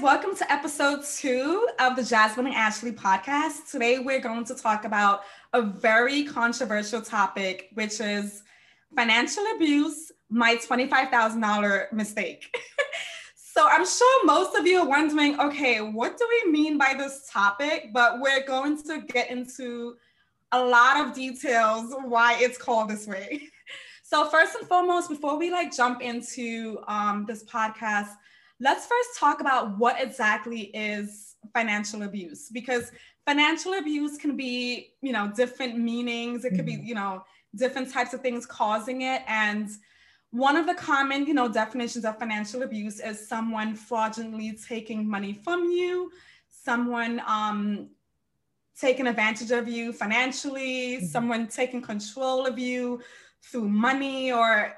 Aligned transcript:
welcome 0.00 0.36
to 0.36 0.52
episode 0.52 1.02
two 1.04 1.66
of 1.80 1.96
the 1.96 2.04
Jasmine 2.04 2.46
and 2.46 2.54
Ashley 2.54 2.92
podcast. 2.92 3.68
Today, 3.68 3.98
we're 3.98 4.20
going 4.20 4.44
to 4.44 4.54
talk 4.54 4.84
about 4.84 5.22
a 5.54 5.60
very 5.60 6.22
controversial 6.22 7.02
topic, 7.02 7.70
which 7.74 8.00
is 8.00 8.44
financial 8.94 9.44
abuse, 9.56 10.12
my 10.30 10.54
$25,000 10.54 11.92
mistake. 11.92 12.56
so, 13.34 13.66
I'm 13.68 13.84
sure 13.84 14.24
most 14.24 14.56
of 14.56 14.68
you 14.68 14.78
are 14.78 14.86
wondering 14.86 15.40
okay, 15.40 15.80
what 15.80 16.16
do 16.16 16.28
we 16.30 16.52
mean 16.52 16.78
by 16.78 16.94
this 16.96 17.28
topic? 17.28 17.90
But 17.92 18.20
we're 18.20 18.46
going 18.46 18.80
to 18.84 19.02
get 19.08 19.32
into 19.32 19.96
a 20.52 20.62
lot 20.62 21.04
of 21.04 21.12
details 21.12 21.92
why 22.04 22.36
it's 22.38 22.58
called 22.58 22.90
this 22.90 23.06
way. 23.06 23.42
So, 24.04 24.26
first 24.30 24.54
and 24.54 24.66
foremost, 24.66 25.10
before 25.10 25.38
we 25.38 25.50
like 25.50 25.70
jump 25.70 26.00
into 26.00 26.78
um, 26.88 27.26
this 27.28 27.44
podcast, 27.44 28.08
let's 28.60 28.86
first 28.86 29.18
talk 29.18 29.40
about 29.40 29.78
what 29.78 30.00
exactly 30.00 30.62
is 30.74 31.36
financial 31.52 32.02
abuse 32.02 32.48
because 32.50 32.90
financial 33.24 33.74
abuse 33.74 34.16
can 34.18 34.36
be 34.36 34.88
you 35.00 35.12
know 35.12 35.30
different 35.34 35.78
meanings 35.78 36.44
it 36.44 36.50
could 36.50 36.66
be 36.66 36.76
mm-hmm. 36.76 36.86
you 36.86 36.94
know 36.94 37.22
different 37.54 37.92
types 37.92 38.12
of 38.12 38.20
things 38.20 38.44
causing 38.46 39.02
it 39.02 39.22
and 39.26 39.70
one 40.30 40.56
of 40.56 40.66
the 40.66 40.74
common 40.74 41.26
you 41.26 41.34
know 41.34 41.48
definitions 41.48 42.04
of 42.04 42.18
financial 42.18 42.62
abuse 42.62 43.00
is 43.00 43.28
someone 43.28 43.74
fraudulently 43.74 44.58
taking 44.66 45.08
money 45.08 45.32
from 45.32 45.64
you 45.64 46.10
someone 46.48 47.22
um, 47.26 47.88
taking 48.78 49.06
advantage 49.06 49.50
of 49.50 49.68
you 49.68 49.92
financially 49.92 50.96
mm-hmm. 50.96 51.06
someone 51.06 51.46
taking 51.46 51.80
control 51.80 52.46
of 52.46 52.58
you 52.58 53.00
through 53.42 53.68
money 53.68 54.32
or 54.32 54.74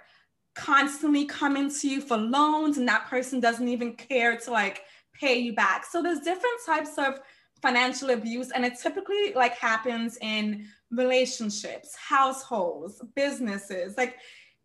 constantly 0.54 1.24
coming 1.24 1.70
to 1.70 1.88
you 1.88 2.00
for 2.00 2.16
loans 2.16 2.78
and 2.78 2.88
that 2.88 3.06
person 3.06 3.40
doesn't 3.40 3.68
even 3.68 3.94
care 3.94 4.36
to 4.36 4.50
like 4.50 4.82
pay 5.14 5.38
you 5.38 5.54
back. 5.54 5.84
So 5.84 6.02
there's 6.02 6.20
different 6.20 6.60
types 6.66 6.98
of 6.98 7.20
financial 7.62 8.10
abuse 8.10 8.50
and 8.52 8.64
it 8.64 8.78
typically 8.80 9.32
like 9.34 9.56
happens 9.56 10.18
in 10.20 10.66
relationships, 10.90 11.94
households, 11.96 13.02
businesses, 13.14 13.96
like 13.96 14.16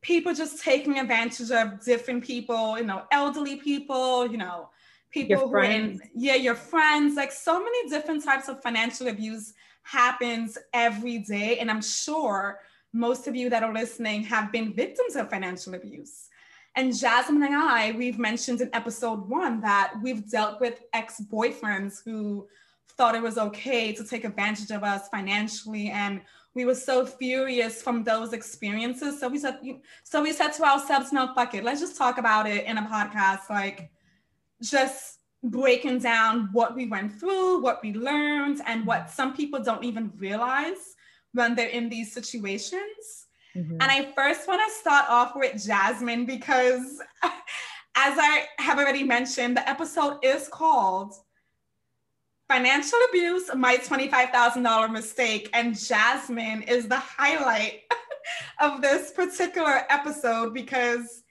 people 0.01 0.33
just 0.33 0.63
taking 0.63 0.97
advantage 0.99 1.51
of 1.51 1.83
different 1.83 2.23
people, 2.23 2.77
you 2.77 2.85
know, 2.85 3.03
elderly 3.11 3.57
people, 3.57 4.27
you 4.27 4.37
know, 4.37 4.69
people 5.11 5.37
your 5.37 5.47
who. 5.47 5.71
In, 5.71 6.01
yeah, 6.15 6.35
your 6.35 6.55
friends, 6.55 7.15
like 7.15 7.31
so 7.31 7.59
many 7.59 7.89
different 7.89 8.23
types 8.23 8.47
of 8.47 8.61
financial 8.61 9.07
abuse 9.07 9.53
happens 9.83 10.57
every 10.73 11.19
day 11.19 11.59
and 11.59 11.69
I'm 11.69 11.81
sure 11.81 12.59
most 12.95 13.27
of 13.27 13.35
you 13.35 13.49
that 13.49 13.61
are 13.61 13.73
listening 13.73 14.23
have 14.23 14.51
been 14.51 14.73
victims 14.73 15.15
of 15.15 15.29
financial 15.29 15.75
abuse. 15.75 16.29
And 16.77 16.97
Jasmine 16.97 17.43
and 17.43 17.55
I, 17.55 17.91
we've 17.91 18.17
mentioned 18.17 18.61
in 18.61 18.69
episode 18.73 19.29
one 19.29 19.61
that 19.61 19.93
we've 20.01 20.29
dealt 20.29 20.59
with 20.59 20.81
ex 20.93 21.21
boyfriends 21.31 22.03
who 22.03 22.47
thought 22.97 23.15
it 23.15 23.21
was 23.21 23.37
okay 23.37 23.91
to 23.93 24.03
take 24.03 24.23
advantage 24.23 24.71
of 24.71 24.83
us 24.83 25.09
financially. 25.09 25.89
And 25.89 26.21
we 26.53 26.65
were 26.65 26.75
so 26.75 27.05
furious 27.05 27.81
from 27.81 28.03
those 28.03 28.31
experiences. 28.31 29.19
So 29.19 29.27
we 29.27 29.39
said, 29.39 29.59
so 30.03 30.21
we 30.21 30.31
said 30.31 30.51
to 30.53 30.63
ourselves, 30.63 31.11
no, 31.11 31.33
fuck 31.33 31.53
it. 31.53 31.65
Let's 31.65 31.81
just 31.81 31.97
talk 31.97 32.17
about 32.17 32.47
it 32.47 32.65
in 32.65 32.77
a 32.77 32.83
podcast, 32.83 33.49
like 33.49 33.89
just 34.61 35.19
breaking 35.43 35.99
down 35.99 36.49
what 36.53 36.75
we 36.75 36.87
went 36.87 37.19
through, 37.19 37.61
what 37.61 37.81
we 37.83 37.93
learned, 37.93 38.61
and 38.65 38.85
what 38.85 39.09
some 39.09 39.35
people 39.35 39.61
don't 39.61 39.83
even 39.83 40.11
realize 40.17 40.94
when 41.35 41.55
they're 41.55 41.67
in 41.67 41.89
these 41.89 42.11
situations. 42.11 43.27
Mm-hmm. 43.55 43.73
And 43.73 43.83
I 43.83 44.11
first 44.15 44.47
want 44.47 44.61
to 44.65 44.79
start 44.79 45.05
off 45.09 45.35
with 45.35 45.63
Jasmine 45.65 46.25
because, 46.25 46.99
as 47.23 48.17
I 48.17 48.45
have 48.57 48.79
already 48.79 49.03
mentioned, 49.03 49.55
the 49.55 49.69
episode 49.69 50.17
is 50.23 50.47
called 50.47 51.13
Financial 52.49 52.99
Abuse 53.09 53.49
My 53.55 53.77
$25,000 53.77 54.91
Mistake. 54.91 55.49
And 55.53 55.77
Jasmine 55.77 56.63
is 56.63 56.87
the 56.87 56.97
highlight 56.99 57.81
of 58.61 58.81
this 58.81 59.11
particular 59.11 59.83
episode 59.89 60.53
because 60.53 61.23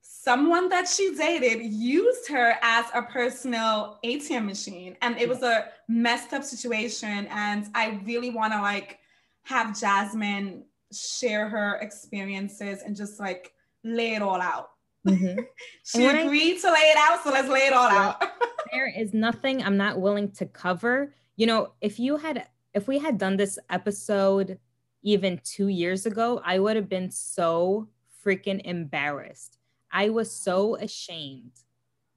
someone 0.00 0.68
that 0.70 0.88
she 0.88 1.14
dated 1.16 1.62
used 1.62 2.28
her 2.28 2.54
as 2.62 2.86
a 2.94 3.02
personal 3.02 3.98
ATM 4.04 4.46
machine. 4.46 4.96
And 5.02 5.18
it 5.18 5.28
was 5.28 5.42
a 5.42 5.66
messed 5.88 6.32
up 6.32 6.44
situation. 6.44 7.26
And 7.30 7.66
I 7.74 8.00
really 8.04 8.30
want 8.30 8.52
to 8.52 8.60
like 8.62 9.00
have 9.44 9.78
Jasmine 9.78 10.64
share 10.92 11.48
her 11.48 11.76
experiences 11.76 12.82
and 12.82 12.96
just 12.96 13.20
like 13.20 13.52
lay 13.82 14.14
it 14.14 14.22
all 14.22 14.40
out. 14.40 14.70
Mm-hmm. 15.06 15.40
she 15.84 16.04
agreed 16.06 16.56
I, 16.56 16.60
to 16.60 16.72
lay 16.72 16.90
it 16.90 16.96
out, 16.98 17.22
so 17.22 17.30
let's 17.30 17.48
lay 17.48 17.66
it 17.66 17.72
all 17.72 17.88
well, 17.88 18.16
out. 18.20 18.22
there 18.72 18.88
is 18.88 19.12
nothing 19.14 19.62
I'm 19.62 19.76
not 19.76 20.00
willing 20.00 20.30
to 20.32 20.46
cover. 20.46 21.14
You 21.36 21.46
know, 21.46 21.72
if 21.80 21.98
you 21.98 22.16
had, 22.16 22.46
if 22.72 22.88
we 22.88 22.98
had 22.98 23.18
done 23.18 23.36
this 23.36 23.58
episode 23.70 24.58
even 25.02 25.40
two 25.44 25.68
years 25.68 26.06
ago, 26.06 26.40
I 26.44 26.58
would 26.58 26.76
have 26.76 26.88
been 26.88 27.10
so 27.10 27.88
freaking 28.24 28.62
embarrassed. 28.64 29.58
I 29.92 30.08
was 30.08 30.30
so 30.30 30.76
ashamed. 30.76 31.52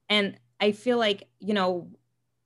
And 0.08 0.38
I 0.58 0.72
feel 0.72 0.98
like, 0.98 1.28
you 1.38 1.52
know, 1.52 1.90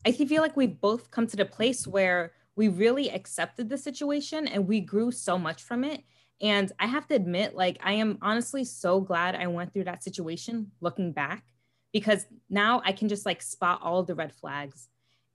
I 0.04 0.12
feel 0.12 0.42
like 0.42 0.56
we've 0.56 0.80
both 0.80 1.10
come 1.12 1.28
to 1.28 1.36
the 1.36 1.44
place 1.44 1.86
where 1.86 2.32
we 2.56 2.68
really 2.68 3.10
accepted 3.10 3.68
the 3.68 3.78
situation 3.78 4.46
and 4.46 4.66
we 4.66 4.80
grew 4.80 5.10
so 5.10 5.38
much 5.38 5.62
from 5.62 5.84
it. 5.84 6.02
And 6.40 6.72
I 6.78 6.86
have 6.86 7.06
to 7.08 7.14
admit, 7.14 7.54
like, 7.54 7.78
I 7.82 7.92
am 7.94 8.18
honestly 8.20 8.64
so 8.64 9.00
glad 9.00 9.36
I 9.36 9.46
went 9.46 9.72
through 9.72 9.84
that 9.84 10.02
situation 10.02 10.72
looking 10.80 11.12
back 11.12 11.44
because 11.92 12.26
now 12.50 12.82
I 12.84 12.92
can 12.92 13.08
just 13.08 13.26
like 13.26 13.42
spot 13.42 13.80
all 13.82 14.02
the 14.02 14.14
red 14.14 14.32
flags. 14.34 14.88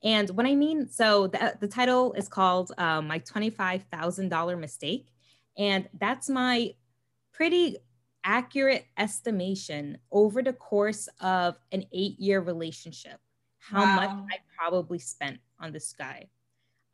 And 0.04 0.30
what 0.32 0.46
I 0.46 0.54
mean, 0.54 0.90
so 0.90 1.28
the, 1.28 1.56
the 1.60 1.68
title 1.68 2.14
is 2.14 2.28
called 2.28 2.72
um, 2.78 3.08
My 3.08 3.20
$25,000 3.20 4.60
Mistake. 4.60 5.08
And 5.58 5.88
that's 6.00 6.30
my 6.30 6.74
pretty 7.34 7.78
accurate 8.24 8.86
estimation 8.98 9.98
over 10.12 10.44
the 10.44 10.54
course 10.54 11.08
of 11.22 11.58
an 11.72 11.86
eight 11.94 12.20
year 12.20 12.42
relationship, 12.42 13.20
how 13.60 13.82
wow. 13.82 13.96
much 13.96 14.10
I 14.10 14.38
probably 14.58 15.00
spent 15.00 15.40
on 15.60 15.72
this 15.72 15.94
guy. 15.94 16.28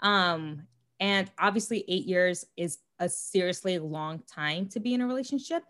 Um, 0.03 0.67
and 0.99 1.31
obviously, 1.39 1.83
eight 1.87 2.05
years 2.05 2.45
is 2.55 2.77
a 2.99 3.09
seriously 3.09 3.79
long 3.79 4.21
time 4.27 4.67
to 4.67 4.79
be 4.79 4.93
in 4.93 5.01
a 5.01 5.07
relationship. 5.07 5.63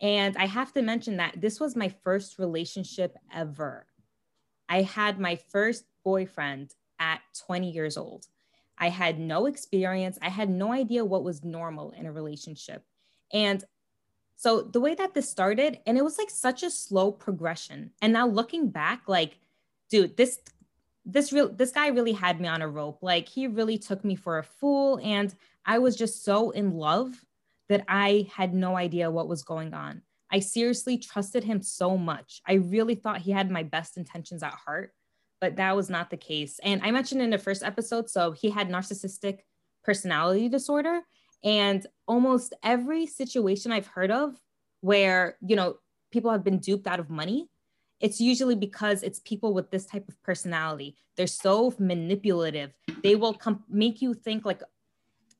And 0.00 0.36
I 0.36 0.46
have 0.46 0.72
to 0.74 0.82
mention 0.82 1.16
that 1.16 1.40
this 1.40 1.58
was 1.58 1.74
my 1.74 1.88
first 1.88 2.38
relationship 2.38 3.16
ever. 3.34 3.86
I 4.68 4.82
had 4.82 5.18
my 5.18 5.36
first 5.36 5.84
boyfriend 6.04 6.74
at 7.00 7.20
20 7.46 7.70
years 7.70 7.96
old. 7.96 8.26
I 8.78 8.90
had 8.90 9.18
no 9.18 9.46
experience. 9.46 10.18
I 10.22 10.28
had 10.28 10.48
no 10.48 10.72
idea 10.72 11.04
what 11.04 11.24
was 11.24 11.42
normal 11.42 11.90
in 11.92 12.06
a 12.06 12.12
relationship. 12.12 12.84
And 13.32 13.64
so 14.36 14.62
the 14.62 14.80
way 14.80 14.94
that 14.94 15.14
this 15.14 15.28
started, 15.28 15.80
and 15.84 15.98
it 15.98 16.04
was 16.04 16.16
like 16.16 16.30
such 16.30 16.62
a 16.62 16.70
slow 16.70 17.10
progression. 17.10 17.90
And 18.00 18.12
now 18.12 18.28
looking 18.28 18.70
back, 18.70 19.02
like, 19.08 19.38
dude, 19.90 20.16
this 20.16 20.40
this 21.08 21.32
real 21.32 21.48
this 21.48 21.72
guy 21.72 21.88
really 21.88 22.12
had 22.12 22.40
me 22.40 22.46
on 22.48 22.62
a 22.62 22.68
rope. 22.68 22.98
Like 23.02 23.28
he 23.28 23.46
really 23.46 23.78
took 23.78 24.04
me 24.04 24.14
for 24.14 24.38
a 24.38 24.44
fool 24.44 25.00
and 25.02 25.34
I 25.64 25.78
was 25.78 25.96
just 25.96 26.24
so 26.24 26.50
in 26.50 26.74
love 26.74 27.24
that 27.68 27.84
I 27.88 28.28
had 28.32 28.54
no 28.54 28.76
idea 28.76 29.10
what 29.10 29.28
was 29.28 29.42
going 29.42 29.74
on. 29.74 30.02
I 30.30 30.40
seriously 30.40 30.98
trusted 30.98 31.44
him 31.44 31.62
so 31.62 31.96
much. 31.96 32.42
I 32.46 32.54
really 32.54 32.94
thought 32.94 33.22
he 33.22 33.30
had 33.30 33.50
my 33.50 33.62
best 33.62 33.96
intentions 33.96 34.42
at 34.42 34.52
heart, 34.52 34.92
but 35.40 35.56
that 35.56 35.74
was 35.74 35.88
not 35.88 36.10
the 36.10 36.16
case. 36.18 36.60
And 36.62 36.82
I 36.82 36.90
mentioned 36.90 37.22
in 37.22 37.30
the 37.30 37.38
first 37.38 37.62
episode, 37.62 38.10
so 38.10 38.32
he 38.32 38.50
had 38.50 38.68
narcissistic 38.68 39.40
personality 39.84 40.48
disorder. 40.48 41.00
And 41.42 41.86
almost 42.06 42.52
every 42.62 43.06
situation 43.06 43.72
I've 43.72 43.86
heard 43.86 44.10
of 44.10 44.34
where, 44.80 45.38
you 45.40 45.56
know, 45.56 45.76
people 46.10 46.30
have 46.30 46.44
been 46.44 46.58
duped 46.58 46.86
out 46.86 47.00
of 47.00 47.10
money, 47.10 47.48
it's 48.00 48.20
usually 48.20 48.54
because 48.54 49.02
it's 49.02 49.20
people 49.20 49.52
with 49.52 49.70
this 49.70 49.86
type 49.86 50.08
of 50.08 50.22
personality. 50.22 50.96
They're 51.16 51.26
so 51.26 51.74
manipulative. 51.78 52.72
They 53.02 53.16
will 53.16 53.34
com- 53.34 53.64
make 53.68 54.00
you 54.00 54.14
think 54.14 54.44
like 54.44 54.62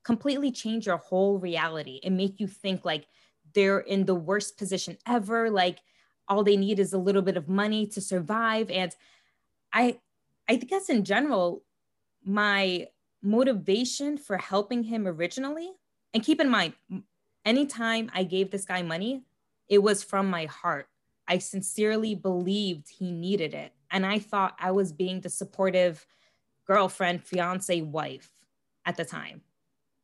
completely 0.03 0.51
change 0.51 0.87
your 0.87 0.97
whole 0.97 1.39
reality 1.39 2.01
and 2.03 2.17
make 2.17 2.41
you 2.41 2.47
think 2.47 2.85
like 2.85 3.07
they're 3.55 3.81
in 3.81 4.05
the 4.07 4.15
worst 4.15 4.59
position 4.59 4.97
ever. 5.07 5.51
Like 5.51 5.79
all 6.27 6.43
they 6.43 6.57
need 6.57 6.79
is 6.79 6.93
a 6.93 6.99
little 6.99 7.23
bit 7.23 7.37
of 7.37 7.49
money 7.49 7.87
to 7.89 8.01
survive. 8.01 8.71
And 8.71 8.95
I, 9.73 9.99
I 10.49 10.57
guess 10.57 10.89
in 10.89 11.05
general, 11.05 11.63
my 12.25 12.89
motivation 13.23 14.19
for 14.19 14.37
helping 14.37 14.83
him 14.83 15.07
originally, 15.07 15.71
and 16.13 16.23
keep 16.23 16.41
in 16.41 16.49
mind, 16.49 16.73
anytime 17.45 18.11
I 18.15 18.25
gave 18.25 18.51
this 18.51 18.65
guy 18.65 18.83
money, 18.83 19.23
it 19.69 19.83
was 19.83 20.03
from 20.03 20.29
my 20.29 20.47
heart 20.47 20.89
I 21.29 21.39
sincerely 21.39 22.15
believed 22.15 22.89
he 22.89 23.13
needed 23.13 23.55
it. 23.55 23.73
And 23.91 24.05
I 24.05 24.19
thought 24.19 24.57
I 24.59 24.71
was 24.73 24.93
being 24.93 25.21
the 25.21 25.31
supportive 25.31 26.07
girlfriend, 26.67 27.23
fiance, 27.23 27.81
wife 27.83 28.31
at 28.85 28.97
the 28.97 29.05
time 29.05 29.43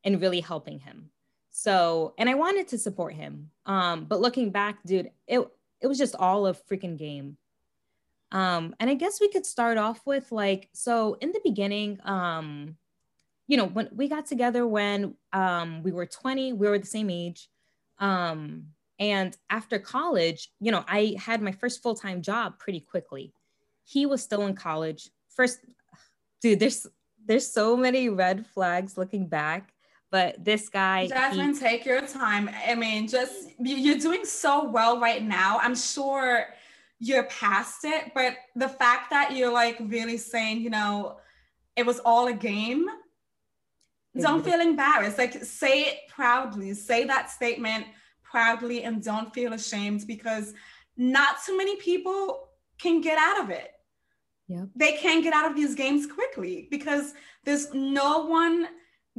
and 0.03 0.21
really 0.21 0.39
helping 0.39 0.79
him. 0.79 1.09
So, 1.49 2.13
and 2.17 2.29
I 2.29 2.35
wanted 2.35 2.67
to 2.69 2.77
support 2.77 3.13
him. 3.13 3.49
Um, 3.65 4.05
but 4.05 4.21
looking 4.21 4.51
back, 4.51 4.83
dude, 4.85 5.11
it 5.27 5.47
it 5.81 5.87
was 5.87 5.97
just 5.97 6.15
all 6.15 6.47
a 6.47 6.53
freaking 6.53 6.97
game. 6.97 7.37
Um, 8.31 8.75
and 8.79 8.89
I 8.89 8.95
guess 8.95 9.21
we 9.21 9.29
could 9.29 9.45
start 9.45 9.77
off 9.77 10.01
with 10.05 10.31
like, 10.31 10.69
so 10.73 11.17
in 11.21 11.31
the 11.31 11.41
beginning, 11.43 11.99
um, 12.03 12.77
you 13.47 13.55
know, 13.55 13.67
when 13.67 13.89
we 13.93 14.07
got 14.07 14.25
together 14.25 14.65
when 14.65 15.15
um, 15.31 15.83
we 15.83 15.91
were 15.91 16.05
20, 16.05 16.53
we 16.53 16.67
were 16.67 16.79
the 16.79 16.85
same 16.85 17.09
age. 17.09 17.49
Um, 17.99 18.67
and 18.99 19.35
after 19.49 19.77
college, 19.77 20.49
you 20.59 20.71
know, 20.71 20.83
I 20.87 21.15
had 21.19 21.41
my 21.41 21.51
first 21.51 21.83
full 21.83 21.95
time 21.95 22.21
job 22.21 22.59
pretty 22.59 22.79
quickly. 22.79 23.33
He 23.83 24.05
was 24.05 24.21
still 24.21 24.45
in 24.45 24.55
college. 24.55 25.09
First, 25.35 25.59
dude, 26.41 26.59
there's 26.59 26.87
there's 27.25 27.51
so 27.51 27.75
many 27.75 28.09
red 28.09 28.45
flags 28.47 28.97
looking 28.97 29.27
back. 29.27 29.71
But 30.11 30.43
this 30.43 30.69
guy, 30.69 31.07
Jasmine, 31.07 31.55
he, 31.55 31.59
take 31.59 31.85
your 31.85 32.01
time. 32.01 32.49
I 32.67 32.75
mean, 32.75 33.07
just 33.07 33.49
you're 33.59 33.97
doing 33.97 34.23
so 34.23 34.69
well 34.69 34.99
right 34.99 35.21
now. 35.21 35.59
I'm 35.61 35.75
sure 35.75 36.45
you're 36.99 37.23
past 37.23 37.83
it, 37.83 38.13
but 38.13 38.35
the 38.55 38.69
fact 38.69 39.09
that 39.09 39.35
you're 39.35 39.51
like 39.51 39.77
really 39.81 40.17
saying, 40.17 40.61
you 40.61 40.69
know, 40.69 41.17
it 41.75 41.85
was 41.85 41.99
all 41.99 42.27
a 42.27 42.33
game. 42.33 42.85
Don't 44.17 44.45
feel 44.45 44.61
embarrassed. 44.61 45.17
Like 45.17 45.43
say 45.43 45.81
it 45.81 45.97
proudly. 46.07 46.73
Say 46.73 47.03
that 47.03 47.29
statement 47.29 47.85
proudly 48.35 48.83
and 48.83 49.01
don't 49.01 49.33
feel 49.33 49.53
ashamed 49.53 50.05
because 50.05 50.53
not 50.97 51.37
too 51.45 51.57
many 51.57 51.77
people 51.77 52.49
can 52.77 52.99
get 52.99 53.17
out 53.17 53.39
of 53.41 53.49
it. 53.49 53.71
Yeah. 54.49 54.65
They 54.75 54.91
can't 54.97 55.23
get 55.23 55.33
out 55.33 55.49
of 55.49 55.55
these 55.55 55.73
games 55.73 56.05
quickly 56.05 56.67
because 56.69 57.13
there's 57.45 57.73
no 57.73 58.25
one 58.25 58.67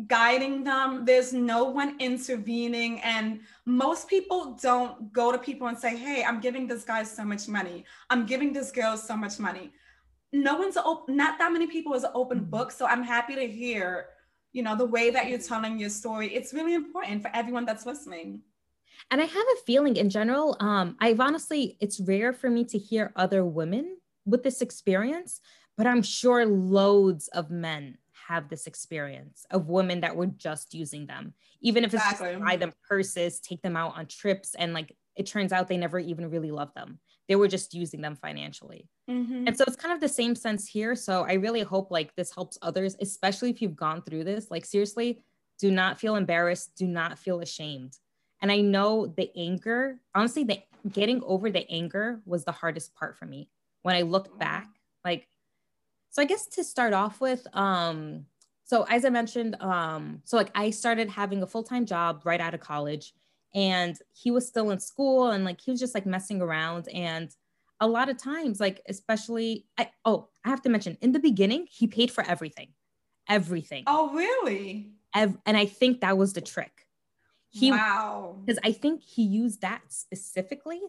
guiding 0.07 0.65
them, 0.65 1.07
there's 1.07 1.33
no 1.33 1.65
one 1.65 1.97
intervening. 1.99 3.01
And 3.01 3.41
most 3.65 4.07
people 4.07 4.59
don't 4.63 5.11
go 5.15 5.33
to 5.33 5.39
people 5.39 5.67
and 5.69 5.79
say, 5.79 5.97
Hey, 5.97 6.23
I'm 6.23 6.39
giving 6.39 6.67
this 6.67 6.85
guy 6.85 7.03
so 7.03 7.25
much 7.25 7.49
money, 7.49 7.87
I'm 8.11 8.27
giving 8.27 8.53
this 8.53 8.71
girl 8.71 8.99
so 8.99 9.17
much 9.17 9.39
money. 9.39 9.73
No 10.31 10.57
one's 10.57 10.77
open, 10.77 11.17
not 11.17 11.39
that 11.39 11.53
many 11.55 11.67
people 11.67 11.95
is 11.95 12.05
an 12.05 12.11
open 12.15 12.41
mm-hmm. 12.41 12.51
book. 12.51 12.71
So 12.71 12.85
I'm 12.85 13.03
happy 13.03 13.35
to 13.35 13.47
hear, 13.47 14.09
you 14.53 14.63
know, 14.63 14.77
the 14.77 14.85
way 14.85 15.11
that 15.11 15.31
you're 15.31 15.39
telling 15.39 15.79
your 15.79 15.89
story. 15.89 16.35
It's 16.35 16.53
really 16.53 16.75
important 16.75 17.23
for 17.23 17.31
everyone 17.33 17.65
that's 17.65 17.87
listening. 17.87 18.43
And 19.11 19.21
I 19.21 19.25
have 19.25 19.35
a 19.37 19.65
feeling 19.67 19.97
in 19.97 20.11
general, 20.11 20.57
um, 20.61 20.97
I've 21.01 21.21
honestly, 21.21 21.77
it's 21.81 22.01
rare 22.01 22.33
for 22.33 22.51
me 22.51 22.65
to 22.67 22.79
hear 22.79 23.13
other 23.17 23.45
women 23.45 23.97
with 24.25 24.43
this 24.43 24.61
experience, 24.61 25.41
but 25.77 25.87
I'm 25.87 26.03
sure 26.03 26.45
loads 26.45 27.29
of 27.29 27.51
men 27.51 27.99
have 28.29 28.49
this 28.49 28.67
experience 28.67 29.47
of 29.51 29.69
women 29.69 30.01
that 30.01 30.17
were 30.17 30.27
just 30.27 30.75
using 30.75 31.07
them, 31.07 31.35
even 31.61 31.85
if 31.85 31.95
it's 31.95 32.03
exactly. 32.03 32.33
just 32.33 32.45
buy 32.45 32.57
them 32.57 32.73
purses, 32.89 33.41
take 33.41 33.63
them 33.63 33.77
out 33.77 33.97
on 33.97 34.07
trips, 34.07 34.55
and 34.57 34.73
like 34.75 34.97
it 35.15 35.27
turns 35.27 35.53
out 35.53 35.69
they 35.69 35.77
never 35.77 35.99
even 35.99 36.31
really 36.31 36.51
loved 36.51 36.75
them. 36.75 36.99
They 37.29 37.37
were 37.37 37.49
just 37.49 37.75
using 37.75 38.01
them 38.01 38.17
financially. 38.17 38.89
Mm-hmm. 39.11 39.49
And 39.49 39.57
so 39.57 39.65
it's 39.67 39.77
kind 39.77 39.95
of 39.95 40.01
the 40.01 40.09
same 40.09 40.35
sense 40.35 40.69
here. 40.69 40.95
So 40.95 41.25
I 41.25 41.35
really 41.35 41.63
hope 41.63 41.91
like 41.91 42.15
this 42.15 42.35
helps 42.35 42.59
others, 42.63 42.97
especially 43.01 43.51
if 43.51 43.61
you've 43.61 43.77
gone 43.77 44.03
through 44.03 44.25
this. 44.25 44.51
Like, 44.51 44.65
seriously, 44.65 45.23
do 45.59 45.71
not 45.71 45.99
feel 45.99 46.17
embarrassed, 46.17 46.77
do 46.77 46.87
not 46.87 47.19
feel 47.19 47.41
ashamed. 47.41 47.97
And 48.43 48.53
I 48.53 48.61
know 48.61 49.07
the 49.07 49.31
anger, 49.37 49.99
honestly, 50.15 50.45
the 50.45 50.61
getting 50.93 51.23
over 51.25 51.51
the 51.51 51.69
anger 51.71 52.21
was 52.27 52.45
the 52.45 52.53
hardest 52.53 52.95
part 52.95 53.17
for 53.17 53.27
me. 53.27 53.49
When 53.83 53.95
I 53.95 54.03
looked 54.03 54.39
back, 54.39 54.69
like 55.05 55.29
so 56.11 56.23
I 56.23 56.25
guess 56.25 56.47
to 56.49 56.65
start 56.65 56.93
off 56.93 57.21
with, 57.21 57.47
um, 57.55 58.27
so 58.65 58.85
as 58.89 59.05
I 59.05 59.11
mentioned, 59.11 59.61
um, 59.61 60.23
so 60.25 60.37
like 60.37 60.51
I 60.55 60.71
started 60.71 61.09
having 61.11 61.43
a 61.43 61.47
full-time 61.47 61.87
job 61.87 62.23
right 62.25 62.41
out 62.41 62.55
of 62.55 62.61
college 62.61 63.15
and 63.55 63.97
he 64.13 64.31
was 64.31 64.47
still 64.47 64.71
in 64.71 64.81
school 64.81 65.31
and 65.31 65.45
like 65.45 65.61
he 65.61 65.71
was 65.71 65.81
just 65.81 65.95
like 65.95 66.07
messing 66.07 66.43
around. 66.43 66.89
And 66.93 67.35
a 67.81 67.87
lot 67.87 68.09
of 68.09 68.17
times 68.17 68.61
like 68.61 68.81
especially 68.89 69.67
I, 69.79 69.91
oh 70.05 70.29
i 70.45 70.49
have 70.49 70.63
to 70.63 70.69
mention 70.69 70.97
in 71.01 71.13
the 71.13 71.19
beginning 71.19 71.67
he 71.71 71.87
paid 71.87 72.11
for 72.11 72.25
everything 72.25 72.69
everything. 73.29 73.85
Oh 73.87 74.15
really? 74.15 74.93
Ev- 75.15 75.39
and 75.47 75.57
i 75.57 75.67
think 75.67 76.01
that 76.01 76.17
was 76.17 76.33
the 76.33 76.41
trick 76.41 76.76
he 77.59 77.71
wow. 77.71 78.37
because 78.45 78.59
i 78.65 78.73
think 78.73 79.03
he 79.03 79.23
used 79.23 79.61
that 79.61 79.81
specifically 79.89 80.81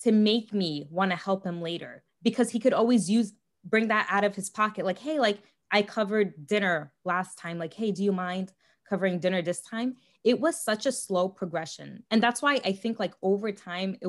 to 0.00 0.12
make 0.12 0.52
me 0.52 0.86
want 0.90 1.10
to 1.10 1.16
help 1.16 1.44
him 1.44 1.60
later 1.60 2.02
because 2.22 2.50
he 2.50 2.58
could 2.58 2.72
always 2.72 3.10
use 3.10 3.32
bring 3.64 3.88
that 3.88 4.06
out 4.10 4.24
of 4.24 4.34
his 4.34 4.50
pocket 4.50 4.84
like 4.84 4.98
hey 4.98 5.18
like 5.18 5.38
i 5.70 5.82
covered 5.82 6.46
dinner 6.46 6.92
last 7.04 7.38
time 7.38 7.58
like 7.58 7.74
hey 7.74 7.90
do 7.90 8.02
you 8.02 8.12
mind 8.12 8.52
covering 8.88 9.18
dinner 9.18 9.40
this 9.40 9.62
time? 9.62 9.96
It 10.24 10.38
was 10.38 10.62
such 10.62 10.84
a 10.86 10.92
slow 10.92 11.28
progression 11.28 12.04
and 12.10 12.22
that's 12.22 12.42
why 12.42 12.60
i 12.64 12.72
think 12.72 12.98
like 12.98 13.14
over 13.22 13.52
time 13.52 13.96
it, 14.00 14.08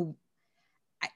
I, 1.01 1.07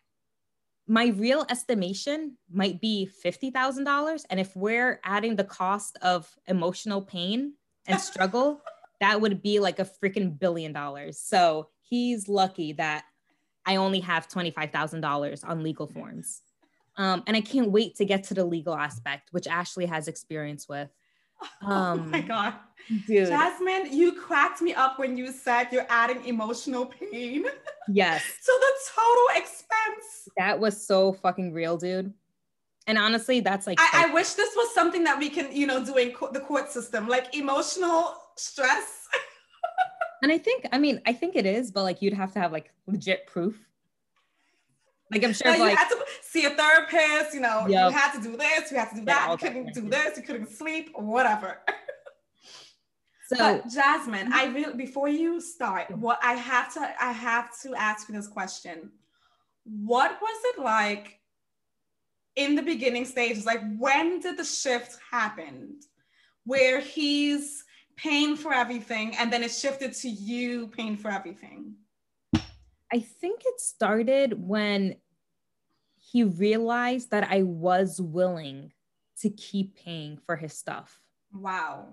my 0.87 1.07
real 1.07 1.45
estimation 1.49 2.37
might 2.51 2.81
be 2.81 3.09
$50000 3.23 4.25
and 4.29 4.39
if 4.39 4.55
we're 4.55 4.99
adding 5.03 5.35
the 5.35 5.43
cost 5.43 5.97
of 6.01 6.29
emotional 6.47 7.01
pain 7.01 7.53
and 7.87 7.99
struggle 7.99 8.61
that 8.99 9.21
would 9.21 9.41
be 9.41 9.59
like 9.59 9.79
a 9.79 9.89
freaking 10.03 10.37
billion 10.37 10.73
dollars 10.73 11.19
so 11.19 11.69
he's 11.83 12.27
lucky 12.27 12.73
that 12.73 13.05
i 13.65 13.75
only 13.75 13.99
have 13.99 14.27
$25000 14.27 15.47
on 15.47 15.63
legal 15.63 15.87
forms 15.87 16.41
um, 16.99 17.23
and 17.27 17.37
I 17.37 17.41
can't 17.41 17.71
wait 17.71 17.95
to 17.95 18.05
get 18.05 18.25
to 18.25 18.33
the 18.33 18.43
legal 18.43 18.75
aspect, 18.75 19.29
which 19.31 19.47
Ashley 19.47 19.85
has 19.85 20.09
experience 20.09 20.67
with. 20.67 20.89
Um, 21.61 21.71
oh 21.71 21.95
my 21.95 22.19
God. 22.19 22.55
Dude. 23.07 23.29
Jasmine, 23.29 23.93
you 23.93 24.11
cracked 24.11 24.61
me 24.61 24.73
up 24.73 24.99
when 24.99 25.15
you 25.15 25.31
said 25.31 25.69
you're 25.71 25.87
adding 25.89 26.23
emotional 26.25 26.85
pain. 26.85 27.45
Yes. 27.91 28.21
so 28.39 28.51
the 28.51 28.73
total 28.95 29.41
expense. 29.41 30.29
That 30.37 30.59
was 30.59 30.85
so 30.85 31.11
fucking 31.11 31.53
real, 31.53 31.75
dude. 31.75 32.13
And 32.85 32.99
honestly, 32.99 33.39
that's 33.39 33.65
like. 33.65 33.79
I, 33.79 34.05
I 34.07 34.13
wish 34.13 34.33
this 34.33 34.55
was 34.55 34.71
something 34.75 35.03
that 35.05 35.17
we 35.17 35.31
can, 35.31 35.51
you 35.51 35.65
know, 35.65 35.83
do 35.83 35.95
in 35.95 36.11
co- 36.11 36.31
the 36.31 36.39
court 36.39 36.71
system, 36.71 37.07
like 37.07 37.35
emotional 37.35 38.13
stress. 38.39 39.07
and 40.23 40.31
I 40.31 40.37
think, 40.37 40.67
I 40.71 40.77
mean, 40.77 41.01
I 41.05 41.13
think 41.13 41.35
it 41.35 41.45
is, 41.45 41.71
but 41.71 41.83
like 41.83 42.01
you'd 42.01 42.13
have 42.13 42.33
to 42.33 42.39
have 42.39 42.51
like 42.51 42.71
legit 42.87 43.27
proof 43.27 43.69
like 45.11 45.23
I'm 45.23 45.33
sure, 45.33 45.51
like, 45.57 45.71
you 45.71 45.75
had 45.75 45.89
to 45.89 45.97
see 46.21 46.45
a 46.45 46.51
therapist. 46.51 47.33
You 47.33 47.41
know, 47.41 47.65
yep. 47.67 47.91
you 47.91 47.97
had 47.97 48.11
to 48.13 48.21
do 48.21 48.37
this, 48.37 48.71
you 48.71 48.77
had 48.77 48.89
to 48.89 48.95
do 48.95 49.05
that. 49.05 49.29
You 49.31 49.37
couldn't 49.37 49.73
do 49.73 49.89
this, 49.89 50.17
you 50.17 50.23
couldn't 50.23 50.49
sleep, 50.49 50.91
whatever. 50.95 51.59
So, 53.27 53.37
but 53.37 53.67
Jasmine, 53.71 54.33
I 54.33 54.45
mm-hmm. 54.45 54.55
really 54.55 54.73
before 54.75 55.07
you 55.07 55.39
start, 55.39 55.89
mm-hmm. 55.89 56.01
what 56.01 56.19
I 56.23 56.33
have 56.33 56.73
to 56.73 56.79
I 56.99 57.11
have 57.11 57.49
to 57.61 57.75
ask 57.75 58.09
you 58.09 58.15
this 58.15 58.27
question: 58.27 58.91
What 59.65 60.17
was 60.21 60.41
it 60.45 60.61
like 60.61 61.19
in 62.35 62.55
the 62.55 62.63
beginning 62.63 63.05
stages? 63.05 63.45
Like, 63.45 63.61
when 63.77 64.19
did 64.19 64.37
the 64.37 64.43
shift 64.43 64.97
happen, 65.11 65.79
where 66.45 66.79
he's 66.79 67.63
paying 68.01 68.35
for 68.35 68.53
everything, 68.53 69.15
and 69.17 69.31
then 69.31 69.43
it 69.43 69.51
shifted 69.51 69.93
to 69.93 70.09
you 70.09 70.67
paying 70.67 70.95
for 70.95 71.11
everything? 71.11 71.75
I 72.91 72.99
think 72.99 73.41
it 73.45 73.59
started 73.59 74.47
when 74.47 74.95
he 75.95 76.23
realized 76.23 77.11
that 77.11 77.27
I 77.29 77.43
was 77.43 78.01
willing 78.01 78.71
to 79.21 79.29
keep 79.29 79.75
paying 79.75 80.17
for 80.25 80.35
his 80.35 80.53
stuff. 80.53 80.99
Wow. 81.33 81.89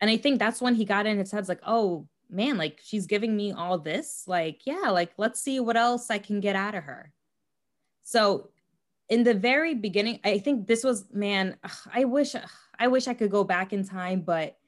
And 0.00 0.10
I 0.10 0.16
think 0.16 0.38
that's 0.38 0.60
when 0.60 0.74
he 0.74 0.84
got 0.84 1.06
in 1.06 1.18
his 1.18 1.30
head 1.30 1.48
like, 1.48 1.62
oh 1.66 2.06
man, 2.28 2.58
like 2.58 2.80
she's 2.82 3.06
giving 3.06 3.34
me 3.36 3.52
all 3.52 3.78
this. 3.78 4.24
Like, 4.26 4.66
yeah, 4.66 4.90
like 4.90 5.12
let's 5.16 5.40
see 5.40 5.60
what 5.60 5.76
else 5.76 6.10
I 6.10 6.18
can 6.18 6.40
get 6.40 6.56
out 6.56 6.74
of 6.74 6.84
her. 6.84 7.12
So 8.02 8.50
in 9.08 9.22
the 9.22 9.34
very 9.34 9.74
beginning, 9.74 10.20
I 10.24 10.38
think 10.38 10.66
this 10.66 10.84
was, 10.84 11.06
man, 11.12 11.56
I 11.92 12.04
wish, 12.04 12.34
I 12.78 12.88
wish 12.88 13.06
I 13.08 13.14
could 13.14 13.30
go 13.30 13.44
back 13.44 13.72
in 13.72 13.86
time, 13.86 14.20
but 14.20 14.58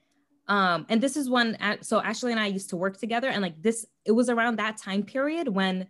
um 0.49 0.87
and 0.88 1.03
this 1.03 1.17
is 1.17 1.29
when 1.29 1.57
so 1.81 2.00
ashley 2.03 2.31
and 2.31 2.41
i 2.41 2.47
used 2.47 2.71
to 2.71 2.76
work 2.76 2.99
together 2.99 3.29
and 3.29 3.43
like 3.43 3.61
this 3.62 3.87
it 4.05 4.12
was 4.12 4.29
around 4.29 4.57
that 4.57 4.76
time 4.76 5.03
period 5.03 5.49
when 5.49 5.87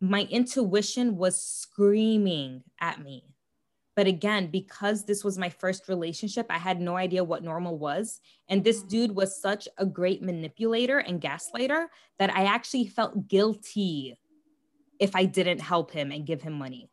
my 0.00 0.22
intuition 0.30 1.16
was 1.16 1.40
screaming 1.40 2.62
at 2.80 3.02
me. 3.02 3.24
But 3.96 4.06
again 4.06 4.46
because 4.46 5.04
this 5.04 5.22
was 5.22 5.36
my 5.36 5.50
first 5.50 5.88
relationship 5.88 6.46
i 6.48 6.56
had 6.56 6.80
no 6.80 6.96
idea 6.96 7.22
what 7.22 7.42
normal 7.42 7.76
was. 7.76 8.20
And 8.48 8.64
this 8.64 8.78
mm-hmm. 8.78 8.88
dude 8.88 9.16
was 9.16 9.40
such 9.40 9.68
a 9.76 9.84
great 9.84 10.22
manipulator 10.22 10.98
and 10.98 11.20
gaslighter 11.20 11.86
that 12.18 12.34
i 12.34 12.44
actually 12.44 12.86
felt 12.86 13.28
guilty 13.28 14.16
if 14.98 15.14
i 15.14 15.24
didn't 15.26 15.60
help 15.60 15.90
him 15.90 16.12
and 16.12 16.26
give 16.26 16.40
him 16.40 16.54
money. 16.54 16.88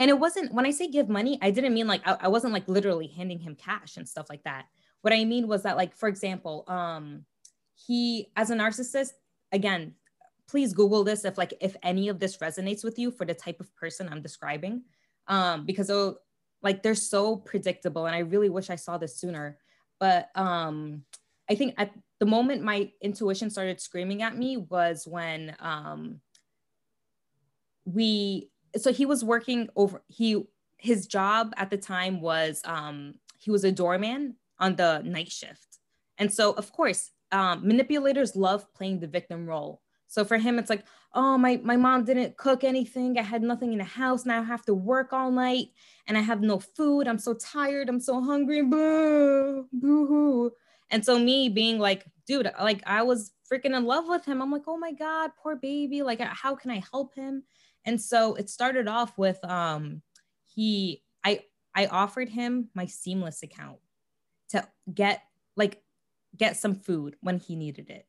And 0.00 0.10
it 0.10 0.18
wasn't 0.18 0.52
when 0.52 0.66
i 0.66 0.72
say 0.72 0.88
give 0.88 1.08
money 1.08 1.38
i 1.40 1.52
didn't 1.52 1.74
mean 1.74 1.86
like 1.86 2.02
I, 2.04 2.16
I 2.22 2.28
wasn't 2.28 2.54
like 2.54 2.66
literally 2.66 3.06
handing 3.06 3.38
him 3.38 3.54
cash 3.54 3.96
and 3.96 4.08
stuff 4.08 4.26
like 4.28 4.42
that 4.42 4.64
what 5.02 5.12
I 5.12 5.24
mean 5.24 5.46
was 5.48 5.64
that, 5.64 5.76
like, 5.76 5.94
for 5.94 6.08
example, 6.08 6.64
um, 6.68 7.24
he 7.74 8.30
as 8.36 8.50
a 8.50 8.54
narcissist, 8.54 9.12
again, 9.52 9.94
please 10.48 10.72
Google 10.72 11.04
this 11.04 11.24
if 11.24 11.38
like 11.38 11.54
if 11.60 11.76
any 11.82 12.08
of 12.08 12.18
this 12.18 12.36
resonates 12.38 12.84
with 12.84 12.98
you 12.98 13.10
for 13.10 13.24
the 13.24 13.34
type 13.34 13.60
of 13.60 13.74
person 13.74 14.08
I'm 14.08 14.22
describing. 14.22 14.82
Um, 15.28 15.64
because 15.64 15.90
oh, 15.90 16.16
like 16.62 16.82
they're 16.82 16.94
so 16.94 17.36
predictable, 17.36 18.06
and 18.06 18.14
I 18.14 18.20
really 18.20 18.48
wish 18.48 18.70
I 18.70 18.76
saw 18.76 18.98
this 18.98 19.16
sooner. 19.16 19.58
But 19.98 20.28
um, 20.34 21.04
I 21.48 21.54
think 21.54 21.74
at 21.78 21.92
the 22.18 22.26
moment 22.26 22.62
my 22.62 22.90
intuition 23.00 23.50
started 23.50 23.80
screaming 23.80 24.22
at 24.22 24.36
me 24.36 24.56
was 24.56 25.06
when 25.06 25.56
um, 25.58 26.20
we 27.84 28.50
so 28.76 28.92
he 28.92 29.06
was 29.06 29.24
working 29.24 29.68
over 29.74 30.02
he 30.08 30.44
his 30.78 31.06
job 31.06 31.52
at 31.56 31.70
the 31.70 31.76
time 31.76 32.20
was 32.20 32.60
um, 32.64 33.14
he 33.38 33.50
was 33.50 33.64
a 33.64 33.72
doorman 33.72 34.36
on 34.58 34.76
the 34.76 35.00
night 35.04 35.30
shift. 35.30 35.78
And 36.18 36.32
so, 36.32 36.52
of 36.52 36.72
course, 36.72 37.10
um, 37.32 37.66
manipulators 37.66 38.36
love 38.36 38.72
playing 38.74 39.00
the 39.00 39.06
victim 39.06 39.46
role. 39.46 39.80
So 40.06 40.24
for 40.24 40.36
him, 40.36 40.58
it's 40.58 40.68
like, 40.68 40.84
oh, 41.14 41.38
my, 41.38 41.58
my 41.64 41.76
mom 41.76 42.04
didn't 42.04 42.36
cook 42.36 42.64
anything. 42.64 43.18
I 43.18 43.22
had 43.22 43.42
nothing 43.42 43.72
in 43.72 43.78
the 43.78 43.84
house. 43.84 44.26
Now 44.26 44.40
I 44.40 44.44
have 44.44 44.64
to 44.66 44.74
work 44.74 45.12
all 45.14 45.30
night 45.30 45.68
and 46.06 46.18
I 46.18 46.20
have 46.20 46.42
no 46.42 46.58
food. 46.58 47.08
I'm 47.08 47.18
so 47.18 47.32
tired. 47.32 47.88
I'm 47.88 48.00
so 48.00 48.20
hungry. 48.20 48.62
Boo, 48.62 49.66
boo 49.72 50.06
hoo. 50.06 50.52
And 50.90 51.02
so 51.02 51.18
me 51.18 51.48
being 51.48 51.78
like, 51.78 52.04
dude, 52.26 52.50
like 52.60 52.82
I 52.86 53.02
was 53.02 53.32
freaking 53.50 53.74
in 53.74 53.86
love 53.86 54.04
with 54.06 54.26
him. 54.26 54.42
I'm 54.42 54.52
like, 54.52 54.64
oh 54.66 54.76
my 54.76 54.92
God, 54.92 55.30
poor 55.42 55.56
baby. 55.56 56.02
Like, 56.02 56.20
how 56.20 56.54
can 56.54 56.70
I 56.70 56.82
help 56.92 57.14
him? 57.14 57.44
And 57.86 58.00
so 58.00 58.34
it 58.34 58.50
started 58.50 58.86
off 58.86 59.16
with 59.16 59.42
um 59.44 60.02
he 60.44 61.02
I 61.24 61.40
I 61.74 61.86
offered 61.86 62.28
him 62.28 62.68
my 62.74 62.84
seamless 62.84 63.42
account 63.42 63.78
to 64.52 64.66
get 64.94 65.22
like 65.56 65.82
get 66.36 66.56
some 66.56 66.74
food 66.74 67.16
when 67.20 67.38
he 67.38 67.56
needed 67.56 67.90
it. 67.90 68.06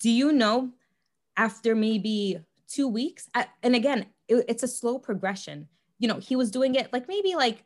Do 0.00 0.10
you 0.10 0.32
know 0.32 0.70
after 1.36 1.74
maybe 1.74 2.38
2 2.68 2.88
weeks 2.88 3.28
and 3.62 3.74
again 3.76 4.06
it, 4.28 4.44
it's 4.48 4.62
a 4.62 4.68
slow 4.68 4.98
progression. 4.98 5.68
You 5.98 6.08
know, 6.08 6.18
he 6.18 6.36
was 6.36 6.50
doing 6.50 6.74
it 6.74 6.92
like 6.92 7.08
maybe 7.08 7.34
like 7.34 7.64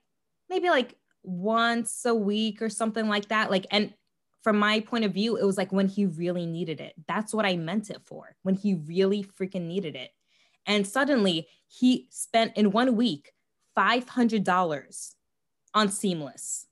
maybe 0.50 0.68
like 0.68 0.96
once 1.23 2.04
a 2.04 2.14
week 2.14 2.62
or 2.62 2.68
something 2.68 3.08
like 3.08 3.28
that 3.28 3.50
like 3.50 3.66
and 3.70 3.92
from 4.46 4.61
my 4.61 4.78
point 4.78 5.04
of 5.04 5.12
view, 5.12 5.35
it 5.37 5.44
was 5.44 5.58
like 5.58 5.73
when 5.73 5.88
he 5.88 6.06
really 6.06 6.46
needed 6.46 6.80
it. 6.80 6.94
That's 7.08 7.35
what 7.35 7.44
I 7.44 7.56
meant 7.56 7.90
it 7.90 8.00
for, 8.04 8.37
when 8.44 8.54
he 8.54 8.75
really 8.75 9.25
freaking 9.25 9.62
needed 9.62 9.96
it. 9.96 10.12
And 10.66 10.87
suddenly 10.87 11.49
he 11.66 12.06
spent 12.11 12.56
in 12.56 12.70
one 12.70 12.94
week 12.94 13.32
$500 13.76 15.14
on 15.75 15.88
Seamless. 15.88 16.68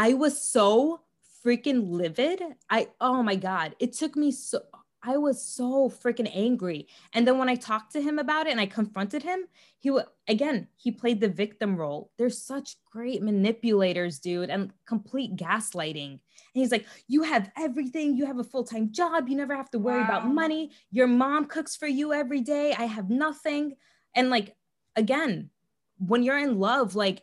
I 0.00 0.14
was 0.14 0.40
so 0.40 1.02
freaking 1.44 1.90
livid. 1.90 2.40
I, 2.70 2.88
oh 3.02 3.22
my 3.22 3.36
God, 3.36 3.76
it 3.78 3.92
took 3.92 4.16
me 4.16 4.32
so, 4.32 4.62
I 5.02 5.18
was 5.18 5.44
so 5.44 5.90
freaking 5.90 6.30
angry. 6.34 6.88
And 7.12 7.28
then 7.28 7.36
when 7.36 7.50
I 7.50 7.54
talked 7.54 7.92
to 7.92 8.00
him 8.00 8.18
about 8.18 8.46
it 8.46 8.52
and 8.52 8.60
I 8.60 8.64
confronted 8.64 9.22
him, 9.22 9.40
he 9.78 9.94
again, 10.26 10.68
he 10.78 10.90
played 10.90 11.20
the 11.20 11.28
victim 11.28 11.76
role. 11.76 12.10
They're 12.16 12.30
such 12.30 12.76
great 12.90 13.20
manipulators, 13.20 14.20
dude, 14.20 14.48
and 14.48 14.72
complete 14.86 15.36
gaslighting. 15.36 16.12
And 16.12 16.20
he's 16.54 16.72
like, 16.72 16.86
You 17.06 17.22
have 17.24 17.50
everything. 17.58 18.16
You 18.16 18.24
have 18.24 18.38
a 18.38 18.44
full 18.44 18.64
time 18.64 18.92
job. 18.92 19.28
You 19.28 19.36
never 19.36 19.54
have 19.54 19.70
to 19.72 19.78
worry 19.78 20.00
wow. 20.00 20.06
about 20.06 20.28
money. 20.28 20.70
Your 20.90 21.08
mom 21.08 21.44
cooks 21.44 21.76
for 21.76 21.86
you 21.86 22.14
every 22.14 22.40
day. 22.40 22.72
I 22.72 22.86
have 22.86 23.10
nothing. 23.10 23.76
And 24.16 24.30
like, 24.30 24.56
again, 24.96 25.50
when 25.98 26.22
you're 26.22 26.38
in 26.38 26.58
love, 26.58 26.94
like, 26.94 27.22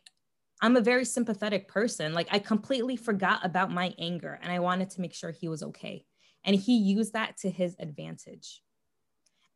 I'm 0.61 0.75
a 0.75 0.81
very 0.81 1.05
sympathetic 1.05 1.67
person. 1.67 2.13
Like, 2.13 2.27
I 2.31 2.39
completely 2.39 2.95
forgot 2.95 3.45
about 3.45 3.71
my 3.71 3.93
anger 3.99 4.39
and 4.41 4.51
I 4.51 4.59
wanted 4.59 4.89
to 4.91 5.01
make 5.01 5.13
sure 5.13 5.31
he 5.31 5.47
was 5.47 5.63
okay. 5.63 6.05
And 6.43 6.55
he 6.55 6.77
used 6.77 7.13
that 7.13 7.37
to 7.37 7.49
his 7.49 7.75
advantage. 7.79 8.61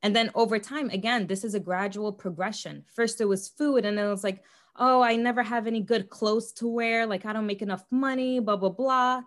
And 0.04 0.16
then 0.16 0.32
over 0.36 0.60
time, 0.60 0.90
again, 0.90 1.28
this 1.28 1.44
is 1.44 1.54
a 1.54 1.60
gradual 1.60 2.12
progression. 2.12 2.86
First, 2.96 3.22
it 3.22 3.26
was 3.26 3.50
food, 3.50 3.86
and 3.86 3.98
then 3.98 4.06
it 4.06 4.10
was 4.10 4.24
like, 4.24 4.44
oh, 4.76 5.02
I 5.02 5.16
never 5.16 5.44
have 5.44 5.68
any 5.68 5.82
good 5.82 6.10
clothes 6.10 6.54
to 6.54 6.68
wear. 6.68 7.06
Like, 7.06 7.26
I 7.26 7.34
don't 7.34 7.46
make 7.46 7.62
enough 7.62 7.86
money, 7.92 8.40
blah, 8.40 8.56
blah, 8.56 8.70
blah. 8.70 9.22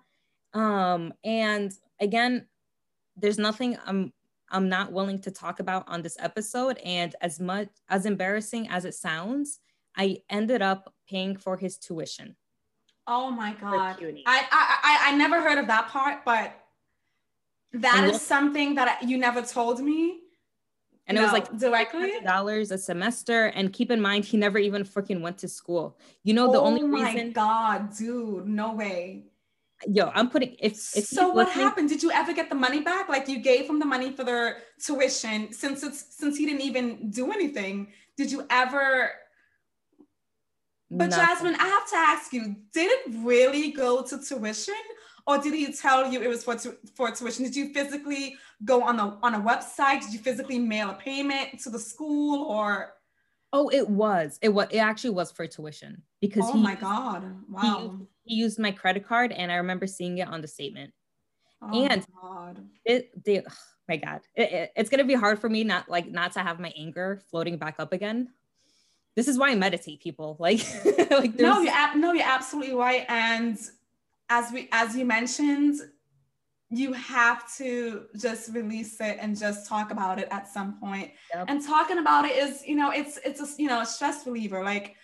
Um, 0.52 1.12
and 1.22 1.72
again, 2.00 2.46
there's 3.16 3.38
nothing 3.38 3.76
I'm 3.84 4.12
I'm 4.50 4.68
not 4.68 4.92
willing 4.92 5.20
to 5.22 5.32
talk 5.32 5.58
about 5.58 5.88
on 5.88 6.02
this 6.02 6.16
episode. 6.20 6.78
And 6.84 7.14
as 7.20 7.40
much 7.40 7.68
as 7.88 8.06
embarrassing 8.06 8.68
as 8.68 8.84
it 8.84 8.94
sounds, 8.94 9.58
I 9.96 10.18
ended 10.30 10.62
up 10.62 10.93
paying 11.08 11.36
for 11.36 11.56
his 11.56 11.76
tuition. 11.76 12.36
Oh 13.06 13.30
my 13.30 13.52
god! 13.54 13.96
I, 14.00 14.46
I 14.50 15.10
I 15.10 15.16
never 15.16 15.40
heard 15.42 15.58
of 15.58 15.66
that 15.66 15.88
part, 15.88 16.24
but 16.24 16.58
that 17.74 18.04
is 18.04 18.22
something 18.22 18.76
that 18.76 19.02
you 19.02 19.18
never 19.18 19.42
told 19.42 19.80
me. 19.80 20.20
And 21.06 21.16
no, 21.16 21.20
it 21.20 21.24
was 21.24 21.32
like 21.32 21.58
directly 21.58 22.12
dollars 22.24 22.70
a 22.70 22.78
semester. 22.78 23.46
And 23.46 23.72
keep 23.72 23.90
in 23.90 24.00
mind, 24.00 24.24
he 24.24 24.38
never 24.38 24.58
even 24.58 24.84
freaking 24.84 25.20
went 25.20 25.36
to 25.38 25.48
school. 25.48 25.98
You 26.22 26.32
know, 26.32 26.50
the 26.50 26.58
oh 26.58 26.64
only 26.64 26.82
reason. 26.82 27.20
Oh 27.20 27.24
my 27.24 27.28
god, 27.28 27.96
dude, 27.96 28.46
no 28.46 28.72
way. 28.72 29.24
Yo, 29.86 30.10
I'm 30.14 30.30
putting 30.30 30.56
if, 30.60 30.96
if 30.96 31.04
so. 31.04 31.28
What 31.28 31.50
happened? 31.50 31.90
Did 31.90 32.02
you 32.02 32.10
ever 32.10 32.32
get 32.32 32.48
the 32.48 32.54
money 32.54 32.80
back? 32.80 33.10
Like 33.10 33.28
you 33.28 33.38
gave 33.38 33.68
him 33.68 33.78
the 33.78 33.84
money 33.84 34.12
for 34.12 34.24
their 34.24 34.58
tuition 34.82 35.52
since 35.52 35.82
it's 35.82 36.16
since 36.16 36.38
he 36.38 36.46
didn't 36.46 36.62
even 36.62 37.10
do 37.10 37.32
anything. 37.32 37.88
Did 38.16 38.32
you 38.32 38.46
ever? 38.48 39.10
But 40.96 41.10
Nothing. 41.10 41.26
Jasmine, 41.26 41.54
I 41.56 41.66
have 41.66 41.90
to 41.90 41.96
ask 41.96 42.32
you: 42.32 42.56
Did 42.72 42.90
it 42.90 43.14
really 43.18 43.72
go 43.72 44.02
to 44.02 44.18
tuition, 44.18 44.74
or 45.26 45.38
did 45.38 45.52
he 45.52 45.72
tell 45.72 46.10
you 46.10 46.22
it 46.22 46.28
was 46.28 46.44
for 46.44 46.54
tu- 46.56 46.76
for 46.94 47.10
tuition? 47.10 47.44
Did 47.44 47.56
you 47.56 47.72
physically 47.72 48.36
go 48.64 48.82
on 48.82 48.96
the 48.96 49.18
on 49.22 49.34
a 49.34 49.40
website? 49.40 50.02
Did 50.02 50.12
you 50.12 50.20
physically 50.20 50.58
mail 50.58 50.90
a 50.90 50.94
payment 50.94 51.60
to 51.62 51.70
the 51.70 51.80
school 51.80 52.44
or? 52.44 52.94
Oh, 53.52 53.68
it 53.70 53.88
was. 53.88 54.38
It 54.40 54.50
was. 54.50 54.68
It 54.70 54.78
actually 54.78 55.10
was 55.10 55.32
for 55.32 55.46
tuition 55.48 56.02
because. 56.20 56.44
Oh 56.46 56.52
he, 56.52 56.62
my 56.62 56.76
god! 56.76 57.24
Wow. 57.48 57.98
He, 58.24 58.34
he, 58.34 58.40
used 58.40 58.60
my 58.60 58.70
credit 58.70 59.06
card, 59.06 59.32
and 59.32 59.50
I 59.50 59.56
remember 59.56 59.88
seeing 59.88 60.18
it 60.18 60.28
on 60.28 60.42
the 60.42 60.48
statement. 60.48 60.92
Oh 61.60 61.86
and 61.86 62.06
god. 62.22 62.60
it, 62.84 63.24
they, 63.24 63.40
oh 63.40 63.52
my 63.88 63.96
god, 63.96 64.20
it, 64.36 64.52
it, 64.52 64.72
it's 64.76 64.90
gonna 64.90 65.04
be 65.04 65.14
hard 65.14 65.40
for 65.40 65.48
me 65.48 65.64
not 65.64 65.88
like 65.88 66.06
not 66.08 66.32
to 66.32 66.40
have 66.40 66.60
my 66.60 66.72
anger 66.76 67.22
floating 67.30 67.56
back 67.56 67.76
up 67.78 67.92
again. 67.92 68.28
This 69.16 69.28
is 69.28 69.38
why 69.38 69.50
I 69.50 69.54
meditate, 69.54 70.00
people. 70.00 70.36
Like, 70.40 70.64
like 71.10 71.38
no, 71.38 71.60
you're 71.60 71.96
no, 71.96 72.12
you're 72.12 72.26
absolutely 72.26 72.74
right, 72.74 73.04
and 73.08 73.58
as 74.28 74.50
we 74.52 74.68
as 74.72 74.96
you 74.96 75.04
mentioned 75.04 75.80
you 76.70 76.92
have 76.92 77.44
to 77.56 78.06
just 78.16 78.52
release 78.52 79.00
it 79.00 79.18
and 79.20 79.38
just 79.38 79.68
talk 79.68 79.92
about 79.92 80.18
it 80.18 80.26
at 80.30 80.48
some 80.48 80.78
point. 80.80 81.12
Yep. 81.32 81.46
and 81.48 81.64
talking 81.64 81.98
about 81.98 82.24
it 82.24 82.36
is 82.36 82.66
you 82.66 82.74
know 82.74 82.90
it's 82.90 83.18
it's 83.24 83.40
a 83.40 83.62
you 83.62 83.68
know 83.68 83.80
a 83.80 83.86
stress 83.86 84.26
reliever 84.26 84.62
like 84.62 84.96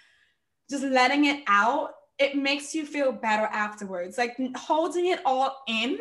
just 0.69 0.85
letting 0.85 1.27
it 1.27 1.43
out 1.47 1.91
it 2.19 2.37
makes 2.37 2.75
you 2.75 2.85
feel 2.85 3.13
better 3.13 3.47
afterwards 3.47 4.19
like 4.19 4.37
holding 4.57 5.07
it 5.07 5.21
all 5.25 5.63
in 5.69 5.99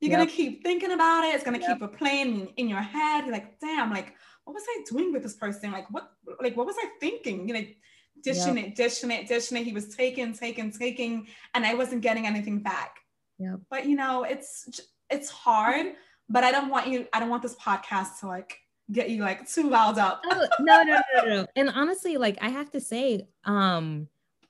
you're 0.00 0.10
yep. 0.10 0.20
gonna 0.20 0.30
keep 0.30 0.62
thinking 0.62 0.92
about 0.92 1.24
it 1.24 1.34
it's 1.34 1.44
gonna 1.44 1.58
yep. 1.58 1.78
keep 1.78 1.90
replaying 1.90 2.52
in 2.56 2.68
your 2.68 2.80
head 2.80 3.24
you're 3.24 3.32
like 3.32 3.58
damn 3.60 3.90
like 3.90 4.14
what 4.44 4.54
was 4.54 4.64
i 4.68 4.82
doing 4.90 5.12
with 5.12 5.22
this 5.22 5.36
person 5.36 5.70
like 5.70 5.90
what 5.90 6.12
like 6.40 6.56
what 6.56 6.66
was 6.66 6.76
i 6.82 6.88
thinking 7.00 7.46
you 7.46 7.54
know 7.54 7.64
dishing 8.22 8.56
yep. 8.56 8.66
it, 8.66 8.76
dishing 8.76 9.10
it, 9.10 9.28
dishing 9.28 9.58
it. 9.58 9.64
He 9.64 9.72
was 9.72 9.94
taking, 9.94 10.32
taking, 10.32 10.70
taking, 10.70 11.26
and 11.54 11.64
I 11.64 11.74
wasn't 11.74 12.02
getting 12.02 12.26
anything 12.26 12.60
back. 12.60 12.98
Yeah. 13.38 13.56
But 13.70 13.86
you 13.86 13.96
know, 13.96 14.24
it's 14.24 14.80
it's 15.08 15.30
hard. 15.30 15.94
But 16.28 16.44
I 16.44 16.52
don't 16.52 16.68
want 16.68 16.88
you. 16.88 17.06
I 17.12 17.20
don't 17.20 17.30
want 17.30 17.42
this 17.42 17.56
podcast 17.56 18.20
to 18.20 18.26
like 18.26 18.58
get 18.92 19.10
you 19.10 19.22
like 19.22 19.48
too 19.48 19.70
riled 19.70 19.98
up. 19.98 20.22
oh, 20.26 20.46
no, 20.60 20.82
no, 20.82 21.00
no, 21.14 21.24
no. 21.24 21.46
And 21.56 21.70
honestly, 21.70 22.16
like 22.16 22.38
I 22.40 22.50
have 22.50 22.70
to 22.72 22.80
say, 22.80 23.26
um, 23.44 24.08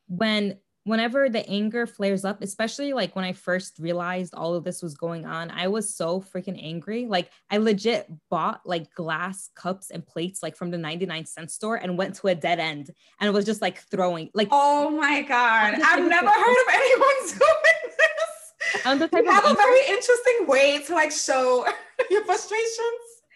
when 0.08 0.58
whenever 0.84 1.28
the 1.28 1.46
anger 1.48 1.86
flares 1.86 2.24
up, 2.24 2.42
especially 2.42 2.92
like 2.92 3.14
when 3.14 3.24
I 3.24 3.32
first 3.32 3.78
realized 3.78 4.34
all 4.34 4.54
of 4.54 4.64
this 4.64 4.82
was 4.82 4.94
going 4.94 5.26
on, 5.26 5.50
I 5.50 5.68
was 5.68 5.94
so 5.94 6.20
freaking 6.20 6.62
angry. 6.62 7.06
Like 7.06 7.30
I 7.50 7.58
legit 7.58 8.10
bought 8.30 8.62
like 8.64 8.92
glass 8.94 9.50
cups 9.54 9.90
and 9.90 10.06
plates 10.06 10.42
like 10.42 10.56
from 10.56 10.70
the 10.70 10.78
99 10.78 11.26
cent 11.26 11.50
store 11.50 11.76
and 11.76 11.98
went 11.98 12.14
to 12.16 12.28
a 12.28 12.34
dead 12.34 12.60
end 12.60 12.90
and 13.20 13.32
was 13.34 13.44
just 13.44 13.62
like 13.62 13.78
throwing 13.90 14.30
like 14.34 14.48
oh 14.50 14.90
my 14.90 15.22
god. 15.22 15.74
I've 15.74 16.08
never 16.08 16.28
heard 16.28 16.66
of 16.66 16.74
anyone 16.74 17.16
doing 17.28 17.94
this. 17.96 18.86
I'm 18.86 18.98
the 18.98 19.08
type 19.08 19.24
you 19.24 19.30
have 19.30 19.44
a 19.44 19.54
very 19.54 19.80
interesting 19.88 20.46
way 20.46 20.82
to 20.86 20.94
like 20.94 21.12
show 21.12 21.66
your 22.10 22.24
frustrations. 22.24 22.70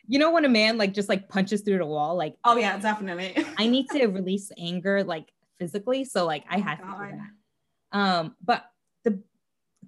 You 0.06 0.18
know 0.18 0.32
when 0.32 0.44
a 0.44 0.50
man 0.50 0.76
like 0.76 0.92
just 0.92 1.08
like 1.08 1.28
punches 1.28 1.62
through 1.62 1.78
the 1.78 1.86
wall, 1.86 2.14
like 2.16 2.36
oh 2.44 2.56
yeah, 2.56 2.78
definitely. 2.78 3.44
I 3.58 3.66
need 3.66 3.88
to 3.92 4.06
release 4.06 4.50
anger 4.58 5.02
like 5.04 5.30
physically. 5.58 6.04
So 6.04 6.26
like 6.26 6.44
I 6.48 6.58
oh 6.58 6.62
had 6.62 6.76
to 6.76 6.84
do 6.84 7.18
that. 7.18 7.98
Um, 7.98 8.36
but 8.42 8.64
the 9.04 9.22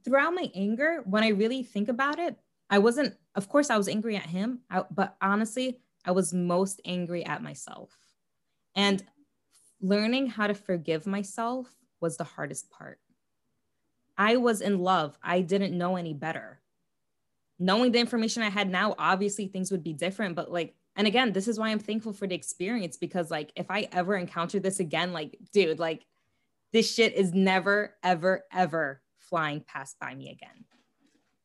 throughout 0.04 0.34
my 0.34 0.50
anger, 0.54 1.02
when 1.04 1.24
I 1.24 1.28
really 1.28 1.62
think 1.62 1.88
about 1.88 2.18
it, 2.18 2.36
I 2.70 2.78
wasn't, 2.78 3.14
of 3.34 3.48
course, 3.48 3.70
I 3.70 3.76
was 3.76 3.88
angry 3.88 4.16
at 4.16 4.26
him, 4.26 4.60
I, 4.70 4.82
but 4.90 5.16
honestly, 5.20 5.80
I 6.04 6.12
was 6.12 6.32
most 6.32 6.80
angry 6.84 7.24
at 7.24 7.42
myself. 7.42 7.90
And 8.74 9.02
learning 9.80 10.28
how 10.28 10.46
to 10.46 10.54
forgive 10.54 11.06
myself 11.06 11.68
was 12.00 12.16
the 12.16 12.24
hardest 12.24 12.70
part. 12.70 12.98
I 14.18 14.36
was 14.36 14.60
in 14.60 14.78
love. 14.78 15.18
I 15.22 15.40
didn't 15.42 15.76
know 15.76 15.96
any 15.96 16.14
better. 16.14 16.60
Knowing 17.58 17.92
the 17.92 17.98
information 17.98 18.42
I 18.42 18.50
had 18.50 18.70
now, 18.70 18.94
obviously 18.98 19.48
things 19.48 19.70
would 19.70 19.82
be 19.82 19.92
different, 19.92 20.36
but 20.36 20.50
like 20.50 20.74
and 20.96 21.06
again 21.06 21.32
this 21.32 21.48
is 21.48 21.58
why 21.58 21.68
i'm 21.68 21.78
thankful 21.78 22.12
for 22.12 22.26
the 22.26 22.34
experience 22.34 22.96
because 22.96 23.30
like 23.30 23.52
if 23.56 23.70
i 23.70 23.88
ever 23.92 24.16
encounter 24.16 24.58
this 24.58 24.80
again 24.80 25.12
like 25.12 25.36
dude 25.52 25.78
like 25.78 26.04
this 26.72 26.94
shit 26.94 27.14
is 27.14 27.32
never 27.32 27.94
ever 28.02 28.44
ever 28.52 29.00
flying 29.18 29.60
past 29.60 29.98
by 29.98 30.14
me 30.14 30.30
again. 30.30 30.64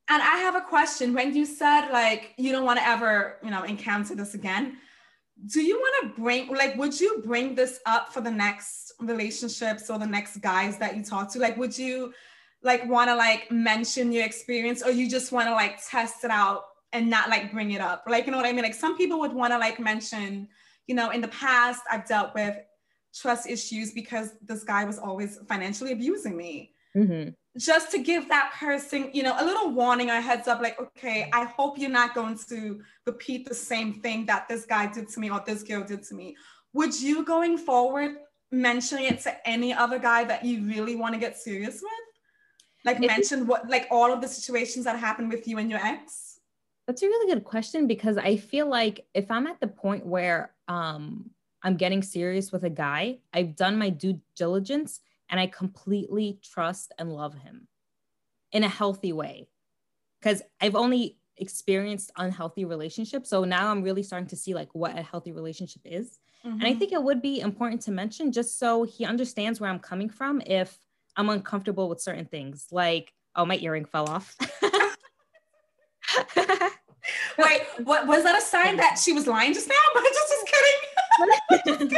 And 0.09 0.21
i 0.21 0.37
have 0.37 0.55
a 0.55 0.61
question. 0.61 1.13
When 1.13 1.35
you 1.35 1.45
said 1.45 1.89
like 1.91 2.33
you 2.37 2.51
don't 2.51 2.65
want 2.65 2.79
to 2.79 2.87
ever 2.87 3.37
you 3.43 3.49
know 3.49 3.63
encounter 3.63 4.15
this 4.15 4.33
again 4.33 4.77
do 5.47 5.61
you 5.61 5.75
want 5.75 6.15
to 6.15 6.21
bring 6.21 6.49
like 6.49 6.75
would 6.75 6.99
you 6.99 7.21
bring 7.25 7.55
this 7.55 7.79
up 7.85 8.13
for 8.13 8.21
the 8.21 8.29
next 8.29 8.93
relationships 8.99 9.89
or 9.89 9.97
the 9.97 10.05
next 10.05 10.37
guys 10.37 10.77
that 10.77 10.95
you 10.95 11.03
talk 11.03 11.31
to? 11.31 11.39
Like 11.39 11.57
would 11.57 11.77
you 11.77 12.13
like 12.61 12.87
want 12.87 13.09
to 13.09 13.15
like 13.15 13.49
mention 13.51 14.11
your 14.11 14.25
experience 14.25 14.83
or 14.83 14.91
you 14.91 15.09
just 15.09 15.31
want 15.31 15.47
to 15.47 15.53
like 15.53 15.79
test 15.89 16.23
it 16.23 16.29
out 16.29 16.65
and 16.93 17.09
not 17.09 17.29
like 17.29 17.51
bring 17.51 17.71
it 17.71 17.81
up. 17.81 18.03
Like 18.07 18.25
you 18.25 18.31
know 18.31 18.37
what 18.37 18.45
i 18.45 18.51
mean? 18.51 18.63
Like 18.63 18.73
some 18.73 18.97
people 18.97 19.19
would 19.19 19.33
want 19.33 19.53
to 19.53 19.57
like 19.57 19.79
mention 19.79 20.47
you 20.87 20.95
know 20.95 21.11
in 21.11 21.21
the 21.21 21.27
past 21.29 21.81
i've 21.89 22.05
dealt 22.07 22.33
with 22.35 22.57
trust 23.13 23.47
issues 23.47 23.91
because 23.91 24.33
this 24.41 24.63
guy 24.63 24.83
was 24.83 24.97
always 24.97 25.39
financially 25.47 25.91
abusing 25.91 26.35
me. 26.35 26.73
Mm-hmm. 26.93 27.29
just 27.57 27.89
to 27.91 27.99
give 27.99 28.27
that 28.27 28.51
person 28.59 29.09
you 29.13 29.23
know 29.23 29.33
a 29.39 29.45
little 29.45 29.71
warning 29.71 30.09
or 30.09 30.19
heads 30.19 30.49
up 30.49 30.61
like 30.61 30.77
okay 30.77 31.29
i 31.31 31.45
hope 31.45 31.77
you're 31.77 31.89
not 31.89 32.13
going 32.13 32.37
to 32.49 32.81
repeat 33.05 33.47
the 33.47 33.55
same 33.55 33.93
thing 34.01 34.25
that 34.25 34.49
this 34.49 34.65
guy 34.65 34.91
did 34.91 35.07
to 35.07 35.21
me 35.21 35.29
or 35.31 35.41
this 35.45 35.63
girl 35.63 35.85
did 35.85 36.03
to 36.03 36.13
me. 36.13 36.35
Would 36.73 36.99
you 36.99 37.23
going 37.25 37.57
forward 37.57 38.15
mentioning 38.51 39.05
it 39.05 39.21
to 39.21 39.47
any 39.47 39.73
other 39.73 39.99
guy 39.99 40.25
that 40.25 40.43
you 40.43 40.67
really 40.67 40.95
want 40.95 41.13
to 41.13 41.19
get 41.19 41.37
serious 41.37 41.81
with? 41.81 41.91
Like 42.83 42.97
if 42.97 43.07
mention 43.07 43.47
what 43.47 43.69
like 43.69 43.87
all 43.89 44.11
of 44.11 44.21
the 44.21 44.27
situations 44.27 44.83
that 44.85 44.99
happened 44.99 45.29
with 45.31 45.47
you 45.47 45.57
and 45.57 45.69
your 45.69 45.79
ex 45.79 46.30
that's 46.91 47.03
a 47.03 47.07
really 47.07 47.33
good 47.33 47.45
question 47.45 47.87
because 47.87 48.17
i 48.17 48.35
feel 48.35 48.67
like 48.67 49.05
if 49.13 49.31
i'm 49.31 49.47
at 49.47 49.61
the 49.61 49.67
point 49.67 50.05
where 50.05 50.51
um 50.67 51.29
i'm 51.63 51.77
getting 51.77 52.03
serious 52.03 52.51
with 52.51 52.65
a 52.65 52.69
guy 52.69 53.17
i've 53.33 53.55
done 53.55 53.77
my 53.77 53.89
due 53.89 54.19
diligence 54.35 54.99
and 55.29 55.39
i 55.39 55.47
completely 55.47 56.37
trust 56.43 56.91
and 56.99 57.13
love 57.13 57.33
him 57.33 57.65
in 58.51 58.65
a 58.65 58.67
healthy 58.67 59.13
way 59.13 59.47
because 60.19 60.41
i've 60.59 60.75
only 60.75 61.17
experienced 61.37 62.11
unhealthy 62.17 62.65
relationships 62.65 63.29
so 63.29 63.45
now 63.45 63.71
i'm 63.71 63.83
really 63.83 64.03
starting 64.03 64.27
to 64.27 64.35
see 64.35 64.53
like 64.53 64.67
what 64.73 64.97
a 64.97 65.01
healthy 65.01 65.31
relationship 65.31 65.81
is 65.85 66.19
mm-hmm. 66.45 66.55
and 66.55 66.63
i 66.63 66.71
mm-hmm. 66.71 66.79
think 66.79 66.91
it 66.91 67.01
would 67.01 67.21
be 67.21 67.39
important 67.39 67.81
to 67.81 67.89
mention 67.89 68.33
just 68.33 68.59
so 68.59 68.83
he 68.83 69.05
understands 69.05 69.61
where 69.61 69.69
i'm 69.69 69.79
coming 69.79 70.09
from 70.09 70.41
if 70.45 70.77
I'm 71.17 71.27
uncomfortable 71.29 71.89
with 71.89 71.99
certain 71.99 72.23
things. 72.23 72.67
Like, 72.71 73.11
oh, 73.35 73.45
my 73.45 73.57
earring 73.57 73.83
fell 73.83 74.09
off. 74.09 74.33
Wait, 77.37 77.61
what 77.83 78.07
was 78.07 78.23
that 78.23 78.37
a 78.37 78.41
sign 78.41 78.77
that 78.77 78.97
she 78.97 79.13
was 79.13 79.27
lying 79.27 79.53
just 79.53 79.67
now? 79.67 79.75
But 79.93 80.03
just, 80.03 80.33
just 81.79 81.79
kidding. 81.79 81.97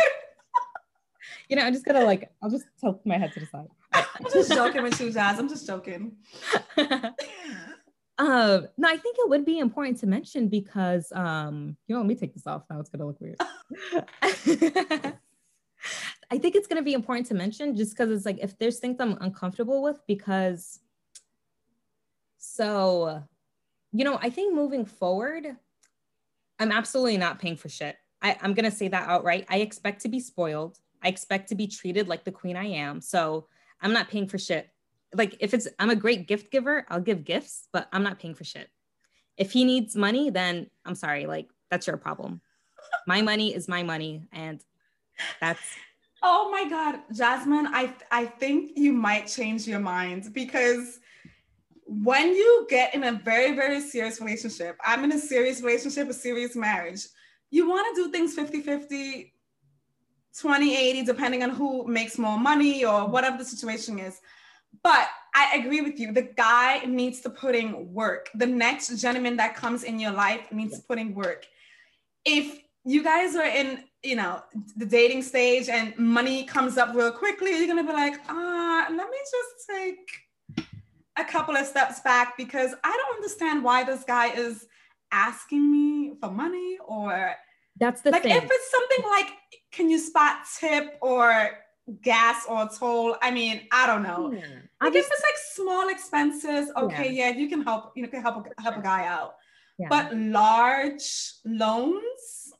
You 1.49 1.55
know, 1.57 1.63
I'm 1.63 1.73
just 1.73 1.85
gonna 1.85 2.03
like, 2.03 2.31
I'll 2.41 2.49
just 2.49 2.65
tilt 2.79 3.05
my 3.05 3.17
head 3.17 3.31
to 3.33 3.39
the 3.39 3.45
side. 3.45 3.67
I'm 3.93 4.25
just 4.33 4.51
joking 4.51 4.83
with 4.83 4.99
you, 4.99 5.11
Jazz. 5.11 5.37
I'm 5.37 5.49
just 5.49 5.67
joking. 5.67 6.13
um, 6.77 8.67
no, 8.77 8.89
I 8.89 8.97
think 8.97 9.17
it 9.19 9.29
would 9.29 9.45
be 9.45 9.59
important 9.59 9.99
to 9.99 10.07
mention 10.07 10.47
because 10.47 11.11
um, 11.13 11.77
you 11.87 11.95
know, 11.95 12.01
let 12.01 12.07
me 12.07 12.15
take 12.15 12.33
this 12.33 12.47
off 12.47 12.63
now. 12.69 12.79
It's 12.79 12.89
gonna 12.89 13.05
look 13.05 13.19
weird. 13.19 13.37
I 16.31 16.37
think 16.39 16.55
it's 16.55 16.67
to 16.67 16.81
be 16.81 16.93
important 16.93 17.27
to 17.27 17.35
mention 17.35 17.75
just 17.75 17.91
because 17.91 18.09
it's 18.09 18.25
like 18.25 18.39
if 18.41 18.57
there's 18.57 18.79
things 18.79 18.97
I'm 18.99 19.17
uncomfortable 19.21 19.83
with, 19.83 19.99
because 20.07 20.79
so, 22.37 23.23
you 23.93 24.03
know, 24.03 24.17
I 24.21 24.29
think 24.29 24.53
moving 24.53 24.85
forward, 24.85 25.45
I'm 26.59 26.71
absolutely 26.71 27.17
not 27.17 27.39
paying 27.39 27.55
for 27.55 27.69
shit. 27.69 27.95
I, 28.21 28.35
I'm 28.41 28.53
going 28.53 28.69
to 28.69 28.75
say 28.75 28.87
that 28.87 29.07
outright. 29.07 29.45
I 29.49 29.57
expect 29.57 30.01
to 30.01 30.09
be 30.09 30.19
spoiled. 30.19 30.79
I 31.03 31.09
expect 31.09 31.49
to 31.49 31.55
be 31.55 31.67
treated 31.67 32.07
like 32.07 32.23
the 32.23 32.31
queen 32.31 32.55
I 32.55 32.65
am. 32.65 33.01
So 33.01 33.47
I'm 33.81 33.93
not 33.93 34.09
paying 34.09 34.27
for 34.27 34.39
shit. 34.39 34.69
Like 35.13 35.37
if 35.39 35.53
it's, 35.53 35.67
I'm 35.77 35.91
a 35.91 35.95
great 35.95 36.27
gift 36.27 36.51
giver, 36.51 36.85
I'll 36.89 37.01
give 37.01 37.23
gifts, 37.23 37.67
but 37.71 37.87
I'm 37.91 38.03
not 38.03 38.19
paying 38.19 38.33
for 38.33 38.43
shit. 38.43 38.69
If 39.37 39.51
he 39.51 39.63
needs 39.63 39.95
money, 39.95 40.29
then 40.29 40.69
I'm 40.85 40.95
sorry, 40.95 41.27
like 41.27 41.49
that's 41.69 41.85
your 41.85 41.97
problem. 41.97 42.41
My 43.07 43.21
money 43.21 43.53
is 43.53 43.67
my 43.67 43.83
money. 43.83 44.23
And 44.31 44.63
that's 45.39 45.61
Oh 46.25 46.49
my 46.49 46.69
God, 46.69 47.01
Jasmine, 47.11 47.67
I, 47.67 47.93
I 48.09 48.25
think 48.25 48.77
you 48.77 48.93
might 48.93 49.27
change 49.27 49.67
your 49.67 49.81
mind 49.81 50.33
because 50.33 51.01
when 52.01 52.33
you 52.33 52.65
get 52.69 52.95
in 52.95 53.03
a 53.03 53.11
very, 53.11 53.55
very 53.55 53.79
serious 53.81 54.19
relationship, 54.19 54.77
I'm 54.83 55.03
in 55.03 55.11
a 55.11 55.19
serious 55.19 55.61
relationship, 55.61 56.09
a 56.09 56.13
serious 56.13 56.55
marriage, 56.55 57.05
you 57.51 57.69
want 57.69 57.95
to 57.95 58.03
do 58.03 58.11
things 58.11 58.33
50 58.33 58.61
50, 58.61 59.33
20 60.39 60.75
80, 60.75 61.03
depending 61.03 61.43
on 61.43 61.51
who 61.51 61.85
makes 61.87 62.17
more 62.17 62.39
money 62.39 62.83
or 62.83 63.07
whatever 63.07 63.37
the 63.37 63.45
situation 63.45 63.99
is. 63.99 64.19
But 64.81 65.07
I 65.35 65.57
agree 65.57 65.81
with 65.81 65.99
you. 65.99 66.11
The 66.11 66.33
guy 66.35 66.79
needs 66.85 67.21
to 67.21 67.29
put 67.29 67.53
in 67.53 67.93
work. 67.93 68.29
The 68.33 68.47
next 68.47 68.99
gentleman 68.99 69.37
that 69.37 69.55
comes 69.55 69.83
in 69.83 69.99
your 69.99 70.11
life 70.11 70.51
needs 70.51 70.79
to 70.79 70.83
put 70.87 70.97
in 70.97 71.13
work. 71.13 71.45
If 72.25 72.63
you 72.85 73.03
guys 73.03 73.35
are 73.35 73.45
in 73.45 73.83
you 74.03 74.15
know 74.15 74.43
the 74.75 74.85
dating 74.85 75.21
stage 75.21 75.69
and 75.69 75.97
money 75.97 76.43
comes 76.43 76.77
up 76.77 76.93
real 76.93 77.11
quickly 77.11 77.57
you're 77.57 77.67
gonna 77.67 77.83
be 77.83 77.93
like 77.93 78.15
ah 78.27 78.87
let 78.89 79.09
me 79.09 79.17
just 79.31 79.69
take 79.69 80.22
a 81.17 81.23
couple 81.23 81.55
of 81.55 81.65
steps 81.65 81.99
back 82.01 82.35
because 82.37 82.73
i 82.83 82.91
don't 82.91 83.15
understand 83.15 83.63
why 83.63 83.83
this 83.83 84.03
guy 84.03 84.27
is 84.33 84.67
asking 85.11 85.71
me 85.71 86.13
for 86.19 86.31
money 86.31 86.77
or 86.85 87.35
that's 87.79 88.01
the 88.01 88.11
like 88.11 88.23
thing. 88.23 88.35
if 88.35 88.43
it's 88.43 88.71
something 88.71 89.05
like 89.09 89.27
can 89.71 89.89
you 89.89 89.99
spot 89.99 90.37
tip 90.59 90.97
or 91.01 91.51
gas 92.01 92.45
or 92.49 92.69
toll 92.69 93.15
i 93.21 93.29
mean 93.29 93.61
i 93.71 93.85
don't 93.85 94.03
know 94.03 94.31
yeah. 94.31 94.41
like 94.81 94.95
if 94.95 95.05
it's 95.05 95.21
like 95.21 95.37
small 95.53 95.89
expenses 95.89 96.71
okay 96.77 97.11
yeah. 97.11 97.29
yeah, 97.29 97.37
you 97.37 97.47
can 97.47 97.61
help 97.61 97.91
you 97.95 98.03
know 98.03 98.09
can 98.09 98.21
help 98.21 98.47
help 98.57 98.77
a 98.77 98.81
guy 98.81 99.05
out 99.05 99.35
yeah. 99.77 99.87
but 99.89 100.15
large 100.15 101.33
loans 101.45 102.53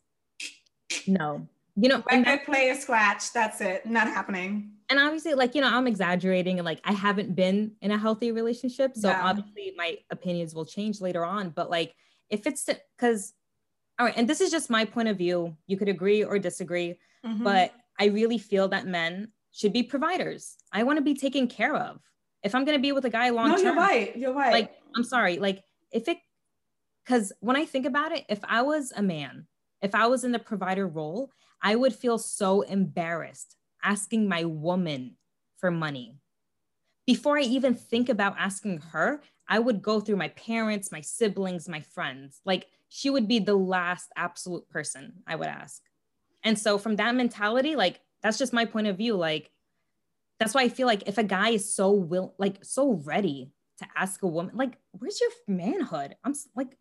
no 1.08 1.48
you 1.76 1.90
know 1.90 2.04
when 2.10 2.26
I 2.26 2.38
play 2.38 2.70
a 2.70 2.76
scratch 2.76 3.34
that's 3.34 3.62
it 3.62 3.86
not 3.86 4.08
happening 4.08 4.73
and 4.94 5.02
obviously 5.02 5.34
like 5.34 5.56
you 5.56 5.62
know 5.62 5.70
i'm 5.70 5.88
exaggerating 5.88 6.60
and 6.60 6.66
like 6.66 6.80
i 6.86 6.94
haven't 6.94 7.36
been 7.36 7.72
in 7.82 7.90
a 7.90 7.98
healthy 7.98 8.32
relationship 8.32 8.96
so 8.96 9.10
yeah. 9.10 9.26
obviously 9.26 9.74
my 9.76 9.98
opinions 10.12 10.54
will 10.54 10.66
change 10.66 11.02
later 11.02 11.26
on 11.26 11.50
but 11.50 11.70
like 11.70 11.96
if 12.30 12.46
it's 12.46 12.70
because 12.98 13.34
all 14.00 14.06
right 14.06 14.16
and 14.16 14.30
this 14.30 14.40
is 14.40 14.52
just 14.52 14.70
my 14.70 14.86
point 14.86 15.08
of 15.08 15.18
view 15.18 15.58
you 15.66 15.78
could 15.78 15.90
agree 15.90 16.24
or 16.24 16.38
disagree 16.38 16.98
mm-hmm. 17.26 17.44
but 17.44 17.74
i 18.00 18.06
really 18.06 18.38
feel 18.38 18.68
that 18.68 18.86
men 18.86 19.28
should 19.52 19.74
be 19.74 19.82
providers 19.82 20.56
i 20.72 20.84
want 20.84 20.98
to 20.98 21.04
be 21.04 21.16
taken 21.16 21.48
care 21.48 21.76
of 21.76 22.00
if 22.44 22.54
i'm 22.54 22.64
going 22.64 22.78
to 22.78 22.82
be 22.82 22.92
with 22.92 23.06
a 23.06 23.10
guy 23.10 23.30
long 23.30 23.50
no, 23.50 23.56
term 23.56 23.66
you're 23.66 23.76
right 23.76 24.16
you're 24.16 24.34
right 24.34 24.54
like 24.54 24.76
i'm 24.96 25.04
sorry 25.04 25.38
like 25.38 25.64
if 25.92 26.08
it 26.08 26.20
because 27.04 27.34
when 27.40 27.56
i 27.56 27.66
think 27.66 27.88
about 27.88 28.12
it 28.12 28.24
if 28.30 28.40
i 28.48 28.62
was 28.62 28.94
a 28.96 29.02
man 29.02 29.48
if 29.84 29.94
I 29.94 30.08
was 30.08 30.24
in 30.24 30.32
the 30.32 30.40
provider 30.40 30.88
role, 30.88 31.30
I 31.62 31.76
would 31.76 31.94
feel 31.94 32.18
so 32.18 32.62
embarrassed 32.62 33.58
asking 33.84 34.28
my 34.28 34.46
woman 34.46 35.18
for 35.58 35.72
money. 35.72 36.18
Before 37.06 37.38
I 37.38 37.42
even 37.42 37.74
think 37.74 38.10
about 38.10 38.36
asking 38.38 38.80
her, 38.92 39.22
I 39.48 39.60
would 39.60 39.82
go 39.82 40.00
through 40.00 40.16
my 40.16 40.30
parents, 40.30 40.92
my 40.92 41.02
siblings, 41.02 41.68
my 41.68 41.82
friends. 41.82 42.40
Like 42.46 42.68
she 42.88 43.10
would 43.10 43.28
be 43.28 43.40
the 43.40 43.56
last 43.56 44.10
absolute 44.16 44.70
person 44.70 45.14
I 45.28 45.36
would 45.36 45.48
ask. 45.48 45.82
And 46.44 46.58
so 46.58 46.78
from 46.78 46.96
that 46.98 47.16
mentality, 47.16 47.76
like 47.76 48.00
that's 48.22 48.38
just 48.38 48.54
my 48.54 48.66
point 48.66 48.88
of 48.88 48.98
view. 48.98 49.16
Like 49.16 49.52
that's 50.40 50.54
why 50.54 50.62
I 50.64 50.70
feel 50.70 50.88
like 50.88 51.04
if 51.08 51.18
a 51.18 51.24
guy 51.24 51.50
is 51.50 51.74
so 51.74 51.92
will 51.92 52.36
like 52.38 52.64
so 52.64 52.94
ready 53.04 53.52
to 53.80 53.88
ask 53.96 54.22
a 54.24 54.28
woman, 54.28 54.56
like 54.56 54.78
where's 54.92 55.20
your 55.20 55.30
manhood? 55.48 56.16
I'm 56.24 56.34
like 56.56 56.78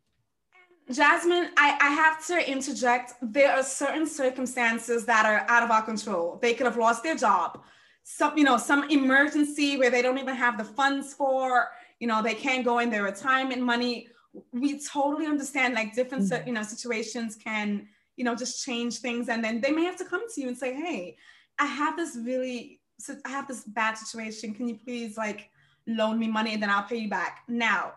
Jasmine, 0.90 1.51
I, 1.57 1.79
I 1.81 1.90
have 1.90 2.27
to 2.27 2.51
interject. 2.51 3.14
There 3.23 3.53
are 3.53 3.62
certain 3.62 4.07
circumstances 4.07 5.05
that 5.07 5.25
are 5.25 5.47
out 5.49 5.62
of 5.62 5.71
our 5.71 5.83
control. 5.83 6.38
They 6.42 6.55
could 6.55 6.66
have 6.66 6.77
lost 6.77 7.03
their 7.03 7.14
job, 7.14 7.62
some, 8.03 8.37
you 8.37 8.45
know, 8.45 8.57
some 8.57 8.90
emergency 8.90 9.77
where 9.77 9.90
they 9.90 10.03
don't 10.03 10.18
even 10.18 10.35
have 10.35 10.59
the 10.59 10.64
funds 10.64 11.14
for, 11.14 11.71
you 12.01 12.09
know, 12.09 12.21
they 12.21 12.35
can't 12.35 12.64
go 12.64 12.81
in 12.81 12.90
their 12.90 13.05
retirement 13.05 13.62
money. 13.62 14.09
We 14.53 14.81
totally 14.81 15.27
understand 15.27 15.75
like 15.75 15.95
different, 15.95 16.25
mm-hmm. 16.25 16.49
you 16.49 16.55
know, 16.55 16.62
situations 16.62 17.37
can, 17.37 17.87
you 18.16 18.25
know, 18.25 18.35
just 18.35 18.64
change 18.64 18.99
things. 18.99 19.29
And 19.29 19.42
then 19.42 19.61
they 19.61 19.71
may 19.71 19.85
have 19.85 19.97
to 19.99 20.05
come 20.05 20.23
to 20.35 20.40
you 20.40 20.49
and 20.49 20.59
say, 20.59 20.75
hey, 20.75 21.16
I 21.59 21.66
have 21.66 21.97
this 21.97 22.18
really, 22.21 22.81
I 23.25 23.29
have 23.29 23.47
this 23.47 23.64
bad 23.64 23.97
situation. 23.97 24.53
Can 24.53 24.68
you 24.68 24.75
please 24.75 25.16
like 25.16 25.49
loan 25.87 26.18
me 26.18 26.29
money 26.29 26.55
and 26.55 26.62
then 26.62 26.71
I'll 26.71 26.83
pay 26.83 26.97
you 26.97 27.09
back? 27.09 27.45
Now, 27.47 27.92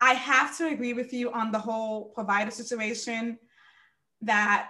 I 0.00 0.14
have 0.14 0.56
to 0.58 0.68
agree 0.68 0.92
with 0.92 1.12
you 1.12 1.32
on 1.32 1.50
the 1.50 1.58
whole 1.58 2.10
provider 2.14 2.50
situation 2.50 3.38
that 4.22 4.68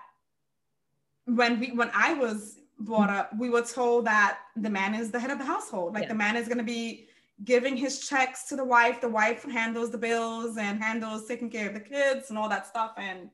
when 1.26 1.60
we 1.60 1.72
when 1.72 1.90
I 1.94 2.14
was 2.14 2.58
brought 2.78 3.10
up, 3.10 3.30
we 3.38 3.50
were 3.50 3.62
told 3.62 4.06
that 4.06 4.38
the 4.56 4.70
man 4.70 4.94
is 4.94 5.10
the 5.10 5.20
head 5.20 5.30
of 5.30 5.38
the 5.38 5.44
household. 5.44 5.92
Like 5.94 6.04
yeah. 6.04 6.08
the 6.08 6.14
man 6.14 6.36
is 6.36 6.46
going 6.46 6.58
to 6.58 6.64
be 6.64 7.08
giving 7.44 7.76
his 7.76 8.08
checks 8.08 8.48
to 8.48 8.56
the 8.56 8.64
wife. 8.64 9.00
The 9.00 9.08
wife 9.08 9.44
handles 9.44 9.90
the 9.90 9.98
bills 9.98 10.56
and 10.56 10.82
handles 10.82 11.26
taking 11.26 11.50
care 11.50 11.68
of 11.68 11.74
the 11.74 11.80
kids 11.80 12.30
and 12.30 12.38
all 12.38 12.48
that 12.48 12.66
stuff. 12.66 12.92
And 12.96 13.30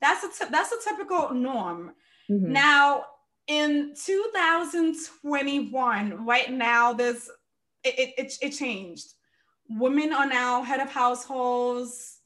that's 0.00 0.24
a 0.24 0.28
t- 0.28 0.50
that's 0.50 0.72
a 0.72 0.88
typical 0.88 1.32
norm. 1.34 1.92
Mm-hmm. 2.30 2.52
Now 2.52 3.04
in 3.46 3.94
2021, 4.04 6.26
right 6.26 6.52
now, 6.52 6.92
there's 6.92 7.30
it, 7.84 8.14
it, 8.18 8.34
it 8.42 8.50
changed 8.50 9.14
women 9.68 10.12
are 10.12 10.26
now 10.26 10.62
head 10.62 10.80
of 10.80 10.90
households 10.90 12.18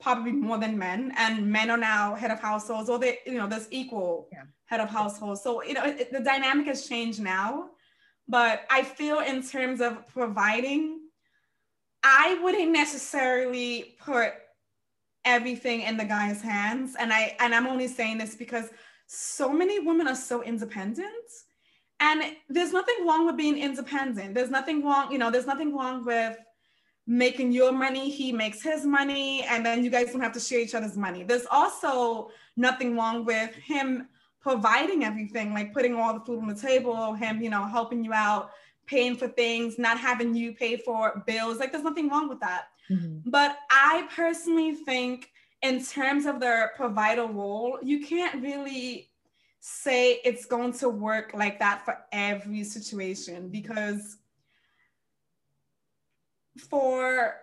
probably 0.00 0.32
more 0.32 0.58
than 0.58 0.78
men, 0.78 1.12
and 1.16 1.46
men 1.46 1.70
are 1.70 1.76
now 1.76 2.14
head 2.14 2.30
of 2.30 2.40
households, 2.40 2.88
or 2.88 2.98
they, 2.98 3.18
you 3.26 3.34
know, 3.34 3.48
there's 3.48 3.66
equal 3.70 4.28
yeah. 4.32 4.42
head 4.66 4.80
of 4.80 4.88
households. 4.88 5.42
So 5.42 5.62
you 5.62 5.74
know, 5.74 5.84
it, 5.84 6.12
the 6.12 6.20
dynamic 6.20 6.66
has 6.66 6.86
changed 6.86 7.20
now. 7.20 7.70
But 8.28 8.66
I 8.70 8.82
feel 8.82 9.20
in 9.20 9.42
terms 9.42 9.80
of 9.80 10.06
providing, 10.08 11.00
I 12.02 12.38
wouldn't 12.42 12.70
necessarily 12.70 13.96
put 13.98 14.34
everything 15.24 15.80
in 15.82 15.96
the 15.96 16.04
guy's 16.04 16.42
hands. 16.42 16.94
And 16.98 17.12
I 17.12 17.36
and 17.40 17.54
I'm 17.54 17.66
only 17.66 17.88
saying 17.88 18.18
this 18.18 18.34
because 18.34 18.68
so 19.06 19.50
many 19.52 19.80
women 19.80 20.06
are 20.06 20.14
so 20.14 20.42
independent. 20.42 21.08
And 22.00 22.36
there's 22.48 22.72
nothing 22.72 23.06
wrong 23.06 23.26
with 23.26 23.36
being 23.36 23.58
independent. 23.58 24.34
There's 24.34 24.50
nothing 24.50 24.84
wrong, 24.84 25.10
you 25.10 25.18
know, 25.18 25.30
there's 25.30 25.46
nothing 25.46 25.76
wrong 25.76 26.04
with 26.04 26.36
making 27.06 27.50
your 27.52 27.72
money, 27.72 28.10
he 28.10 28.32
makes 28.32 28.62
his 28.62 28.84
money, 28.84 29.42
and 29.44 29.64
then 29.64 29.82
you 29.82 29.90
guys 29.90 30.12
don't 30.12 30.20
have 30.20 30.32
to 30.32 30.40
share 30.40 30.60
each 30.60 30.74
other's 30.74 30.96
money. 30.96 31.22
There's 31.22 31.46
also 31.50 32.30
nothing 32.56 32.96
wrong 32.96 33.24
with 33.24 33.54
him 33.54 34.08
providing 34.40 35.04
everything, 35.04 35.54
like 35.54 35.72
putting 35.72 35.94
all 35.94 36.14
the 36.14 36.20
food 36.20 36.40
on 36.40 36.48
the 36.48 36.54
table, 36.54 37.14
him, 37.14 37.40
you 37.42 37.50
know, 37.50 37.66
helping 37.66 38.04
you 38.04 38.12
out, 38.12 38.50
paying 38.86 39.16
for 39.16 39.28
things, 39.28 39.78
not 39.78 39.98
having 39.98 40.34
you 40.34 40.52
pay 40.54 40.76
for 40.76 41.22
bills. 41.26 41.58
Like 41.58 41.72
there's 41.72 41.84
nothing 41.84 42.08
wrong 42.08 42.28
with 42.28 42.40
that. 42.40 42.68
Mm-hmm. 42.90 43.30
But 43.30 43.56
I 43.70 44.06
personally 44.14 44.74
think 44.74 45.30
in 45.62 45.84
terms 45.84 46.26
of 46.26 46.40
their 46.40 46.72
provider 46.76 47.26
role, 47.26 47.78
you 47.82 48.06
can't 48.06 48.42
really 48.42 49.07
say 49.70 50.20
it's 50.24 50.46
going 50.46 50.72
to 50.72 50.88
work 50.88 51.32
like 51.34 51.58
that 51.58 51.84
for 51.84 51.98
every 52.10 52.64
situation 52.64 53.50
because 53.50 54.16
for 56.70 57.34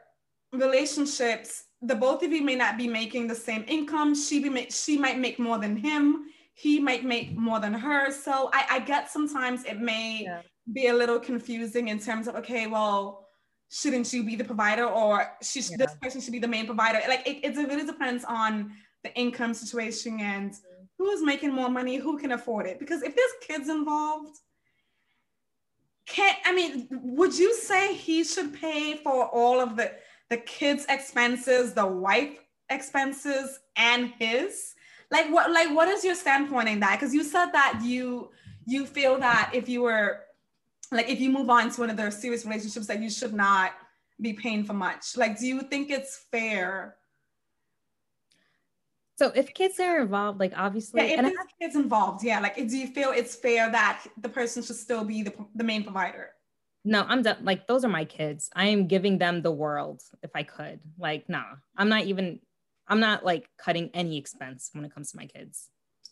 relationships, 0.51 1.65
the 1.83 1.93
both 1.93 2.23
of 2.23 2.31
you 2.31 2.41
may 2.41 2.55
not 2.55 2.79
be 2.79 2.88
making 2.88 3.27
the 3.27 3.35
same 3.35 3.63
income. 3.67 4.15
She 4.15 4.41
be 4.41 4.49
make, 4.49 4.71
she 4.71 4.97
might 4.97 5.19
make 5.19 5.38
more 5.38 5.59
than 5.59 5.77
him. 5.77 6.25
He 6.55 6.79
might 6.79 7.05
make 7.05 7.38
more 7.38 7.59
than 7.59 7.73
her. 7.73 8.11
So 8.11 8.49
I, 8.53 8.65
I 8.71 8.79
get 8.79 9.11
sometimes 9.11 9.63
it 9.65 9.79
may 9.79 10.23
yeah. 10.23 10.41
be 10.73 10.88
a 10.88 10.93
little 10.93 11.19
confusing 11.19 11.89
in 11.89 11.99
terms 11.99 12.27
of 12.27 12.35
okay, 12.38 12.65
well, 12.65 13.27
shouldn't 13.69 14.11
you 14.11 14.23
be 14.23 14.35
the 14.35 14.43
provider 14.43 14.85
or 14.85 15.27
she 15.43 15.59
yeah. 15.59 15.77
this 15.77 15.95
person 16.01 16.21
should 16.21 16.33
be 16.33 16.39
the 16.39 16.47
main 16.47 16.65
provider? 16.65 17.01
Like 17.07 17.27
it, 17.27 17.45
it 17.45 17.55
really 17.55 17.85
depends 17.85 18.23
on 18.23 18.71
the 19.03 19.13
income 19.13 19.53
situation 19.53 20.19
and 20.19 20.51
mm-hmm. 20.51 20.74
Who's 20.97 21.21
making 21.21 21.53
more 21.53 21.69
money, 21.69 21.97
who 21.97 22.17
can 22.17 22.31
afford 22.31 22.65
it. 22.65 22.79
Because 22.79 23.01
if 23.03 23.15
there's 23.15 23.31
kids 23.41 23.69
involved, 23.69 24.38
can't 26.05 26.38
I 26.45 26.53
mean, 26.53 26.88
would 26.91 27.38
you 27.38 27.55
say 27.55 27.93
he 27.93 28.23
should 28.23 28.53
pay 28.53 28.97
for 28.97 29.25
all 29.25 29.60
of 29.60 29.75
the 29.75 29.91
the 30.29 30.38
kids' 30.38 30.86
expenses, 30.89 31.73
the 31.73 31.86
wife 31.86 32.39
expenses, 32.69 33.60
and 33.75 34.13
his? 34.19 34.75
Like 35.12 35.31
what 35.31 35.51
like 35.51 35.75
what 35.75 35.88
is 35.88 36.03
your 36.03 36.15
standpoint 36.15 36.69
in 36.69 36.79
that? 36.81 36.99
Because 36.99 37.13
you 37.13 37.23
said 37.23 37.51
that 37.51 37.81
you 37.84 38.29
you 38.65 38.86
feel 38.86 39.19
that 39.19 39.51
if 39.53 39.67
you 39.67 39.84
were 39.84 40.21
like 40.91 41.10
if 41.10 41.19
you 41.19 41.31
move 41.31 41.49
on 41.49 41.71
to 41.71 41.81
one 41.81 41.89
of 41.89 41.97
those 41.97 42.19
serious 42.19 42.45
relationships 42.45 42.88
that 42.88 43.01
you 43.01 43.10
should 43.10 43.34
not 43.34 43.71
be 44.21 44.34
paying 44.34 44.63
for 44.63 44.73
much. 44.73 45.17
Like, 45.17 45.39
do 45.39 45.47
you 45.47 45.62
think 45.62 45.89
it's 45.89 46.25
fair? 46.31 46.95
So 49.17 49.32
if 49.34 49.54
kids 49.54 49.80
are 49.80 50.01
involved, 50.01 50.39
like 50.39 50.54
obviously, 50.56 51.01
yeah, 51.01 51.13
if 51.13 51.19
and 51.19 51.28
there's 51.28 51.38
kids 51.62 51.75
involved, 51.75 52.23
yeah, 52.23 52.39
like 52.41 52.56
do 52.56 52.78
you 52.78 52.88
feel 52.88 53.12
it's 53.12 53.36
fair 53.36 53.71
that 53.71 54.06
the 54.21 54.30
person 54.30 54.62
should 54.62 54.75
still 54.75 55.06
be 55.06 55.23
the, 55.23 55.34
the 55.56 55.63
main 55.63 55.84
provider? 55.84 56.32
No, 56.84 57.06
I'm 57.08 57.21
done. 57.21 57.38
Like 57.41 57.65
those 57.65 57.86
are 57.86 57.89
my 57.89 58.06
kids. 58.06 58.49
I 58.54 58.67
am 58.67 58.88
giving 58.88 59.17
them 59.17 59.41
the 59.41 59.51
world 59.51 60.01
if 60.21 60.32
I 60.36 60.43
could. 60.43 60.80
Like, 60.99 61.30
nah, 61.30 61.45
I'm 61.78 61.89
not 61.89 62.04
even. 62.04 62.39
I'm 62.88 62.99
not 62.99 63.25
like 63.25 63.49
cutting 63.58 63.89
any 63.95 64.17
expense 64.17 64.69
when 64.73 64.86
it 64.86 64.93
comes 64.93 65.12
to 65.12 65.17
my 65.17 65.25
kids. 65.25 65.69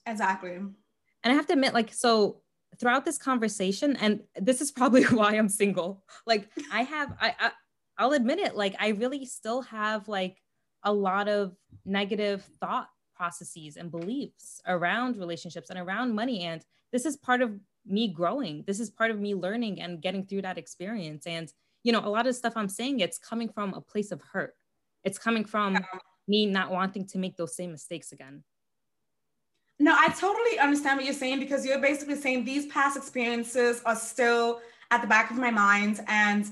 Exactly. 0.07 0.55
And 0.55 0.75
I 1.23 1.33
have 1.33 1.45
to 1.47 1.53
admit, 1.53 1.73
like, 1.73 1.93
so 1.93 2.41
throughout 2.79 3.05
this 3.05 3.19
conversation, 3.19 3.95
and 3.97 4.21
this 4.35 4.59
is 4.59 4.71
probably 4.71 5.03
why 5.15 5.37
I'm 5.37 5.49
single. 5.49 6.03
Like, 6.25 6.49
I 6.71 6.81
have, 6.83 7.13
I, 7.21 7.35
I 7.39 7.51
I'll 7.97 8.13
admit 8.13 8.39
it. 8.39 8.55
Like, 8.55 8.75
I 8.79 8.89
really 8.89 9.25
still 9.25 9.61
have 9.63 10.07
like 10.07 10.37
a 10.83 10.91
lot 10.91 11.29
of 11.29 11.55
negative 11.85 12.43
thought 12.59 12.87
processes 13.15 13.77
and 13.77 13.91
beliefs 13.91 14.61
around 14.67 15.17
relationships 15.17 15.69
and 15.69 15.79
around 15.79 16.13
money. 16.13 16.41
And 16.41 16.63
this 16.91 17.05
is 17.05 17.17
part 17.17 17.41
of 17.41 17.51
me 17.85 18.07
growing. 18.07 18.63
This 18.65 18.79
is 18.79 18.89
part 18.89 19.11
of 19.11 19.19
me 19.19 19.35
learning 19.35 19.81
and 19.81 20.01
getting 20.01 20.25
through 20.25 20.43
that 20.43 20.57
experience. 20.57 21.27
And, 21.27 21.51
you 21.83 21.91
know, 21.91 21.99
a 21.99 22.09
lot 22.09 22.27
of 22.27 22.35
stuff 22.35 22.53
I'm 22.55 22.69
saying, 22.69 22.99
it's 22.99 23.17
coming 23.17 23.49
from 23.49 23.73
a 23.73 23.81
place 23.81 24.11
of 24.11 24.21
hurt. 24.31 24.55
It's 25.03 25.17
coming 25.17 25.43
from 25.43 25.77
me 26.27 26.45
not 26.45 26.71
wanting 26.71 27.05
to 27.07 27.17
make 27.17 27.35
those 27.35 27.55
same 27.55 27.71
mistakes 27.71 28.11
again. 28.11 28.43
No, 29.79 29.95
I 29.97 30.07
totally 30.09 30.59
understand 30.59 30.97
what 30.97 31.05
you're 31.05 31.13
saying 31.13 31.39
because 31.39 31.65
you're 31.65 31.81
basically 31.81 32.15
saying 32.15 32.45
these 32.45 32.67
past 32.67 32.95
experiences 32.95 33.81
are 33.85 33.95
still 33.95 34.61
at 34.91 35.01
the 35.01 35.07
back 35.07 35.31
of 35.31 35.37
my 35.37 35.51
mind 35.51 35.99
and 36.07 36.45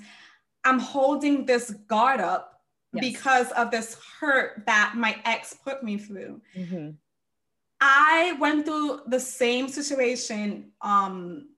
I'm 0.63 0.79
holding 0.79 1.45
this 1.45 1.71
guard 1.87 2.19
up 2.19 2.50
yes. 2.93 3.13
because 3.13 3.51
of 3.51 3.71
this 3.71 3.97
hurt 4.19 4.63
that 4.65 4.93
my 4.95 5.19
ex 5.25 5.53
put 5.53 5.83
me 5.83 5.97
through. 5.97 6.41
Mm-hmm. 6.55 6.91
I 7.79 8.37
went 8.39 8.65
through 8.65 9.01
the 9.07 9.19
same 9.19 9.67
situation 9.67 10.71
um, 10.81 11.49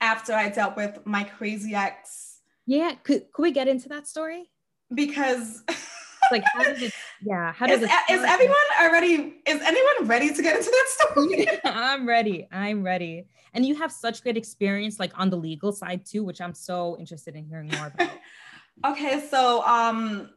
after 0.00 0.34
I 0.34 0.48
dealt 0.48 0.76
with 0.76 0.98
my 1.06 1.22
crazy 1.22 1.74
ex. 1.74 2.40
Yeah, 2.66 2.94
could, 3.04 3.30
could 3.32 3.42
we 3.42 3.52
get 3.52 3.68
into 3.68 3.88
that 3.90 4.08
story? 4.08 4.50
Because 4.92 5.62
like 6.30 6.44
how 6.52 6.62
did 6.62 6.82
it 6.82 6.92
yeah 7.22 7.52
how 7.52 7.66
did 7.66 7.82
is, 7.82 7.88
it 7.88 8.12
is 8.12 8.22
everyone 8.22 8.56
already 8.80 9.36
is 9.46 9.60
anyone 9.62 10.08
ready 10.08 10.32
to 10.32 10.42
get 10.42 10.56
into 10.56 10.70
that 10.70 10.86
story 10.88 11.46
i'm 11.64 12.06
ready 12.06 12.46
i'm 12.52 12.82
ready 12.82 13.24
and 13.54 13.64
you 13.64 13.74
have 13.74 13.92
such 13.92 14.22
great 14.22 14.36
experience 14.36 14.98
like 14.98 15.12
on 15.18 15.30
the 15.30 15.36
legal 15.36 15.72
side 15.72 16.04
too 16.04 16.24
which 16.24 16.40
i'm 16.40 16.54
so 16.54 16.96
interested 16.98 17.34
in 17.34 17.44
hearing 17.44 17.68
more 17.68 17.92
about 17.94 18.10
okay 18.84 19.24
so 19.28 19.64
um 19.66 20.30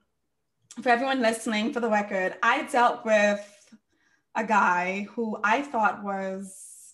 for 0.82 0.90
everyone 0.90 1.22
listening, 1.22 1.74
for 1.74 1.80
the 1.80 1.90
record, 1.90 2.36
I 2.42 2.64
dealt 2.64 3.06
with 3.06 3.46
a 4.36 4.44
guy 4.44 5.08
who 5.12 5.38
I 5.44 5.62
thought 5.62 6.04
was 6.04 6.94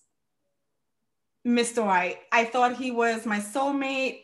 Mr. 1.45 1.85
Right. 1.85 2.17
I 2.31 2.45
thought 2.45 2.75
he 2.75 2.91
was 2.91 3.25
my 3.25 3.39
soulmate. 3.39 4.21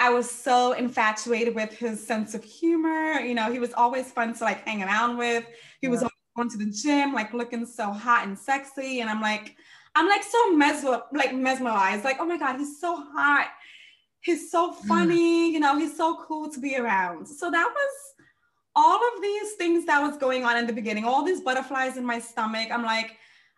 I 0.00 0.10
was 0.10 0.30
so 0.30 0.72
infatuated 0.72 1.54
with 1.54 1.72
his 1.72 2.04
sense 2.04 2.34
of 2.34 2.42
humor. 2.42 3.20
You 3.20 3.34
know, 3.34 3.52
he 3.52 3.58
was 3.58 3.72
always 3.74 4.10
fun 4.10 4.34
to 4.34 4.44
like 4.44 4.66
hang 4.66 4.82
around 4.82 5.16
with. 5.16 5.44
He 5.80 5.86
yeah. 5.86 5.90
was 5.90 6.00
always 6.00 6.12
going 6.36 6.50
to 6.50 6.58
the 6.58 6.70
gym, 6.70 7.12
like 7.12 7.32
looking 7.32 7.66
so 7.66 7.90
hot 7.92 8.26
and 8.26 8.38
sexy. 8.38 9.00
And 9.00 9.10
I'm 9.10 9.20
like, 9.20 9.56
I'm 9.94 10.08
like 10.08 10.22
so 10.22 10.56
mesmer 10.56 11.02
like 11.12 11.34
mesmerized. 11.34 12.04
Like, 12.04 12.18
oh 12.20 12.26
my 12.26 12.38
God, 12.38 12.58
he's 12.58 12.80
so 12.80 12.96
hot. 12.96 13.48
He's 14.20 14.50
so 14.50 14.72
mm. 14.72 14.76
funny. 14.86 15.50
Mm. 15.50 15.52
You 15.52 15.60
know, 15.60 15.78
he's 15.78 15.96
so 15.96 16.24
cool 16.24 16.50
to 16.50 16.60
be 16.60 16.76
around. 16.76 17.26
So 17.26 17.50
that 17.50 17.68
was 17.68 18.08
all 18.78 18.96
of 18.96 19.20
these 19.20 19.54
things 19.54 19.84
that 19.86 20.00
was 20.00 20.16
going 20.16 20.44
on 20.44 20.56
in 20.56 20.64
the 20.64 20.72
beginning, 20.72 21.04
all 21.04 21.24
these 21.24 21.40
butterflies 21.40 21.96
in 21.96 22.06
my 22.06 22.20
stomach. 22.20 22.68
I'm 22.70 22.84
like, 22.84 23.16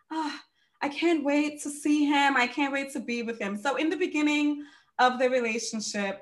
ah, 0.09 0.15
oh, 0.15 0.39
I 0.81 0.89
can't 0.89 1.23
wait 1.23 1.61
to 1.61 1.69
see 1.69 2.05
him. 2.05 2.35
I 2.35 2.47
can't 2.47 2.73
wait 2.73 2.91
to 2.93 2.99
be 2.99 3.21
with 3.21 3.39
him. 3.39 3.55
So 3.55 3.75
in 3.75 3.91
the 3.91 3.97
beginning 3.97 4.65
of 4.97 5.19
the 5.19 5.29
relationship, 5.29 6.21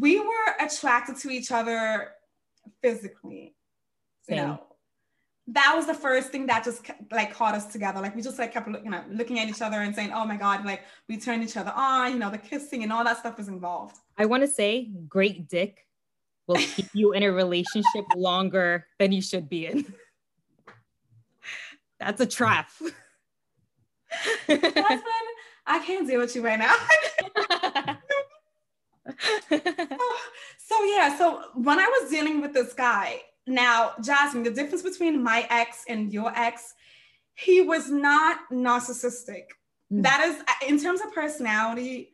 we 0.00 0.20
were 0.20 0.48
attracted 0.60 1.16
to 1.16 1.30
each 1.30 1.50
other 1.50 2.12
physically. 2.80 3.56
Same. 4.22 4.36
You 4.36 4.42
know, 4.44 4.62
that 5.48 5.72
was 5.74 5.86
the 5.86 5.94
first 5.94 6.30
thing 6.30 6.46
that 6.46 6.62
just 6.62 6.88
like 7.10 7.34
caught 7.34 7.56
us 7.56 7.66
together. 7.66 8.00
Like 8.00 8.14
we 8.14 8.22
just 8.22 8.38
like 8.38 8.52
kept 8.52 8.68
you 8.68 8.90
know 8.90 9.02
looking 9.10 9.40
at 9.40 9.48
each 9.48 9.62
other 9.62 9.80
and 9.80 9.92
saying, 9.94 10.12
"Oh 10.14 10.26
my 10.26 10.36
god!" 10.36 10.64
Like 10.64 10.82
we 11.08 11.16
turned 11.16 11.42
each 11.42 11.56
other 11.56 11.72
on. 11.74 12.12
You 12.12 12.18
know, 12.18 12.30
the 12.30 12.38
kissing 12.38 12.82
and 12.84 12.92
all 12.92 13.02
that 13.02 13.16
stuff 13.16 13.38
was 13.38 13.48
involved. 13.48 13.96
I 14.18 14.26
want 14.26 14.42
to 14.42 14.46
say, 14.46 14.90
great 15.08 15.48
dick 15.48 15.87
will 16.48 16.56
keep 16.56 16.88
you 16.94 17.12
in 17.12 17.22
a 17.22 17.30
relationship 17.30 18.04
longer 18.16 18.86
than 18.98 19.12
you 19.12 19.22
should 19.22 19.48
be 19.48 19.66
in. 19.66 19.84
That's 22.00 22.20
a 22.20 22.26
trap. 22.26 22.70
Husband, 24.48 25.02
I 25.66 25.78
can't 25.84 26.08
deal 26.08 26.20
with 26.20 26.34
you 26.34 26.44
right 26.44 26.58
now. 26.58 26.74
so 30.58 30.84
yeah, 30.84 31.16
so 31.18 31.42
when 31.54 31.78
I 31.78 31.86
was 31.86 32.10
dealing 32.10 32.40
with 32.40 32.54
this 32.54 32.72
guy, 32.72 33.20
now 33.46 33.92
Jasmine, 34.02 34.44
the 34.44 34.50
difference 34.50 34.82
between 34.82 35.22
my 35.22 35.46
ex 35.50 35.84
and 35.88 36.12
your 36.12 36.32
ex, 36.36 36.74
he 37.34 37.60
was 37.60 37.90
not 37.90 38.38
narcissistic. 38.50 39.44
Mm. 39.92 40.02
That 40.02 40.22
is 40.22 40.42
in 40.68 40.78
terms 40.78 41.00
of 41.00 41.12
personality, 41.12 42.10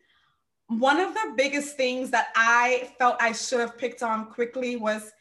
one 0.69 1.01
of 1.01 1.15
the 1.15 1.35
biggest 1.37 1.77
things 1.77 2.11
that 2.11 2.29
I 2.37 2.91
felt 2.99 3.17
I 3.21 3.33
should 3.33 3.61
have 3.61 3.77
picked 3.77 4.03
on 4.03 4.27
quickly 4.27 4.77
was 4.77 5.13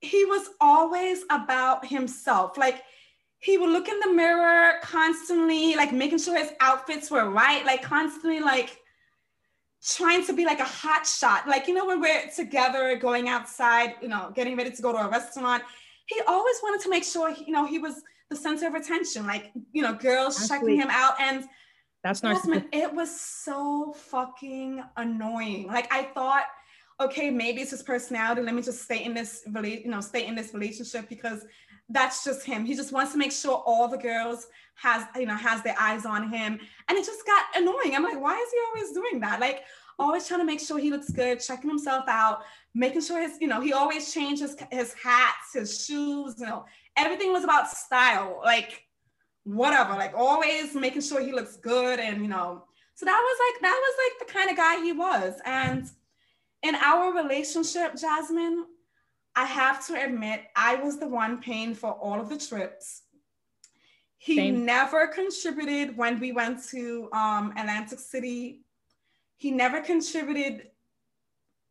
he 0.00 0.24
was 0.24 0.50
always 0.60 1.24
about 1.30 1.86
himself. 1.86 2.58
Like 2.58 2.82
he 3.38 3.56
would 3.58 3.70
look 3.70 3.88
in 3.88 3.98
the 4.00 4.12
mirror 4.12 4.74
constantly, 4.82 5.74
like 5.76 5.92
making 5.92 6.18
sure 6.18 6.36
his 6.36 6.52
outfits 6.60 7.10
were 7.10 7.30
right, 7.30 7.64
like 7.64 7.82
constantly 7.82 8.40
like 8.40 8.78
trying 9.84 10.24
to 10.26 10.32
be 10.32 10.44
like 10.44 10.60
a 10.60 10.64
hot 10.64 11.06
shot. 11.06 11.48
Like, 11.48 11.66
you 11.66 11.74
know, 11.74 11.86
when 11.86 12.00
we're 12.00 12.28
together 12.34 12.96
going 12.96 13.28
outside, 13.28 13.94
you 14.00 14.08
know, 14.08 14.32
getting 14.34 14.56
ready 14.56 14.70
to 14.70 14.82
go 14.82 14.92
to 14.92 14.98
a 14.98 15.08
restaurant, 15.08 15.62
he 16.06 16.20
always 16.26 16.56
wanted 16.62 16.82
to 16.82 16.90
make 16.90 17.04
sure, 17.04 17.30
you 17.30 17.52
know, 17.52 17.64
he 17.64 17.78
was 17.78 18.02
the 18.28 18.36
center 18.36 18.66
of 18.66 18.74
attention, 18.74 19.26
like, 19.26 19.50
you 19.72 19.82
know, 19.82 19.94
girls 19.94 20.40
Actually, 20.40 20.76
checking 20.76 20.80
him 20.80 20.88
out. 20.90 21.20
And 21.20 21.44
that's 22.02 22.20
narcissistic. 22.20 22.66
It 22.72 22.92
was 22.92 23.18
so 23.18 23.94
fucking 23.96 24.82
annoying. 24.96 25.66
Like 25.66 25.92
I 25.92 26.04
thought, 26.04 26.44
okay, 27.00 27.30
maybe 27.30 27.62
it's 27.62 27.70
his 27.70 27.82
personality. 27.82 28.42
Let 28.42 28.54
me 28.54 28.62
just 28.62 28.82
stay 28.82 29.04
in 29.04 29.14
this, 29.14 29.42
you 29.46 29.88
know, 29.88 30.00
stay 30.00 30.26
in 30.26 30.34
this 30.34 30.52
relationship 30.52 31.08
because 31.08 31.44
that's 31.88 32.24
just 32.24 32.44
him. 32.44 32.64
He 32.64 32.74
just 32.74 32.92
wants 32.92 33.12
to 33.12 33.18
make 33.18 33.32
sure 33.32 33.62
all 33.66 33.88
the 33.88 33.98
girls 33.98 34.46
has, 34.76 35.04
you 35.16 35.26
know, 35.26 35.36
has 35.36 35.62
their 35.62 35.76
eyes 35.78 36.06
on 36.06 36.32
him. 36.32 36.58
And 36.88 36.98
it 36.98 37.04
just 37.04 37.26
got 37.26 37.44
annoying. 37.56 37.94
I'm 37.94 38.02
like, 38.02 38.20
why 38.20 38.34
is 38.34 38.50
he 38.50 38.58
always 38.68 38.92
doing 38.92 39.20
that? 39.20 39.40
Like 39.40 39.62
always 39.98 40.26
trying 40.26 40.40
to 40.40 40.46
make 40.46 40.60
sure 40.60 40.78
he 40.78 40.90
looks 40.90 41.10
good, 41.10 41.40
checking 41.40 41.70
himself 41.70 42.04
out, 42.08 42.42
making 42.74 43.02
sure 43.02 43.20
his, 43.20 43.36
you 43.40 43.48
know, 43.48 43.60
he 43.60 43.72
always 43.72 44.12
changes 44.12 44.56
his 44.70 44.94
hats, 44.94 45.54
his 45.54 45.84
shoes, 45.84 46.36
you 46.38 46.46
know, 46.46 46.64
everything 46.96 47.32
was 47.32 47.44
about 47.44 47.68
style. 47.68 48.40
Like 48.44 48.84
whatever, 49.44 49.94
like 49.94 50.14
always 50.16 50.74
making 50.74 51.02
sure 51.02 51.20
he 51.20 51.32
looks 51.32 51.56
good 51.56 51.98
and, 51.98 52.22
you 52.22 52.28
know, 52.28 52.64
so 52.94 53.06
that 53.06 53.20
was 53.20 53.38
like, 53.52 53.62
that 53.62 53.80
was 53.80 53.94
like 54.04 54.28
the 54.28 54.32
kind 54.32 54.50
of 54.50 54.56
guy 54.56 54.82
he 54.82 54.92
was. 54.92 55.40
And 55.44 55.88
in 56.62 56.74
our 56.76 57.12
relationship, 57.12 57.96
Jasmine, 57.96 58.66
I 59.34 59.44
have 59.46 59.86
to 59.86 60.00
admit, 60.00 60.42
I 60.54 60.76
was 60.76 60.98
the 60.98 61.08
one 61.08 61.40
paying 61.40 61.74
for 61.74 61.90
all 61.90 62.20
of 62.20 62.28
the 62.28 62.38
trips. 62.38 63.02
He 64.18 64.36
Same. 64.36 64.64
never 64.64 65.08
contributed 65.08 65.96
when 65.96 66.20
we 66.20 66.32
went 66.32 66.62
to 66.68 67.08
um, 67.12 67.52
Atlantic 67.56 67.98
City. 67.98 68.60
He 69.36 69.50
never 69.50 69.80
contributed 69.80 70.68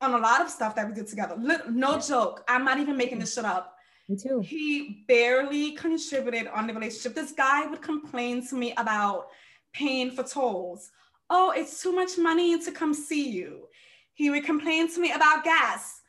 on 0.02 0.16
a 0.16 0.18
lot 0.18 0.42
of 0.42 0.50
stuff 0.50 0.76
that 0.76 0.88
we 0.88 0.94
did 0.94 1.08
together. 1.08 1.38
No 1.70 2.00
joke. 2.00 2.44
I'm 2.50 2.66
not 2.66 2.80
even 2.80 2.98
making 2.98 3.20
this 3.20 3.36
shit 3.36 3.46
up. 3.46 3.78
Me 4.12 4.18
too. 4.18 4.42
He 4.42 5.04
barely 5.08 5.72
contributed 5.72 6.48
on 6.48 6.68
the 6.68 6.74
relationship. 6.74 7.16
This 7.16 7.32
guy 7.32 7.66
would 7.66 7.82
complain 7.82 8.46
to 8.48 8.56
me 8.56 8.74
about 8.78 9.28
paying 9.74 10.12
for 10.12 10.24
tolls. 10.24 10.92
Oh, 11.30 11.52
it's 11.56 11.82
too 11.82 11.94
much 11.94 12.18
money 12.18 12.62
to 12.62 12.72
come 12.72 12.94
see 12.94 13.30
you. 13.30 13.68
He 14.14 14.30
would 14.30 14.44
complain 14.44 14.92
to 14.94 15.00
me 15.00 15.12
about 15.12 15.44
gas 15.44 16.02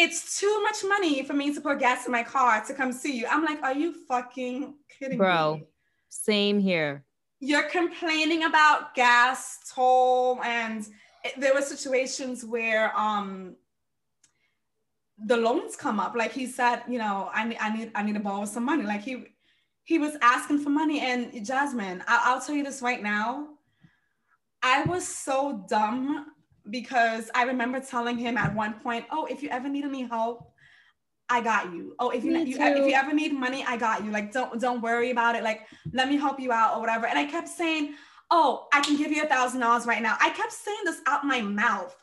it's 0.00 0.40
too 0.40 0.62
much 0.62 0.76
money 0.88 1.22
for 1.22 1.34
me 1.34 1.54
to 1.54 1.60
put 1.60 1.78
gas 1.78 2.06
in 2.06 2.12
my 2.12 2.22
car 2.22 2.64
to 2.64 2.72
come 2.72 2.90
see 2.92 3.18
you. 3.18 3.26
I'm 3.28 3.44
like, 3.44 3.62
are 3.62 3.74
you 3.74 3.92
fucking 4.08 4.74
kidding 4.98 5.18
Bro, 5.18 5.56
me? 5.56 5.66
same 6.08 6.58
here. 6.58 7.04
You're 7.40 7.68
complaining 7.68 8.44
about 8.44 8.94
gas, 8.94 9.58
toll, 9.74 10.40
and 10.42 10.86
it, 11.24 11.38
there 11.38 11.54
were 11.54 11.62
situations 11.62 12.44
where 12.44 12.96
um 12.98 13.56
the 15.26 15.36
loans 15.36 15.76
come 15.76 16.00
up. 16.00 16.14
Like 16.14 16.32
he 16.32 16.46
said, 16.46 16.82
you 16.88 16.98
know, 16.98 17.30
I 17.34 17.44
need, 17.44 17.58
I 17.60 17.76
need, 17.76 17.92
I 17.94 18.02
need 18.02 18.14
to 18.14 18.20
borrow 18.20 18.44
some 18.44 18.64
money. 18.64 18.84
Like 18.84 19.02
he, 19.02 19.26
he 19.84 19.98
was 19.98 20.16
asking 20.22 20.60
for 20.60 20.70
money. 20.70 21.00
And 21.00 21.44
Jasmine, 21.44 22.02
I, 22.06 22.22
I'll 22.24 22.40
tell 22.40 22.54
you 22.54 22.64
this 22.64 22.82
right 22.82 23.02
now. 23.02 23.48
I 24.62 24.84
was 24.84 25.06
so 25.06 25.64
dumb 25.68 26.26
because 26.68 27.30
I 27.34 27.44
remember 27.44 27.80
telling 27.80 28.18
him 28.18 28.36
at 28.36 28.54
one 28.54 28.74
point, 28.74 29.06
"Oh, 29.10 29.26
if 29.26 29.42
you 29.42 29.48
ever 29.48 29.68
need 29.68 29.84
any 29.84 30.02
help, 30.02 30.52
I 31.28 31.40
got 31.40 31.72
you. 31.72 31.94
Oh, 31.98 32.10
if 32.10 32.24
you, 32.24 32.36
you 32.36 32.56
if 32.60 32.86
you 32.86 32.92
ever 32.92 33.12
need 33.12 33.32
money, 33.32 33.64
I 33.66 33.76
got 33.76 34.04
you. 34.04 34.10
Like 34.10 34.32
don't 34.32 34.60
don't 34.60 34.82
worry 34.82 35.10
about 35.10 35.34
it. 35.34 35.42
Like 35.42 35.62
let 35.92 36.08
me 36.08 36.16
help 36.16 36.38
you 36.38 36.52
out 36.52 36.76
or 36.76 36.80
whatever." 36.80 37.06
And 37.06 37.18
I 37.18 37.24
kept 37.24 37.48
saying, 37.48 37.94
"Oh, 38.30 38.68
I 38.72 38.80
can 38.82 38.96
give 38.96 39.10
you 39.10 39.22
a 39.22 39.26
thousand 39.26 39.60
dollars 39.60 39.86
right 39.86 40.02
now." 40.02 40.16
I 40.20 40.30
kept 40.30 40.52
saying 40.52 40.84
this 40.84 41.00
out 41.06 41.24
my 41.24 41.40
mouth, 41.40 41.96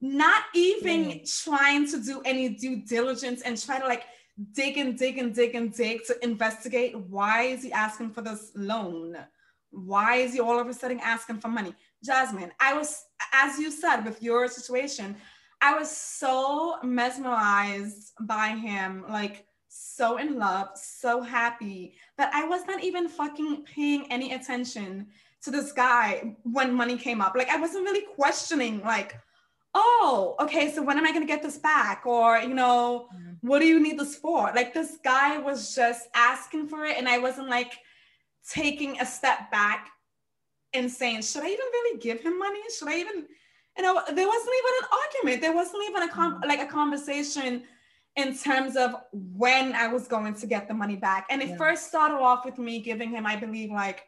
not 0.00 0.44
even 0.54 1.04
mm. 1.04 1.44
trying 1.44 1.86
to 1.90 2.02
do 2.02 2.22
any 2.24 2.48
due 2.48 2.76
diligence 2.76 3.42
and 3.42 3.60
try 3.60 3.78
to 3.78 3.86
like 3.86 4.04
dig 4.52 4.78
and 4.78 4.98
dig 4.98 5.18
and 5.18 5.34
dig 5.34 5.54
and 5.54 5.74
dig 5.74 6.04
to 6.06 6.16
investigate 6.24 6.98
why 6.98 7.42
is 7.42 7.62
he 7.62 7.72
asking 7.72 8.10
for 8.10 8.22
this 8.22 8.52
loan? 8.54 9.16
Why 9.70 10.16
is 10.16 10.32
he 10.32 10.40
all 10.40 10.58
of 10.58 10.68
a 10.68 10.74
sudden 10.74 11.00
asking 11.00 11.40
for 11.40 11.48
money? 11.48 11.74
Jasmine, 12.02 12.50
I 12.58 12.74
was, 12.74 13.04
as 13.32 13.58
you 13.58 13.70
said, 13.70 14.02
with 14.02 14.22
your 14.22 14.48
situation, 14.48 15.16
I 15.60 15.78
was 15.78 15.90
so 15.94 16.76
mesmerized 16.82 18.12
by 18.22 18.48
him, 18.48 19.04
like 19.08 19.46
so 19.68 20.16
in 20.16 20.38
love, 20.38 20.70
so 20.74 21.20
happy 21.20 21.94
that 22.16 22.32
I 22.34 22.44
was 22.44 22.66
not 22.66 22.82
even 22.82 23.08
fucking 23.08 23.64
paying 23.64 24.10
any 24.10 24.32
attention 24.32 25.08
to 25.42 25.50
this 25.50 25.72
guy 25.72 26.36
when 26.42 26.72
money 26.72 26.96
came 26.96 27.20
up. 27.20 27.34
Like 27.36 27.50
I 27.50 27.60
wasn't 27.60 27.84
really 27.84 28.06
questioning, 28.14 28.80
like, 28.80 29.14
oh, 29.74 30.36
okay, 30.40 30.72
so 30.72 30.82
when 30.82 30.98
am 30.98 31.06
I 31.06 31.12
gonna 31.12 31.26
get 31.26 31.42
this 31.42 31.58
back? 31.58 32.06
Or, 32.06 32.38
you 32.38 32.54
know, 32.54 33.08
mm-hmm. 33.14 33.46
what 33.46 33.60
do 33.60 33.66
you 33.66 33.80
need 33.80 33.98
this 33.98 34.16
for? 34.16 34.52
Like 34.54 34.74
this 34.74 34.98
guy 35.02 35.38
was 35.38 35.74
just 35.74 36.08
asking 36.14 36.68
for 36.68 36.84
it, 36.84 36.96
and 36.98 37.08
I 37.08 37.18
wasn't 37.18 37.48
like 37.48 37.72
taking 38.48 39.00
a 39.00 39.06
step 39.06 39.50
back 39.50 39.88
and 40.72 40.90
saying, 40.90 41.22
should 41.22 41.42
I 41.42 41.48
even 41.48 41.58
really 41.58 41.98
give 41.98 42.20
him 42.20 42.38
money? 42.38 42.60
Should 42.78 42.88
I 42.88 42.98
even, 42.98 43.26
you 43.76 43.82
know, 43.82 44.02
there 44.12 44.26
wasn't 44.26 44.54
even 44.58 44.72
an 44.78 44.88
argument. 45.02 45.42
There 45.42 45.54
wasn't 45.54 45.84
even 45.88 46.02
a 46.04 46.08
com- 46.08 46.34
mm-hmm. 46.34 46.48
like 46.48 46.60
a 46.60 46.66
conversation 46.66 47.64
in 48.16 48.36
terms 48.36 48.76
of 48.76 48.94
when 49.12 49.72
I 49.72 49.86
was 49.86 50.08
going 50.08 50.34
to 50.34 50.46
get 50.46 50.68
the 50.68 50.74
money 50.74 50.96
back. 50.96 51.26
And 51.30 51.42
it 51.42 51.50
yeah. 51.50 51.56
first 51.56 51.88
started 51.88 52.16
off 52.16 52.44
with 52.44 52.58
me 52.58 52.80
giving 52.80 53.10
him, 53.10 53.26
I 53.26 53.36
believe, 53.36 53.70
like 53.70 54.04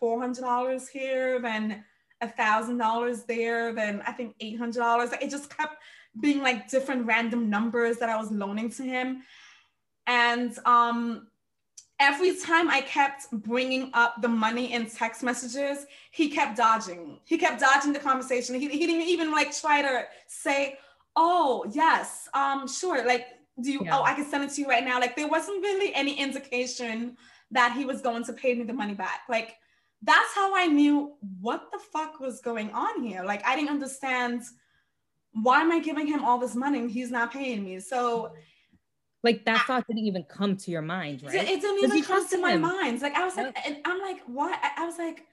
four 0.00 0.20
hundred 0.20 0.42
dollars 0.42 0.88
here, 0.88 1.40
then 1.40 1.84
a 2.20 2.28
thousand 2.28 2.78
dollars 2.78 3.24
there, 3.24 3.72
then 3.72 4.02
I 4.06 4.12
think 4.12 4.34
eight 4.40 4.58
hundred 4.58 4.80
dollars. 4.80 5.10
Like 5.10 5.22
It 5.22 5.30
just 5.30 5.54
kept 5.54 5.76
being 6.20 6.42
like 6.42 6.68
different 6.68 7.06
random 7.06 7.50
numbers 7.50 7.98
that 7.98 8.08
I 8.08 8.16
was 8.16 8.30
loaning 8.30 8.70
to 8.70 8.82
him. 8.82 9.22
And 10.06 10.56
um, 10.64 11.28
every 11.98 12.36
time 12.36 12.68
I 12.68 12.80
kept 12.82 13.30
bringing 13.32 13.90
up 13.94 14.20
the 14.22 14.28
money 14.28 14.72
in 14.72 14.86
text 14.86 15.22
messages, 15.22 15.86
he 16.10 16.28
kept 16.28 16.56
dodging. 16.56 17.18
He 17.24 17.38
kept 17.38 17.60
dodging 17.60 17.92
the 17.92 17.98
conversation. 17.98 18.54
He, 18.54 18.68
he 18.68 18.86
didn't 18.86 19.08
even 19.08 19.32
like 19.32 19.56
try 19.58 19.82
to 19.82 20.04
say, 20.26 20.78
"Oh, 21.16 21.64
yes, 21.72 22.28
um, 22.34 22.68
sure." 22.68 23.06
Like, 23.06 23.26
do 23.60 23.72
you? 23.72 23.80
Yeah. 23.84 23.98
Oh, 23.98 24.02
I 24.02 24.14
can 24.14 24.24
send 24.24 24.44
it 24.44 24.50
to 24.50 24.60
you 24.60 24.68
right 24.68 24.84
now. 24.84 25.00
Like, 25.00 25.16
there 25.16 25.28
wasn't 25.28 25.62
really 25.62 25.94
any 25.94 26.18
indication 26.18 27.16
that 27.50 27.72
he 27.72 27.84
was 27.84 28.00
going 28.00 28.24
to 28.24 28.32
pay 28.32 28.54
me 28.54 28.64
the 28.64 28.72
money 28.72 28.94
back. 28.94 29.22
Like, 29.28 29.56
that's 30.04 30.34
how 30.34 30.54
I 30.54 30.66
knew 30.66 31.14
what 31.40 31.70
the 31.72 31.78
fuck 31.78 32.20
was 32.20 32.40
going 32.40 32.70
on 32.70 33.02
here. 33.02 33.24
Like, 33.24 33.44
I 33.46 33.56
didn't 33.56 33.70
understand 33.70 34.42
why 35.34 35.60
am 35.60 35.72
I 35.72 35.80
giving 35.80 36.06
him 36.06 36.24
all 36.24 36.38
this 36.38 36.54
money 36.54 36.78
and 36.78 36.90
he's 36.90 37.10
not 37.10 37.32
paying 37.32 37.64
me. 37.64 37.80
So 37.80 38.32
like 39.22 39.44
that 39.46 39.66
thought 39.66 39.86
didn't 39.86 40.04
even 40.04 40.22
come 40.24 40.56
to 40.58 40.70
your 40.70 40.82
mind, 40.82 41.22
right? 41.22 41.34
It 41.34 41.60
didn't 41.60 41.82
even 41.82 42.02
come 42.04 42.28
to 42.28 42.38
my 42.38 42.56
mind. 42.56 43.02
Like 43.02 43.14
I 43.14 43.24
was 43.24 43.36
like, 43.36 43.56
and 43.66 43.78
I'm 43.84 44.00
like, 44.00 44.20
what? 44.26 44.58
I 44.76 44.84
was 44.84 44.98
like, 44.98 45.24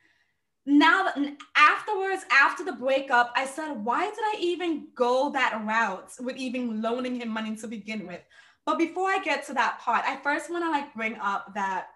now 0.66 1.04
that 1.04 1.18
afterwards, 1.56 2.24
after 2.32 2.64
the 2.64 2.72
breakup, 2.72 3.32
I 3.36 3.46
said, 3.46 3.74
why 3.74 4.06
did 4.06 4.20
I 4.20 4.36
even 4.40 4.88
go 4.96 5.32
that 5.32 5.62
route 5.66 6.14
with 6.20 6.38
even 6.38 6.82
loaning 6.82 7.20
him 7.20 7.30
money 7.30 7.56
to 7.58 7.68
begin 7.68 8.08
with? 8.08 8.22
But 8.66 8.78
before 8.78 9.10
I 9.10 9.20
get 9.20 9.46
to 9.48 9.54
that 9.54 9.80
part, 9.80 10.04
I 10.06 10.18
first 10.18 10.50
want 10.50 10.64
to 10.64 10.72
like 10.72 10.94
bring 10.96 11.16
up 11.16 11.54
that 11.56 11.88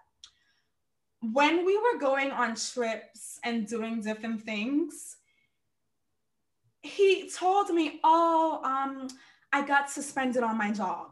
when 1.34 1.66
we 1.66 1.78
were 1.78 2.00
going 2.00 2.32
on 2.32 2.56
trips 2.56 3.40
and 3.44 3.68
doing 3.68 4.02
different 4.02 4.42
things, 4.44 5.18
he 6.82 7.30
told 7.30 7.70
me, 7.70 8.00
oh, 8.04 8.62
um, 8.64 9.08
I 9.52 9.66
got 9.66 9.90
suspended 9.90 10.44
on 10.44 10.58
my 10.58 10.72
job. 10.72 11.12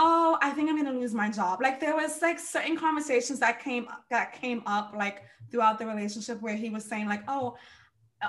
Oh 0.00 0.38
i 0.40 0.50
think 0.50 0.70
i'm 0.70 0.82
to 0.84 0.92
lose 0.92 1.12
my 1.12 1.28
job. 1.28 1.60
Like 1.60 1.80
there 1.80 1.96
was 1.96 2.22
like 2.22 2.38
certain 2.38 2.76
conversations 2.76 3.40
that 3.40 3.60
came 3.60 3.88
that 4.10 4.32
came 4.32 4.62
up 4.64 4.94
like 4.96 5.22
throughout 5.50 5.78
the 5.78 5.86
relationship 5.86 6.40
where 6.40 6.54
he 6.54 6.70
was 6.70 6.84
saying 6.84 7.08
like 7.08 7.24
oh 7.26 7.56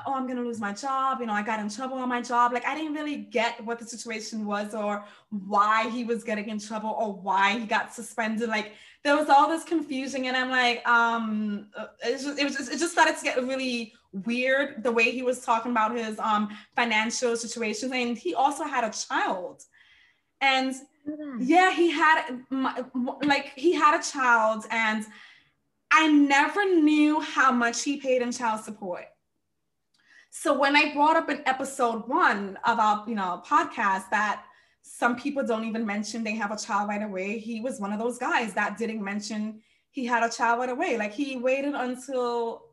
oh 0.06 0.13
i'm 0.13 0.25
going 0.25 0.38
to 0.38 0.43
lose 0.43 0.60
my 0.60 0.73
job 0.73 1.19
you 1.19 1.25
know 1.25 1.34
i 1.34 1.41
got 1.41 1.60
in 1.60 1.69
trouble 1.69 1.97
on 1.97 2.10
my 2.10 2.21
job. 2.21 2.54
Like 2.54 2.65
i 2.65 2.75
didn't 2.75 2.93
really 2.93 3.17
get 3.17 3.63
what 3.65 3.80
the 3.80 3.86
situation 3.86 4.45
was 4.45 4.73
or 4.73 5.06
why 5.30 5.89
he 5.89 6.04
was 6.04 6.23
getting 6.23 6.49
in 6.49 6.60
trouble 6.60 6.95
or 6.99 7.13
why 7.13 7.58
he 7.60 7.65
got 7.65 7.93
suspended. 7.93 8.49
Like 8.49 8.73
there 9.04 9.15
was 9.15 9.30
all 9.30 9.47
this 9.47 9.63
confusion 9.63 10.25
and 10.25 10.36
i'm 10.36 10.49
like 10.49 10.86
um 10.88 11.67
it 12.06 12.19
just, 12.19 12.38
it 12.38 12.43
was 12.43 12.56
just, 12.56 12.71
it 12.71 12.80
just 12.80 12.91
started 12.91 13.17
to 13.17 13.23
get 13.23 13.41
really 13.43 13.93
weird 14.12 14.84
the 14.84 14.91
way 14.91 15.12
he 15.12 15.21
was 15.21 15.41
talking 15.41 15.71
about 15.71 15.95
his 15.95 16.19
um 16.19 16.49
financial 16.75 17.36
situations. 17.36 17.91
And 17.91 18.17
he 18.17 18.34
also 18.34 18.63
had 18.63 18.84
a 18.84 18.91
child. 18.91 19.63
And 20.41 20.73
yeah, 21.39 21.71
he 21.73 21.89
had 21.91 22.39
like 23.23 23.52
he 23.56 23.73
had 23.73 23.99
a 23.99 24.04
child, 24.04 24.65
and 24.71 25.06
I 25.91 26.08
never 26.08 26.63
knew 26.65 27.19
how 27.19 27.52
much 27.52 27.84
he 27.84 27.97
paid 27.97 28.21
in 28.21 28.32
child 28.32 28.63
support. 28.63 29.06
So 30.31 30.57
when 30.57 30.75
I 30.75 30.93
brought 30.93 31.17
up 31.17 31.29
in 31.29 31.41
episode 31.45 32.07
one 32.07 32.57
of 32.63 32.79
our, 32.79 33.03
you 33.07 33.15
know, 33.15 33.41
podcast 33.45 34.09
that 34.11 34.43
some 34.81 35.15
people 35.15 35.45
don't 35.45 35.65
even 35.65 35.85
mention 35.85 36.23
they 36.23 36.35
have 36.35 36.51
a 36.51 36.57
child 36.57 36.89
right 36.89 37.01
away, 37.01 37.39
he 37.39 37.61
was 37.61 37.79
one 37.79 37.91
of 37.91 37.99
those 37.99 38.17
guys 38.17 38.53
that 38.53 38.77
didn't 38.77 39.03
mention 39.03 39.61
he 39.91 40.05
had 40.05 40.23
a 40.23 40.29
child 40.29 40.59
right 40.59 40.69
away. 40.69 40.97
Like 40.97 41.13
he 41.13 41.37
waited 41.37 41.73
until 41.73 42.63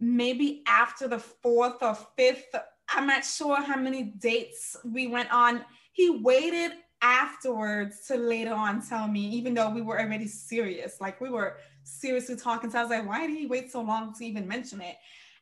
maybe 0.00 0.62
after 0.66 1.06
the 1.06 1.18
fourth 1.18 1.82
or 1.82 1.96
fifth. 2.16 2.54
I'm 2.88 3.06
not 3.06 3.24
sure 3.24 3.60
how 3.60 3.76
many 3.76 4.02
dates 4.02 4.76
we 4.84 5.06
went 5.06 5.32
on. 5.32 5.64
He 5.92 6.10
waited 6.10 6.72
afterwards 7.02 8.06
to 8.08 8.16
later 8.16 8.52
on 8.52 8.86
tell 8.86 9.06
me, 9.08 9.20
even 9.20 9.54
though 9.54 9.70
we 9.70 9.82
were 9.82 10.00
already 10.00 10.26
serious, 10.26 11.00
like 11.00 11.20
we 11.20 11.30
were 11.30 11.58
seriously 11.84 12.36
talking. 12.36 12.70
So 12.70 12.78
I 12.78 12.82
was 12.82 12.90
like, 12.90 13.06
why 13.06 13.26
did 13.26 13.36
he 13.36 13.46
wait 13.46 13.70
so 13.70 13.82
long 13.82 14.12
to 14.14 14.24
even 14.24 14.48
mention 14.48 14.80
it? 14.80 14.96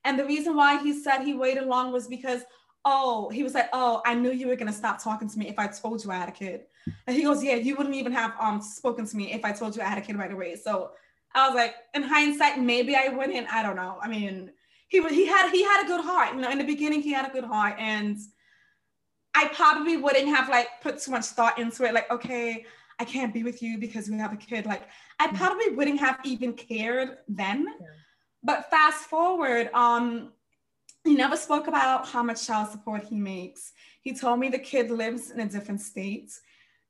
And 0.05 0.19
the 0.19 0.25
reason 0.25 0.57
why 0.57 0.83
he 0.83 0.93
said 0.93 1.23
he 1.23 1.35
waited 1.35 1.65
long 1.65 1.93
was 1.93 2.07
because, 2.07 2.43
oh, 2.85 3.29
he 3.31 3.43
was 3.43 3.55
like, 3.55 3.69
oh, 3.73 4.01
I 4.07 4.15
knew 4.15 4.33
you 4.33 4.49
were 4.49 4.57
gonna 4.57 4.73
stop 4.73 5.03
talking 5.03 5.29
to 5.29 5.39
me 5.39 5.49
if 5.49 5.59
I 5.59 5.67
told 5.67 6.05
you 6.05 6.11
I 6.11 6.17
had 6.17 6.29
a 6.29 6.33
kid. 6.33 6.63
And 7.07 7.17
he 7.17 7.23
goes, 7.23 7.43
yeah, 7.43 7.57
you 7.57 7.77
wouldn't 7.77 7.97
even 7.97 8.13
have 8.13 8.33
um 8.41 8.61
spoken 8.61 9.07
to 9.07 9.17
me 9.17 9.33
if 9.33 9.45
I 9.45 9.53
told 9.53 9.77
you 9.77 9.83
I 9.83 9.87
had 9.87 9.99
a 9.99 10.03
kid 10.03 10.17
right 10.17 10.33
away. 10.33 10.57
So 10.57 10.91
I 11.35 11.47
was 11.49 11.55
like, 11.55 11.75
in 11.95 12.03
hindsight, 12.03 12.61
maybe 12.61 12.97
I 12.97 13.09
wouldn't. 13.09 13.53
I 13.53 13.63
don't 13.63 13.77
know. 13.77 13.99
I 14.03 14.09
mean, 14.09 14.51
he 14.89 15.07
he 15.09 15.27
had 15.27 15.51
he 15.51 15.63
had 15.63 15.85
a 15.85 15.87
good 15.87 16.01
heart. 16.03 16.35
You 16.35 16.41
know, 16.41 16.51
in 16.51 16.59
the 16.59 16.65
beginning, 16.65 17.03
he 17.03 17.13
had 17.13 17.29
a 17.29 17.33
good 17.33 17.45
heart, 17.45 17.77
and 17.79 18.17
I 19.35 19.49
probably 19.49 19.97
wouldn't 19.97 20.29
have 20.29 20.49
like 20.49 20.69
put 20.83 20.99
too 20.99 21.11
much 21.11 21.27
thought 21.27 21.59
into 21.59 21.85
it. 21.85 21.95
Like, 21.95 22.11
okay, 22.11 22.65
I 22.99 23.05
can't 23.05 23.33
be 23.33 23.45
with 23.45 23.63
you 23.63 23.79
because 23.79 24.09
we 24.09 24.19
have 24.19 24.33
a 24.33 24.37
kid. 24.37 24.67
Like, 24.67 24.89
I 25.19 25.27
mm-hmm. 25.27 25.37
probably 25.37 25.71
wouldn't 25.71 26.01
have 26.01 26.19
even 26.25 26.55
cared 26.55 27.19
then. 27.29 27.67
Yeah. 27.81 27.87
But 28.43 28.71
fast 28.71 29.05
forward, 29.05 29.71
um, 29.75 30.33
he 31.05 31.15
never 31.15 31.37
spoke 31.37 31.67
about 31.67 32.09
how 32.09 32.23
much 32.23 32.47
child 32.47 32.71
support 32.71 33.05
he 33.05 33.17
makes. 33.17 33.73
He 34.03 34.15
told 34.15 34.41
me 34.41 34.49
the 34.49 34.59
kid 34.59 34.91
lives 34.91 35.31
in 35.31 35.41
a 35.41 35.49
different 35.49 35.81
state. 35.81 36.33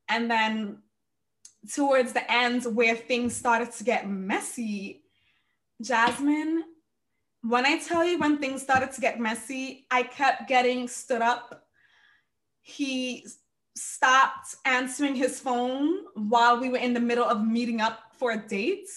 And 0.09 0.31
then 0.31 0.79
towards 1.73 2.13
the 2.13 2.31
end, 2.31 2.65
where 2.65 2.97
things 2.97 3.37
started 3.37 3.73
to 3.73 3.85
get 3.85 4.09
messy, 4.09 5.03
Jasmine, 5.81 6.65
when 7.43 7.65
I 7.65 7.79
tell 7.79 8.05
you 8.05 8.19
when 8.19 8.39
things 8.39 8.63
started 8.63 8.93
to 8.93 9.01
get 9.01 9.21
messy, 9.21 9.87
I 9.91 10.03
kept 10.03 10.49
getting 10.49 10.89
stood 10.89 11.23
up. 11.23 11.65
He 12.61 13.27
stopped 13.77 14.57
answering 14.65 15.15
his 15.15 15.39
phone 15.41 16.05
while 16.15 16.61
we 16.61 16.69
were 16.69 16.79
in 16.79 16.95
the 16.95 17.01
middle 17.01 17.25
of 17.25 17.47
meeting 17.47 17.81
up 17.81 18.01
for 18.19 18.33
a 18.33 18.49
date. 18.49 18.89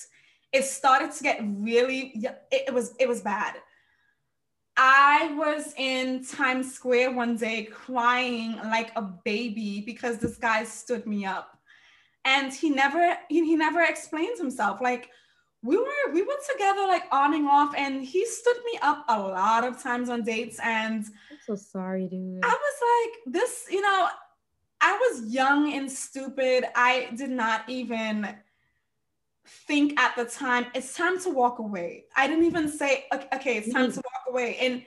It 0.53 0.65
started 0.65 1.11
to 1.13 1.23
get 1.23 1.39
really 1.41 2.23
it, 2.51 2.73
was 2.73 2.93
it 2.99 3.07
was 3.07 3.21
bad. 3.21 3.55
I 4.77 5.33
was 5.37 5.73
in 5.77 6.25
Times 6.25 6.73
Square 6.73 7.11
one 7.11 7.37
day 7.37 7.63
crying 7.65 8.55
like 8.65 8.91
a 8.95 9.01
baby 9.01 9.81
because 9.85 10.17
this 10.17 10.37
guy 10.37 10.63
stood 10.63 11.05
me 11.05 11.25
up. 11.25 11.57
And 12.25 12.53
he 12.53 12.69
never 12.69 13.17
he, 13.29 13.45
he 13.45 13.55
never 13.55 13.81
explained 13.81 14.37
himself. 14.37 14.81
Like 14.81 15.09
we 15.63 15.77
were 15.77 16.13
we 16.13 16.23
were 16.23 16.37
together 16.51 16.87
like 16.87 17.03
on 17.11 17.33
and 17.33 17.47
off 17.47 17.73
and 17.77 18.03
he 18.03 18.25
stood 18.25 18.57
me 18.65 18.79
up 18.81 19.05
a 19.07 19.19
lot 19.19 19.63
of 19.63 19.81
times 19.81 20.09
on 20.09 20.23
dates 20.23 20.59
and 20.63 21.05
I'm 21.05 21.37
so 21.45 21.55
sorry 21.55 22.07
dude. 22.07 22.43
I 22.43 22.47
was 22.47 23.23
like 23.25 23.33
this, 23.33 23.65
you 23.69 23.81
know, 23.81 24.07
I 24.81 24.93
was 24.93 25.31
young 25.31 25.73
and 25.73 25.91
stupid. 25.91 26.65
I 26.75 27.09
did 27.15 27.29
not 27.29 27.69
even 27.69 28.35
think 29.67 29.99
at 29.99 30.15
the 30.15 30.25
time 30.25 30.67
it's 30.73 30.95
time 30.95 31.19
to 31.21 31.29
walk 31.29 31.59
away. 31.59 32.05
I 32.15 32.27
didn't 32.27 32.45
even 32.45 32.69
say 32.69 33.05
okay, 33.11 33.57
it's 33.57 33.71
time 33.71 33.85
mm-hmm. 33.85 33.93
to 33.93 34.01
walk 34.03 34.23
away. 34.29 34.57
And 34.59 34.83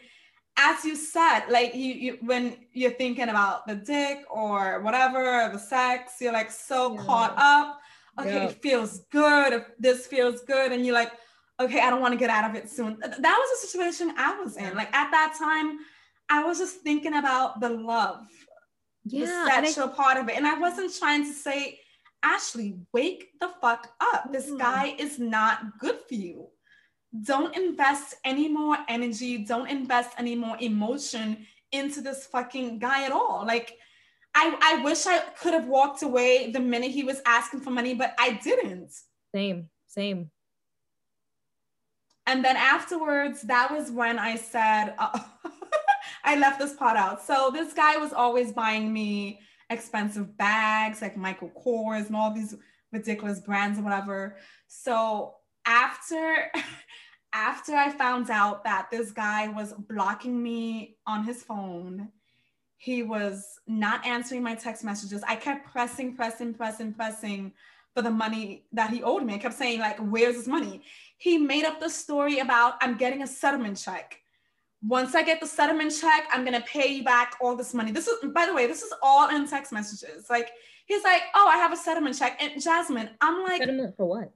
as 0.56 0.84
you 0.84 0.94
said, 0.94 1.46
like 1.48 1.74
you, 1.74 1.94
you 1.94 2.18
when 2.22 2.56
you're 2.72 2.92
thinking 2.92 3.28
about 3.28 3.66
the 3.66 3.74
dick 3.74 4.24
or 4.30 4.80
whatever, 4.80 5.50
the 5.52 5.58
sex, 5.58 6.14
you're 6.20 6.32
like 6.32 6.50
so 6.50 6.94
yeah. 6.94 7.02
caught 7.02 7.34
up. 7.36 7.80
Okay, 8.20 8.34
yeah. 8.34 8.44
it 8.44 8.62
feels 8.62 9.00
good. 9.10 9.64
This 9.78 10.06
feels 10.06 10.42
good, 10.42 10.70
and 10.70 10.86
you're 10.86 10.94
like, 10.94 11.10
okay, 11.58 11.80
I 11.80 11.90
don't 11.90 12.00
want 12.00 12.12
to 12.12 12.18
get 12.18 12.30
out 12.30 12.48
of 12.48 12.56
it 12.56 12.70
soon. 12.70 12.96
That 13.00 13.18
was 13.20 13.58
a 13.58 13.66
situation 13.66 14.12
I 14.16 14.40
was 14.40 14.56
in. 14.56 14.74
Like 14.76 14.94
at 14.94 15.10
that 15.10 15.34
time, 15.36 15.78
I 16.28 16.44
was 16.44 16.58
just 16.58 16.82
thinking 16.82 17.16
about 17.16 17.60
the 17.60 17.70
love 17.70 18.26
yeah, 19.04 19.26
the 19.26 19.66
sexual 19.66 19.90
I, 19.90 19.96
part 19.96 20.16
of 20.18 20.28
it. 20.28 20.36
And 20.36 20.46
I 20.46 20.58
wasn't 20.58 20.94
trying 20.94 21.24
to 21.24 21.32
say, 21.32 21.80
Ashley, 22.24 22.74
wake 22.92 23.28
the 23.40 23.50
fuck 23.60 23.92
up. 24.00 24.32
This 24.32 24.46
mm-hmm. 24.46 24.56
guy 24.56 24.94
is 24.98 25.18
not 25.18 25.78
good 25.78 25.98
for 26.08 26.14
you. 26.14 26.48
Don't 27.22 27.54
invest 27.56 28.16
any 28.24 28.48
more 28.48 28.76
energy, 28.88 29.44
don't 29.44 29.68
invest 29.68 30.10
any 30.18 30.34
more 30.34 30.56
emotion 30.58 31.46
into 31.70 32.00
this 32.00 32.26
fucking 32.26 32.78
guy 32.80 33.04
at 33.04 33.12
all. 33.12 33.44
Like, 33.46 33.76
I, 34.34 34.56
I 34.60 34.82
wish 34.82 35.06
I 35.06 35.20
could 35.40 35.52
have 35.52 35.68
walked 35.68 36.02
away 36.02 36.50
the 36.50 36.58
minute 36.58 36.90
he 36.90 37.04
was 37.04 37.20
asking 37.24 37.60
for 37.60 37.70
money, 37.70 37.94
but 37.94 38.14
I 38.18 38.40
didn't. 38.42 38.90
Same, 39.32 39.68
same. 39.86 40.30
And 42.26 42.44
then 42.44 42.56
afterwards, 42.56 43.42
that 43.42 43.70
was 43.70 43.92
when 43.92 44.18
I 44.18 44.36
said, 44.36 44.94
uh, 44.98 45.20
I 46.24 46.36
left 46.36 46.58
this 46.58 46.74
part 46.74 46.96
out. 46.96 47.22
So 47.22 47.50
this 47.52 47.74
guy 47.74 47.96
was 47.98 48.12
always 48.12 48.50
buying 48.50 48.92
me 48.92 49.40
expensive 49.74 50.36
bags 50.36 51.02
like 51.02 51.16
Michael 51.16 51.50
Kors 51.50 52.06
and 52.06 52.16
all 52.16 52.32
these 52.32 52.56
ridiculous 52.92 53.40
brands 53.40 53.76
and 53.76 53.84
whatever. 53.84 54.36
So 54.68 55.34
after 55.66 56.50
after 57.34 57.74
I 57.74 57.90
found 57.90 58.30
out 58.30 58.64
that 58.64 58.90
this 58.90 59.10
guy 59.10 59.48
was 59.48 59.72
blocking 59.72 60.40
me 60.40 60.96
on 61.06 61.24
his 61.24 61.42
phone, 61.42 62.08
he 62.76 63.02
was 63.02 63.58
not 63.66 64.06
answering 64.06 64.42
my 64.42 64.54
text 64.54 64.84
messages. 64.84 65.22
I 65.26 65.36
kept 65.36 65.70
pressing, 65.70 66.14
pressing, 66.14 66.54
pressing, 66.54 66.92
pressing 66.92 67.52
for 67.92 68.02
the 68.02 68.10
money 68.10 68.66
that 68.72 68.90
he 68.90 69.02
owed 69.02 69.24
me. 69.24 69.34
I 69.34 69.38
kept 69.38 69.54
saying, 69.54 69.80
like, 69.80 69.98
where's 69.98 70.36
his 70.36 70.46
money? 70.46 70.82
He 71.18 71.38
made 71.38 71.64
up 71.64 71.80
the 71.80 71.90
story 71.90 72.38
about 72.38 72.74
I'm 72.80 72.96
getting 72.96 73.22
a 73.22 73.26
settlement 73.26 73.78
check 73.78 74.20
once 74.86 75.14
I 75.14 75.22
get 75.22 75.40
the 75.40 75.46
settlement 75.46 75.94
check, 75.98 76.28
I'm 76.32 76.44
gonna 76.44 76.62
pay 76.62 76.88
you 76.88 77.04
back 77.04 77.36
all 77.40 77.56
this 77.56 77.72
money. 77.72 77.90
This 77.90 78.06
is, 78.06 78.18
by 78.34 78.46
the 78.46 78.54
way, 78.54 78.66
this 78.66 78.82
is 78.82 78.92
all 79.02 79.34
in 79.34 79.48
text 79.48 79.72
messages. 79.72 80.28
Like 80.28 80.50
he's 80.86 81.02
like, 81.02 81.22
oh, 81.34 81.48
I 81.48 81.56
have 81.56 81.72
a 81.72 81.76
settlement 81.76 82.18
check. 82.18 82.40
And 82.42 82.60
Jasmine, 82.62 83.10
I'm 83.20 83.42
like, 83.42 83.60
settlement 83.60 83.96
for 83.96 84.06
what? 84.06 84.30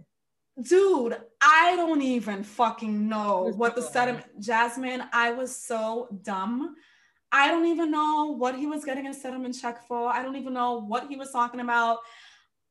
Dude, 0.60 1.16
I 1.40 1.76
don't 1.76 2.02
even 2.02 2.42
fucking 2.42 3.08
know 3.08 3.52
what 3.56 3.76
the 3.76 3.82
settlement. 3.82 4.26
Jasmine, 4.40 5.04
I 5.12 5.32
was 5.32 5.54
so 5.54 6.08
dumb. 6.22 6.74
I 7.30 7.48
don't 7.48 7.66
even 7.66 7.90
know 7.90 8.34
what 8.36 8.56
he 8.56 8.66
was 8.66 8.84
getting 8.84 9.06
a 9.06 9.14
settlement 9.14 9.54
check 9.60 9.86
for. 9.86 10.08
I 10.08 10.22
don't 10.22 10.36
even 10.36 10.54
know 10.54 10.80
what 10.80 11.08
he 11.08 11.16
was 11.16 11.30
talking 11.30 11.60
about. 11.60 11.98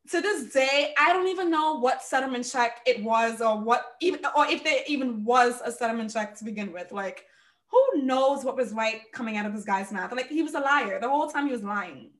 To 0.09 0.21
this 0.21 0.51
day, 0.51 0.93
I 0.97 1.13
don't 1.13 1.27
even 1.27 1.51
know 1.51 1.79
what 1.79 2.01
settlement 2.01 2.49
check 2.49 2.79
it 2.87 3.03
was 3.03 3.39
or 3.39 3.61
what 3.61 3.85
even 4.01 4.21
or 4.35 4.47
if 4.47 4.63
there 4.63 4.81
even 4.87 5.23
was 5.23 5.61
a 5.63 5.71
settlement 5.71 6.11
check 6.11 6.35
to 6.39 6.43
begin 6.43 6.73
with. 6.73 6.91
Like 6.91 7.25
who 7.69 8.03
knows 8.03 8.43
what 8.43 8.55
was 8.55 8.71
right 8.71 9.01
coming 9.11 9.37
out 9.37 9.45
of 9.45 9.53
this 9.53 9.65
guy's 9.65 9.91
mouth? 9.91 10.11
Like 10.11 10.29
he 10.29 10.43
was 10.43 10.53
a 10.53 10.59
liar 10.59 10.99
the 10.99 11.09
whole 11.09 11.29
time 11.29 11.47
he 11.47 11.51
was 11.51 11.63
lying. 11.63 12.11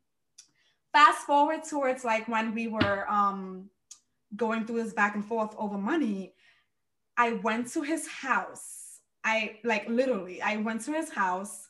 Fast 0.94 1.26
forward 1.26 1.64
towards 1.64 2.04
like 2.04 2.28
when 2.28 2.54
we 2.54 2.68
were 2.68 3.10
um, 3.10 3.70
going 4.36 4.66
through 4.66 4.84
this 4.84 4.94
back 4.94 5.16
and 5.16 5.26
forth 5.26 5.54
over 5.58 5.78
money, 5.78 6.34
I 7.18 7.34
went 7.34 7.72
to 7.74 7.82
his 7.82 8.08
house. 8.08 9.00
I 9.24 9.60
like 9.64 9.88
literally, 9.90 10.42
I 10.42 10.58
went 10.58 10.82
to 10.86 10.94
his 10.94 11.10
house, 11.10 11.68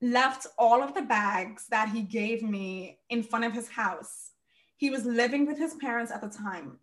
left 0.00 0.46
all 0.58 0.82
of 0.82 0.94
the 0.94 1.02
bags 1.02 1.66
that 1.70 1.88
he 1.88 2.02
gave 2.02 2.42
me 2.42 2.98
in 3.10 3.22
front 3.22 3.44
of 3.44 3.52
his 3.52 3.68
house. 3.68 4.30
He 4.76 4.90
was 4.90 5.04
living 5.04 5.46
with 5.46 5.58
his 5.58 5.74
parents 5.74 6.12
at 6.12 6.20
the 6.20 6.28
time. 6.28 6.78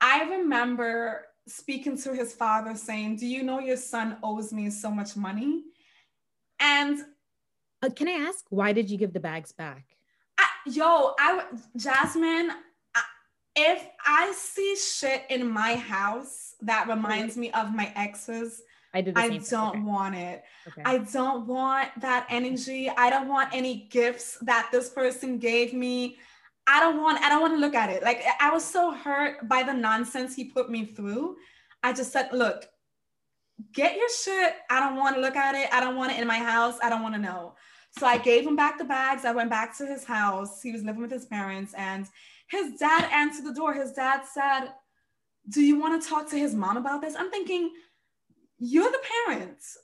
I 0.00 0.24
remember 0.24 1.26
speaking 1.48 1.96
to 1.98 2.14
his 2.14 2.32
father 2.32 2.74
saying, 2.74 3.16
Do 3.16 3.26
you 3.26 3.42
know 3.42 3.60
your 3.60 3.76
son 3.76 4.16
owes 4.22 4.52
me 4.52 4.70
so 4.70 4.90
much 4.90 5.16
money? 5.16 5.62
And 6.60 6.98
uh, 7.82 7.90
can 7.90 8.08
I 8.08 8.26
ask, 8.28 8.44
why 8.48 8.72
did 8.72 8.90
you 8.90 8.98
give 8.98 9.12
the 9.12 9.20
bags 9.20 9.52
back? 9.52 9.84
I, 10.38 10.46
yo, 10.66 11.14
I, 11.18 11.44
Jasmine, 11.76 12.50
I, 12.94 13.02
if 13.54 13.86
I 14.04 14.32
see 14.34 14.76
shit 14.76 15.24
in 15.30 15.48
my 15.48 15.76
house 15.76 16.54
that 16.62 16.88
reminds 16.88 17.36
me 17.36 17.50
of 17.52 17.74
my 17.74 17.92
exes, 17.94 18.62
I, 18.94 19.02
did 19.02 19.18
I 19.18 19.28
don't 19.28 19.76
okay. 19.76 19.80
want 19.80 20.14
it. 20.14 20.42
Okay. 20.68 20.82
I 20.84 20.98
don't 20.98 21.46
want 21.46 21.88
that 22.00 22.26
energy. 22.30 22.88
I 22.88 23.10
don't 23.10 23.28
want 23.28 23.50
any 23.52 23.88
gifts 23.90 24.38
that 24.42 24.70
this 24.72 24.88
person 24.88 25.38
gave 25.38 25.74
me. 25.74 26.16
I 26.66 26.80
don't 26.80 27.00
want 27.00 27.22
I 27.22 27.28
don't 27.28 27.40
want 27.40 27.54
to 27.54 27.60
look 27.60 27.74
at 27.74 27.90
it. 27.90 28.02
Like 28.02 28.24
I 28.40 28.50
was 28.50 28.64
so 28.64 28.92
hurt 28.92 29.48
by 29.48 29.62
the 29.62 29.72
nonsense 29.72 30.34
he 30.34 30.44
put 30.44 30.70
me 30.70 30.84
through. 30.84 31.36
I 31.82 31.92
just 31.92 32.12
said, 32.12 32.30
look, 32.32 32.66
get 33.72 33.96
your 33.96 34.08
shit. 34.08 34.54
I 34.68 34.80
don't 34.80 34.96
want 34.96 35.14
to 35.14 35.20
look 35.20 35.36
at 35.36 35.54
it. 35.54 35.72
I 35.72 35.80
don't 35.80 35.96
want 35.96 36.12
it 36.12 36.20
in 36.20 36.26
my 36.26 36.38
house. 36.38 36.78
I 36.82 36.88
don't 36.88 37.02
want 37.02 37.14
to 37.14 37.20
know. 37.20 37.54
So 37.98 38.06
I 38.06 38.18
gave 38.18 38.46
him 38.46 38.56
back 38.56 38.78
the 38.78 38.84
bags. 38.84 39.24
I 39.24 39.32
went 39.32 39.50
back 39.50 39.76
to 39.78 39.86
his 39.86 40.04
house. 40.04 40.60
He 40.60 40.72
was 40.72 40.82
living 40.82 41.02
with 41.02 41.10
his 41.12 41.26
parents 41.26 41.72
and 41.74 42.06
his 42.48 42.78
dad 42.78 43.08
answered 43.12 43.46
the 43.46 43.54
door. 43.54 43.72
His 43.72 43.92
dad 43.92 44.22
said, 44.24 44.72
"Do 45.48 45.62
you 45.62 45.78
want 45.78 46.00
to 46.00 46.08
talk 46.08 46.28
to 46.30 46.38
his 46.38 46.54
mom 46.54 46.76
about 46.76 47.00
this?" 47.00 47.14
I'm 47.16 47.30
thinking, 47.30 47.72
"You're 48.58 48.90
the 48.90 49.02
parents 49.26 49.78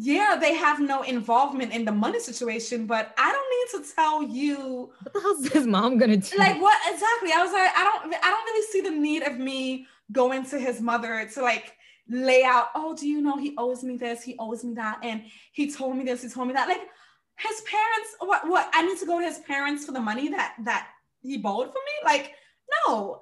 yeah, 0.00 0.36
they 0.40 0.54
have 0.54 0.78
no 0.78 1.02
involvement 1.02 1.72
in 1.72 1.84
the 1.84 1.90
money 1.90 2.20
situation, 2.20 2.86
but 2.86 3.12
I 3.18 3.32
don't 3.32 3.82
need 3.82 3.84
to 3.84 3.94
tell 3.94 4.22
you 4.22 4.92
what 5.02 5.12
the 5.12 5.20
hell's 5.20 5.48
his 5.48 5.66
mom 5.66 5.98
gonna 5.98 6.16
do? 6.16 6.36
Like 6.38 6.60
what 6.60 6.78
exactly? 6.88 7.32
I 7.34 7.42
was 7.42 7.52
like, 7.52 7.72
I 7.74 7.82
don't 7.82 8.14
I 8.14 8.30
don't 8.30 8.44
really 8.44 8.66
see 8.70 8.80
the 8.80 8.92
need 8.92 9.24
of 9.24 9.38
me 9.38 9.88
going 10.12 10.44
to 10.46 10.58
his 10.60 10.80
mother 10.80 11.28
to 11.34 11.42
like 11.42 11.74
lay 12.08 12.44
out, 12.44 12.68
oh, 12.76 12.94
do 12.94 13.08
you 13.08 13.20
know 13.20 13.36
he 13.36 13.56
owes 13.58 13.82
me 13.82 13.96
this, 13.96 14.22
he 14.22 14.36
owes 14.38 14.62
me 14.62 14.74
that, 14.74 15.00
and 15.02 15.24
he 15.50 15.68
told 15.68 15.96
me 15.96 16.04
this, 16.04 16.22
he 16.22 16.28
told 16.28 16.46
me 16.46 16.54
that. 16.54 16.68
Like 16.68 16.86
his 17.36 17.60
parents, 17.62 18.10
what 18.20 18.46
what 18.48 18.70
I 18.72 18.86
need 18.86 18.98
to 18.98 19.06
go 19.06 19.18
to 19.18 19.26
his 19.26 19.40
parents 19.40 19.84
for 19.84 19.90
the 19.90 20.00
money 20.00 20.28
that 20.28 20.54
that 20.62 20.90
he 21.22 21.38
borrowed 21.38 21.72
for 21.72 21.72
me? 21.72 22.04
Like, 22.04 22.34
no. 22.86 23.20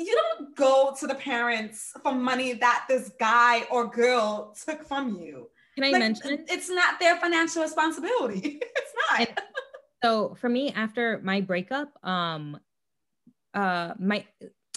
You 0.00 0.14
don't 0.14 0.54
go 0.54 0.94
to 0.98 1.06
the 1.08 1.16
parents 1.16 1.92
for 2.04 2.12
money 2.12 2.52
that 2.54 2.86
this 2.88 3.10
guy 3.18 3.64
or 3.68 3.86
girl 3.88 4.54
took 4.64 4.84
from 4.84 5.16
you. 5.16 5.48
Can 5.78 5.84
I 5.84 5.90
Like, 5.92 6.00
mention? 6.00 6.44
It's 6.48 6.68
not 6.68 6.98
their 6.98 7.16
financial 7.16 7.62
responsibility. 7.62 8.58
it's 8.76 8.92
not. 9.10 9.20
And- 9.28 9.38
so 10.02 10.34
for 10.40 10.48
me 10.48 10.72
after 10.72 11.20
my 11.24 11.40
breakup 11.40 11.88
um 12.06 12.56
uh 13.52 13.94
my 13.98 14.24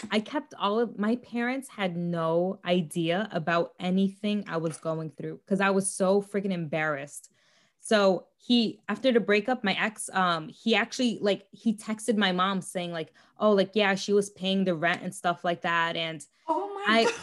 i 0.10 0.20
kept 0.20 0.56
all 0.60 0.80
of 0.80 0.98
my 0.98 1.16
parents 1.18 1.70
had 1.70 1.96
no 1.96 2.60
idea 2.66 3.30
about 3.32 3.74
anything 3.80 4.44
i 4.48 4.58
was 4.58 4.78
going 4.78 5.12
through 5.12 5.40
because 5.46 5.62
i 5.62 5.70
was 5.70 5.88
so 5.94 6.24
freaking 6.24 6.52
embarrassed 6.52 7.30
so 7.82 8.26
he 8.40 8.80
after 8.90 9.12
the 9.12 9.20
breakup 9.20 9.64
my 9.64 9.78
ex 9.80 10.10
um 10.14 10.48
he 10.50 10.74
actually 10.74 11.20
like 11.22 11.46
he 11.52 11.76
texted 11.76 12.18
my 12.18 12.32
mom 12.32 12.60
saying 12.60 12.92
like 12.92 13.14
oh 13.40 13.52
like 13.52 13.70
yeah 13.76 13.94
she 13.94 14.14
was 14.14 14.32
paying 14.32 14.64
the 14.64 14.74
rent 14.74 15.04
and 15.04 15.14
stuff 15.14 15.44
like 15.44 15.62
that 15.62 15.96
and 15.96 16.26
oh 16.48 16.74
my 16.88 17.02
I- 17.02 17.04
God. 17.06 17.14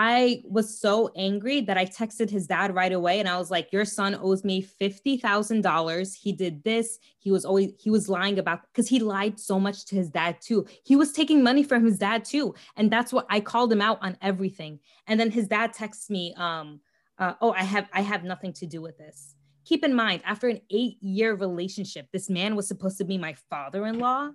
I 0.00 0.44
was 0.44 0.78
so 0.78 1.10
angry 1.16 1.60
that 1.62 1.76
I 1.76 1.84
texted 1.84 2.30
his 2.30 2.46
dad 2.46 2.72
right 2.72 2.92
away 2.92 3.18
and 3.18 3.28
I 3.28 3.36
was 3.36 3.50
like, 3.50 3.72
Your 3.72 3.84
son 3.84 4.14
owes 4.14 4.44
me 4.44 4.62
$50,000. 4.62 6.14
He 6.14 6.32
did 6.32 6.62
this. 6.62 7.00
He 7.18 7.32
was 7.32 7.44
always, 7.44 7.72
he 7.80 7.90
was 7.90 8.08
lying 8.08 8.38
about, 8.38 8.60
because 8.72 8.88
he 8.88 9.00
lied 9.00 9.40
so 9.40 9.58
much 9.58 9.86
to 9.86 9.96
his 9.96 10.08
dad 10.08 10.40
too. 10.40 10.64
He 10.84 10.94
was 10.94 11.10
taking 11.10 11.42
money 11.42 11.64
from 11.64 11.84
his 11.84 11.98
dad 11.98 12.24
too. 12.24 12.54
And 12.76 12.92
that's 12.92 13.12
what 13.12 13.26
I 13.28 13.40
called 13.40 13.72
him 13.72 13.82
out 13.82 13.98
on 14.00 14.16
everything. 14.22 14.78
And 15.08 15.18
then 15.18 15.32
his 15.32 15.48
dad 15.48 15.72
texts 15.72 16.08
me, 16.08 16.32
um, 16.36 16.78
uh, 17.18 17.34
Oh, 17.40 17.52
I 17.52 17.64
have, 17.64 17.88
I 17.92 18.02
have 18.02 18.22
nothing 18.22 18.52
to 18.54 18.66
do 18.66 18.80
with 18.80 18.96
this. 18.98 19.34
Keep 19.64 19.84
in 19.84 19.94
mind, 19.94 20.22
after 20.24 20.48
an 20.48 20.60
eight 20.70 21.02
year 21.02 21.34
relationship, 21.34 22.06
this 22.12 22.30
man 22.30 22.54
was 22.54 22.68
supposed 22.68 22.98
to 22.98 23.04
be 23.04 23.18
my 23.18 23.34
father 23.50 23.84
in 23.84 23.98
law. 23.98 24.30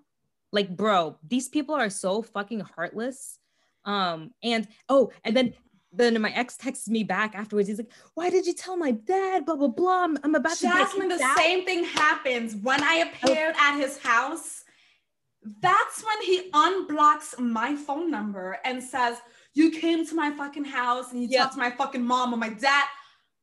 Like, 0.52 0.76
bro, 0.76 1.18
these 1.26 1.48
people 1.48 1.74
are 1.74 1.90
so 1.90 2.22
fucking 2.22 2.60
heartless. 2.60 3.40
Um, 3.86 4.32
and 4.44 4.68
oh, 4.90 5.12
and 5.24 5.36
then 5.36 5.54
then 5.92 6.20
my 6.22 6.32
ex 6.32 6.58
texts 6.58 6.90
me 6.90 7.04
back 7.04 7.36
afterwards. 7.36 7.68
He's 7.68 7.78
like, 7.78 7.92
"Why 8.16 8.30
did 8.30 8.46
you 8.48 8.54
tell 8.54 8.78
my 8.78 8.92
dad? 8.92 9.46
Blah 9.46 9.56
blah 9.58 9.68
blah. 9.68 10.04
I'm, 10.06 10.18
I'm 10.24 10.36
about 10.36 10.58
Jasmine, 10.58 11.10
to 11.10 11.16
the 11.16 11.20
get 11.20 11.20
kicked 11.20 11.22
out." 11.22 11.38
same 11.38 11.66
thing 11.66 11.84
happens 11.84 12.56
when 12.56 12.84
I 12.84 12.96
appeared 13.08 13.56
at 13.60 13.78
his 13.80 13.98
house. 14.00 14.64
That's 15.62 16.04
when 16.04 16.22
he 16.22 16.50
unblocks 16.52 17.38
my 17.38 17.76
phone 17.76 18.10
number 18.10 18.60
and 18.64 18.82
says, 18.82 19.18
You 19.54 19.72
came 19.72 20.08
to 20.08 20.16
my 20.16 20.32
fucking 20.32 20.64
house 20.64 21.12
and 21.12 21.22
you 21.22 21.28
Yep. 21.30 21.42
talked 21.42 21.54
to 21.56 21.60
my 21.60 21.72
fucking 21.72 22.02
mom 22.04 22.34
or 22.34 22.38
my 22.38 22.50
dad. 22.50 22.86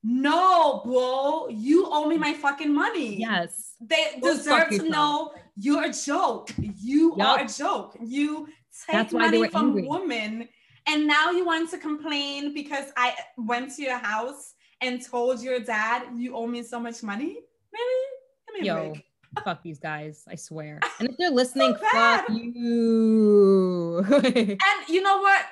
No, 0.03 0.81
bro, 0.85 1.49
you 1.49 1.87
owe 1.91 2.07
me 2.09 2.17
my 2.17 2.33
fucking 2.33 2.73
money. 2.73 3.19
Yes, 3.19 3.75
They 3.83 4.19
Go 4.23 4.35
deserve 4.35 4.71
to 4.71 4.89
know 4.89 5.35
you're 5.59 5.85
a 5.85 5.93
joke. 5.93 6.51
You 6.59 7.15
Yup. 7.19 7.29
are 7.29 7.45
a 7.45 7.49
joke. 7.49 7.99
You 8.03 8.49
take 8.87 8.95
That's 8.95 9.13
why 9.13 9.27
money 9.27 9.49
from 9.49 9.69
angry. 9.69 9.87
women, 9.87 10.49
and 10.87 11.07
now 11.07 11.31
you 11.31 11.45
want 11.45 11.71
to 11.71 11.79
complain 11.79 12.55
because 12.55 12.87
I 12.97 13.15
went 13.37 13.75
to 13.77 13.83
your 13.83 13.99
house 13.99 14.55
and 14.81 15.05
told 15.05 15.43
your 15.43 15.61
dad 15.61 16.05
you 16.17 16.35
owe 16.35 16.47
me 16.47 16.63
so 16.63 16.81
much 16.81 17.03
money. 17.03 17.39
Really? 17.73 18.07
Give 18.47 18.63
me 18.63 18.69
a 18.69 18.75
Yo. 18.75 18.95
fuck 19.45 19.63
these 19.63 19.79
guys. 19.79 20.25
I 20.29 20.35
swear. 20.35 20.81
And 20.99 21.09
if 21.11 21.17
they're 21.17 21.31
listening, 21.31 21.75
bad. 21.93 22.25
fuck 22.27 22.37
you. 22.37 24.05
And 24.09 24.89
you 24.89 25.03
know 25.03 25.19
what? 25.19 25.45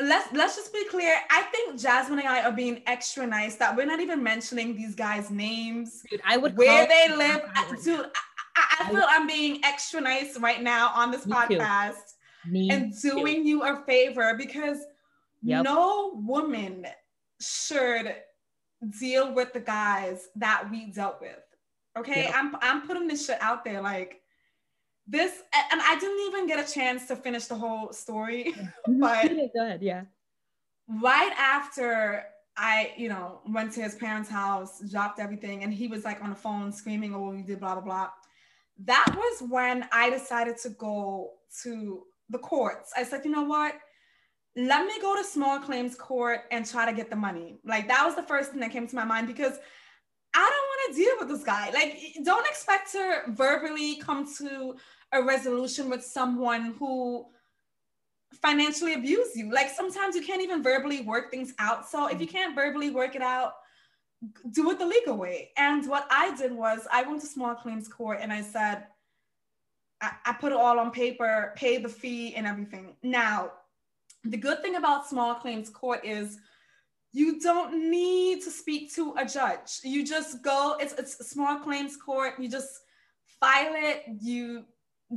Let's 0.00 0.32
let's 0.32 0.56
just 0.56 0.72
be 0.72 0.86
clear. 0.86 1.18
I 1.30 1.42
think 1.42 1.78
Jasmine 1.78 2.20
and 2.20 2.28
I 2.28 2.44
are 2.44 2.52
being 2.52 2.82
extra 2.86 3.26
nice 3.26 3.56
that 3.56 3.76
we're 3.76 3.84
not 3.84 4.00
even 4.00 4.22
mentioning 4.22 4.74
these 4.74 4.94
guys' 4.94 5.30
names, 5.30 6.02
Dude, 6.10 6.22
I 6.26 6.38
would 6.38 6.56
where 6.56 6.86
they 6.86 7.14
live. 7.14 7.42
Dude, 7.84 8.06
I, 8.56 8.76
I, 8.80 8.90
feel 8.90 9.04
I'm 9.06 9.26
being 9.26 9.60
extra 9.62 10.00
nice 10.00 10.38
right 10.38 10.62
now 10.62 10.92
on 10.94 11.10
this 11.10 11.26
Me 11.26 11.34
too. 11.48 11.58
Me 12.46 12.70
and 12.70 12.92
too. 12.98 13.10
doing 13.10 13.46
you 13.46 13.62
a 13.64 13.82
favor 13.86 14.34
because 14.34 14.78
Yep. 15.42 15.64
no 15.64 16.12
woman 16.16 16.86
should 17.40 18.14
deal 18.98 19.32
with 19.32 19.52
the 19.54 19.60
guys 19.60 20.28
that 20.36 20.68
we 20.70 20.86
dealt 20.92 21.20
with. 21.20 21.38
Okay, 21.96 22.24
Yep. 22.24 22.34
I'm 22.34 22.56
I'm 22.60 22.86
putting 22.86 23.08
this 23.08 23.26
shit 23.26 23.38
out 23.40 23.64
there 23.64 23.80
like 23.80 24.20
this, 25.06 25.42
and 25.72 25.80
I 25.82 25.98
didn't 25.98 26.20
even 26.28 26.46
get 26.46 26.58
a 26.68 26.72
chance 26.72 27.06
to 27.08 27.16
finish 27.16 27.46
the 27.46 27.54
whole 27.56 27.92
story. 27.92 28.54
but-. 28.86 29.82
Yeah. 29.82 30.04
right 30.88 31.32
after 31.38 32.24
I, 32.56 32.92
you 32.96 33.08
know, 33.08 33.40
went 33.48 33.72
to 33.74 33.82
his 33.82 33.94
parents' 33.94 34.28
house, 34.28 34.82
dropped 34.90 35.18
everything, 35.20 35.64
and 35.64 35.72
he 35.72 35.86
was 35.88 36.04
like 36.04 36.22
on 36.22 36.30
the 36.30 36.36
phone 36.36 36.70
screaming, 36.72 37.14
"Oh, 37.14 37.32
you 37.32 37.42
did 37.42 37.60
blah 37.60 37.74
blah 37.74 37.82
blah." 37.84 38.10
That 38.84 39.06
was 39.16 39.48
when 39.48 39.88
I 39.92 40.10
decided 40.10 40.56
to 40.58 40.70
go 40.70 41.32
to 41.62 42.04
the 42.30 42.38
courts. 42.38 42.92
I 42.96 43.04
said, 43.04 43.24
you 43.24 43.30
know 43.30 43.42
what? 43.42 43.74
Let 44.56 44.86
me 44.86 44.94
go 45.00 45.16
to 45.16 45.22
small 45.22 45.60
claims 45.60 45.94
court 45.94 46.40
and 46.50 46.66
try 46.66 46.84
to 46.84 46.96
get 46.96 47.10
the 47.10 47.16
money. 47.16 47.58
Like 47.64 47.86
that 47.88 48.04
was 48.04 48.16
the 48.16 48.22
first 48.22 48.50
thing 48.50 48.60
that 48.60 48.72
came 48.72 48.86
to 48.86 48.96
my 48.96 49.04
mind 49.04 49.26
because 49.26 49.58
I 50.34 50.38
don't 50.38 50.48
want 50.48 50.96
to 50.96 51.02
deal 51.02 51.12
with 51.18 51.28
this 51.28 51.44
guy. 51.44 51.70
Like, 51.70 52.24
don't 52.24 52.46
expect 52.46 52.92
to 52.92 53.22
verbally 53.28 53.96
come 53.96 54.32
to 54.38 54.76
a 55.12 55.22
resolution 55.22 55.90
with 55.90 56.04
someone 56.04 56.74
who 56.78 57.26
financially 58.40 58.94
abuse 58.94 59.34
you. 59.34 59.52
Like 59.52 59.70
sometimes 59.70 60.14
you 60.14 60.22
can't 60.22 60.42
even 60.42 60.62
verbally 60.62 61.02
work 61.02 61.30
things 61.30 61.52
out. 61.58 61.88
So 61.88 62.06
if 62.06 62.20
you 62.20 62.26
can't 62.26 62.54
verbally 62.54 62.90
work 62.90 63.16
it 63.16 63.22
out, 63.22 63.54
do 64.52 64.70
it 64.70 64.78
the 64.78 64.86
legal 64.86 65.16
way. 65.16 65.50
And 65.56 65.88
what 65.88 66.06
I 66.10 66.34
did 66.36 66.52
was 66.52 66.86
I 66.92 67.02
went 67.02 67.20
to 67.22 67.26
small 67.26 67.54
claims 67.54 67.88
court 67.88 68.18
and 68.20 68.32
I 68.32 68.42
said, 68.42 68.84
I, 70.00 70.12
I 70.26 70.32
put 70.34 70.52
it 70.52 70.58
all 70.58 70.78
on 70.78 70.90
paper, 70.90 71.52
pay 71.56 71.78
the 71.78 71.88
fee 71.88 72.34
and 72.34 72.46
everything. 72.46 72.96
Now, 73.02 73.52
the 74.24 74.36
good 74.36 74.62
thing 74.62 74.76
about 74.76 75.08
small 75.08 75.34
claims 75.34 75.70
court 75.70 76.04
is 76.04 76.38
you 77.12 77.40
don't 77.40 77.90
need 77.90 78.42
to 78.42 78.50
speak 78.50 78.94
to 78.94 79.14
a 79.18 79.24
judge. 79.24 79.80
You 79.82 80.04
just 80.06 80.42
go, 80.42 80.76
it's, 80.80 80.92
it's 80.94 81.18
a 81.20 81.24
small 81.24 81.58
claims 81.58 81.96
court. 81.96 82.34
You 82.38 82.48
just 82.48 82.80
file 83.40 83.72
it, 83.74 84.04
you 84.20 84.64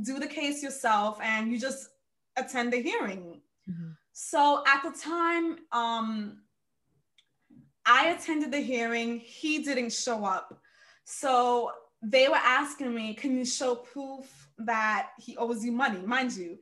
do 0.02 0.18
the 0.18 0.26
case 0.26 0.62
yourself, 0.62 1.18
and 1.22 1.52
you 1.52 1.58
just 1.58 1.88
attend 2.36 2.72
the 2.72 2.82
hearing. 2.82 3.40
Mhm. 3.70 3.96
So 4.12 4.64
at 4.66 4.82
the 4.82 4.98
time, 4.98 5.58
um, 5.72 6.42
I 7.86 8.08
attended 8.08 8.50
the 8.50 8.60
hearing. 8.60 9.20
He 9.20 9.60
didn't 9.62 9.92
show 9.92 10.24
up. 10.24 10.60
So 11.04 11.72
they 12.02 12.28
were 12.28 12.34
asking 12.36 12.94
me, 12.94 13.14
can 13.14 13.36
you 13.36 13.44
show 13.44 13.74
proof 13.74 14.43
that 14.58 15.10
he 15.18 15.36
owes 15.36 15.64
you 15.64 15.72
money? 15.72 16.00
Mind 16.00 16.32
you, 16.36 16.58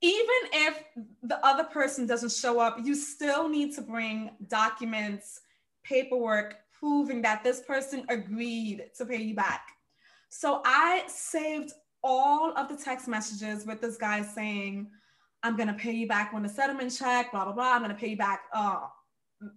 even 0.00 0.40
if 0.52 0.84
the 1.22 1.44
other 1.46 1.64
person 1.64 2.06
doesn't 2.06 2.32
show 2.32 2.60
up, 2.60 2.78
you 2.84 2.94
still 2.94 3.48
need 3.48 3.74
to 3.74 3.80
bring 3.82 4.30
documents, 4.48 5.40
paperwork 5.82 6.56
proving 6.78 7.22
that 7.22 7.42
this 7.42 7.62
person 7.62 8.04
agreed 8.10 8.90
to 8.98 9.06
pay 9.06 9.22
you 9.22 9.34
back. 9.34 9.68
So 10.28 10.60
I 10.66 11.04
saved 11.06 11.72
all 12.02 12.52
of 12.58 12.68
the 12.68 12.76
text 12.76 13.08
messages 13.08 13.64
with 13.64 13.80
this 13.80 13.96
guy 13.96 14.20
saying, 14.20 14.90
I'm 15.42 15.56
gonna 15.56 15.74
pay 15.74 15.92
you 15.92 16.06
back 16.06 16.32
when 16.32 16.42
the 16.42 16.48
settlement 16.48 16.94
check, 16.94 17.32
blah 17.32 17.44
blah 17.44 17.54
blah. 17.54 17.72
I'm 17.72 17.82
gonna 17.82 17.94
pay 17.94 18.08
you 18.08 18.16
back 18.16 18.42
uh, 18.52 18.80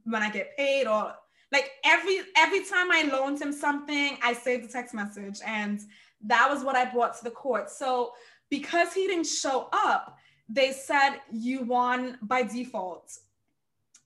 when 0.06 0.22
I 0.22 0.30
get 0.30 0.56
paid, 0.58 0.86
or 0.86 1.14
like 1.52 1.72
every 1.84 2.20
every 2.38 2.64
time 2.64 2.92
I 2.92 3.10
loaned 3.12 3.42
him 3.42 3.52
something, 3.52 4.18
I 4.24 4.34
saved 4.34 4.66
the 4.66 4.72
text 4.72 4.94
message, 4.94 5.40
and 5.46 5.82
that 6.26 6.50
was 6.50 6.64
what 6.64 6.76
I 6.76 6.86
brought 6.86 7.18
to 7.18 7.24
the 7.24 7.32
court. 7.32 7.70
So 7.70 8.14
because 8.50 8.94
he 8.94 9.08
didn't 9.08 9.28
show 9.28 9.70
up, 9.72 10.18
they 10.50 10.72
said 10.72 11.18
you 11.32 11.64
won 11.64 12.18
by 12.22 12.44
default. 12.44 13.12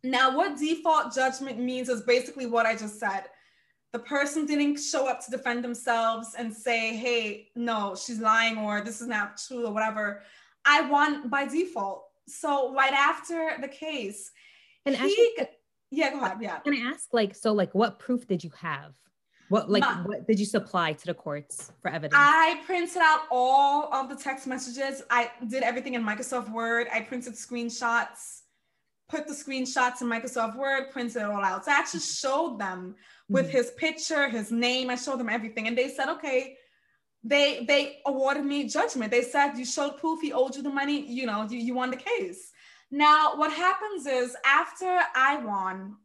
Now, 0.04 0.36
what 0.36 0.58
default 0.58 1.14
judgment 1.14 1.60
means 1.60 1.88
is 1.88 2.02
basically 2.02 2.48
what 2.48 2.66
I 2.66 2.76
just 2.76 3.00
said. 3.00 3.26
The 3.94 4.00
person 4.00 4.46
didn't 4.46 4.78
show 4.78 5.08
up 5.08 5.24
to 5.26 5.32
defend 5.32 5.64
themselves 5.64 6.34
and 6.38 6.52
say, 6.52 6.96
hey, 6.96 7.50
no, 7.56 7.96
she's 7.96 8.20
lying, 8.20 8.58
or 8.58 8.82
this 8.82 9.02
is 9.02 9.08
not 9.08 9.38
true, 9.38 9.68
or 9.68 9.72
whatever. 9.72 10.24
I 10.66 10.82
won 10.90 11.30
by 11.30 11.46
default. 11.46 12.06
So, 12.28 12.74
right 12.74 12.94
after 12.94 13.58
the 13.62 13.68
case, 13.68 14.32
And 14.86 14.96
he, 14.96 15.02
actually, 15.02 15.50
yeah, 15.92 16.12
go 16.12 16.22
ahead. 16.22 16.38
Yeah. 16.42 16.60
can 16.60 16.74
I 16.74 16.90
ask, 16.92 17.14
like, 17.14 17.36
so, 17.36 17.54
like, 17.54 17.76
what 17.76 18.00
proof 18.00 18.26
did 18.26 18.44
you 18.44 18.52
have? 18.58 18.96
What, 19.52 19.70
like, 19.70 19.82
Ma- 19.82 20.04
what 20.04 20.26
did 20.26 20.40
you 20.40 20.46
supply 20.46 20.94
to 20.94 21.06
the 21.06 21.14
courts 21.14 21.74
for 21.82 21.92
evidence? 21.92 22.14
I 22.18 22.62
printed 22.66 23.02
out 23.02 23.24
all 23.30 23.94
of 23.94 24.08
the 24.08 24.16
text 24.16 24.48
messages. 24.48 25.04
I 25.10 25.30
did 25.50 25.62
everything 25.62 25.94
in 25.96 26.04
Microsoft 26.04 26.50
Word. 26.54 26.88
I 26.90 27.02
printed 27.02 27.34
screenshots, 27.34 28.44
put 29.10 29.28
the 29.28 29.34
screenshots 29.34 30.00
in 30.02 30.08
Microsoft 30.08 30.56
Word, 30.56 30.92
printed 30.92 31.18
it 31.18 31.26
all 31.26 31.44
out. 31.44 31.66
So 31.66 31.72
I 31.72 31.76
actually 31.76 32.00
showed 32.00 32.60
them 32.60 32.96
with 33.28 33.48
Mhm. 33.48 33.52
his 33.58 33.72
picture, 33.72 34.30
his 34.30 34.54
name. 34.54 34.90
I 34.90 34.96
showed 34.96 35.20
them 35.20 35.28
everything, 35.28 35.68
and 35.68 35.78
they 35.78 35.90
said, 35.90 36.08
okay. 36.08 36.58
They 37.24 37.66
they 37.66 38.00
awarded 38.08 38.46
me 38.46 38.68
judgment. 38.68 39.12
They 39.12 39.22
said 39.22 39.56
you 39.56 39.64
showed 39.64 39.98
proof 39.98 40.22
he 40.22 40.34
owed 40.34 40.56
you 40.56 40.64
the 40.64 40.72
money. 40.72 41.06
You 41.06 41.28
know 41.28 41.46
you, 41.48 41.60
you 41.60 41.76
won 41.76 41.92
the 41.92 41.98
case. 41.98 42.52
Now 42.90 43.36
what 43.36 43.54
happens 43.54 44.08
is 44.08 44.36
after 44.44 44.92
I 45.14 45.38
won, 45.38 45.98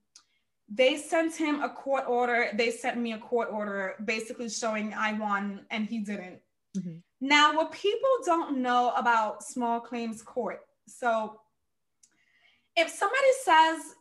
they 0.68 0.96
sent 0.96 1.34
him 1.34 1.62
a 1.62 1.68
court 1.68 2.04
order. 2.08 2.50
They 2.54 2.70
sent 2.70 2.98
me 2.98 3.12
a 3.12 3.18
court 3.18 3.48
order 3.52 3.94
basically 4.04 4.48
showing 4.48 4.92
I 4.94 5.12
won 5.12 5.64
and 5.70 5.86
he 5.86 5.98
didn't. 5.98 6.40
Mhm. 6.76 7.02
Now, 7.20 7.54
what 7.56 7.72
people 7.72 8.10
don't 8.24 8.58
know 8.58 8.90
about 8.96 9.42
small 9.42 9.80
claims 9.80 10.22
court. 10.22 10.60
So, 10.88 11.40
if 12.76 12.90
somebody 12.90 13.32
says 13.42 13.94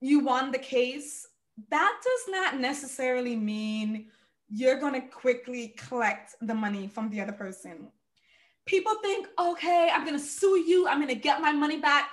you 0.00 0.20
won 0.20 0.52
the 0.52 0.58
case, 0.58 1.26
that 1.68 2.00
does 2.02 2.34
not 2.34 2.58
necessarily 2.58 3.36
mean 3.36 4.10
you're 4.48 4.78
going 4.78 4.94
to 4.94 5.06
quickly 5.08 5.68
collect 5.76 6.34
the 6.40 6.54
money 6.54 6.86
from 6.86 7.10
the 7.10 7.20
other 7.20 7.32
person. 7.32 7.90
People 8.64 8.94
think, 9.02 9.28
okay, 9.38 9.90
I'm 9.92 10.04
going 10.04 10.18
to 10.18 10.24
sue 10.24 10.58
you, 10.58 10.86
I'm 10.86 10.98
going 10.98 11.08
to 11.08 11.14
get 11.14 11.40
my 11.40 11.52
money 11.52 11.78
back. 11.78 12.10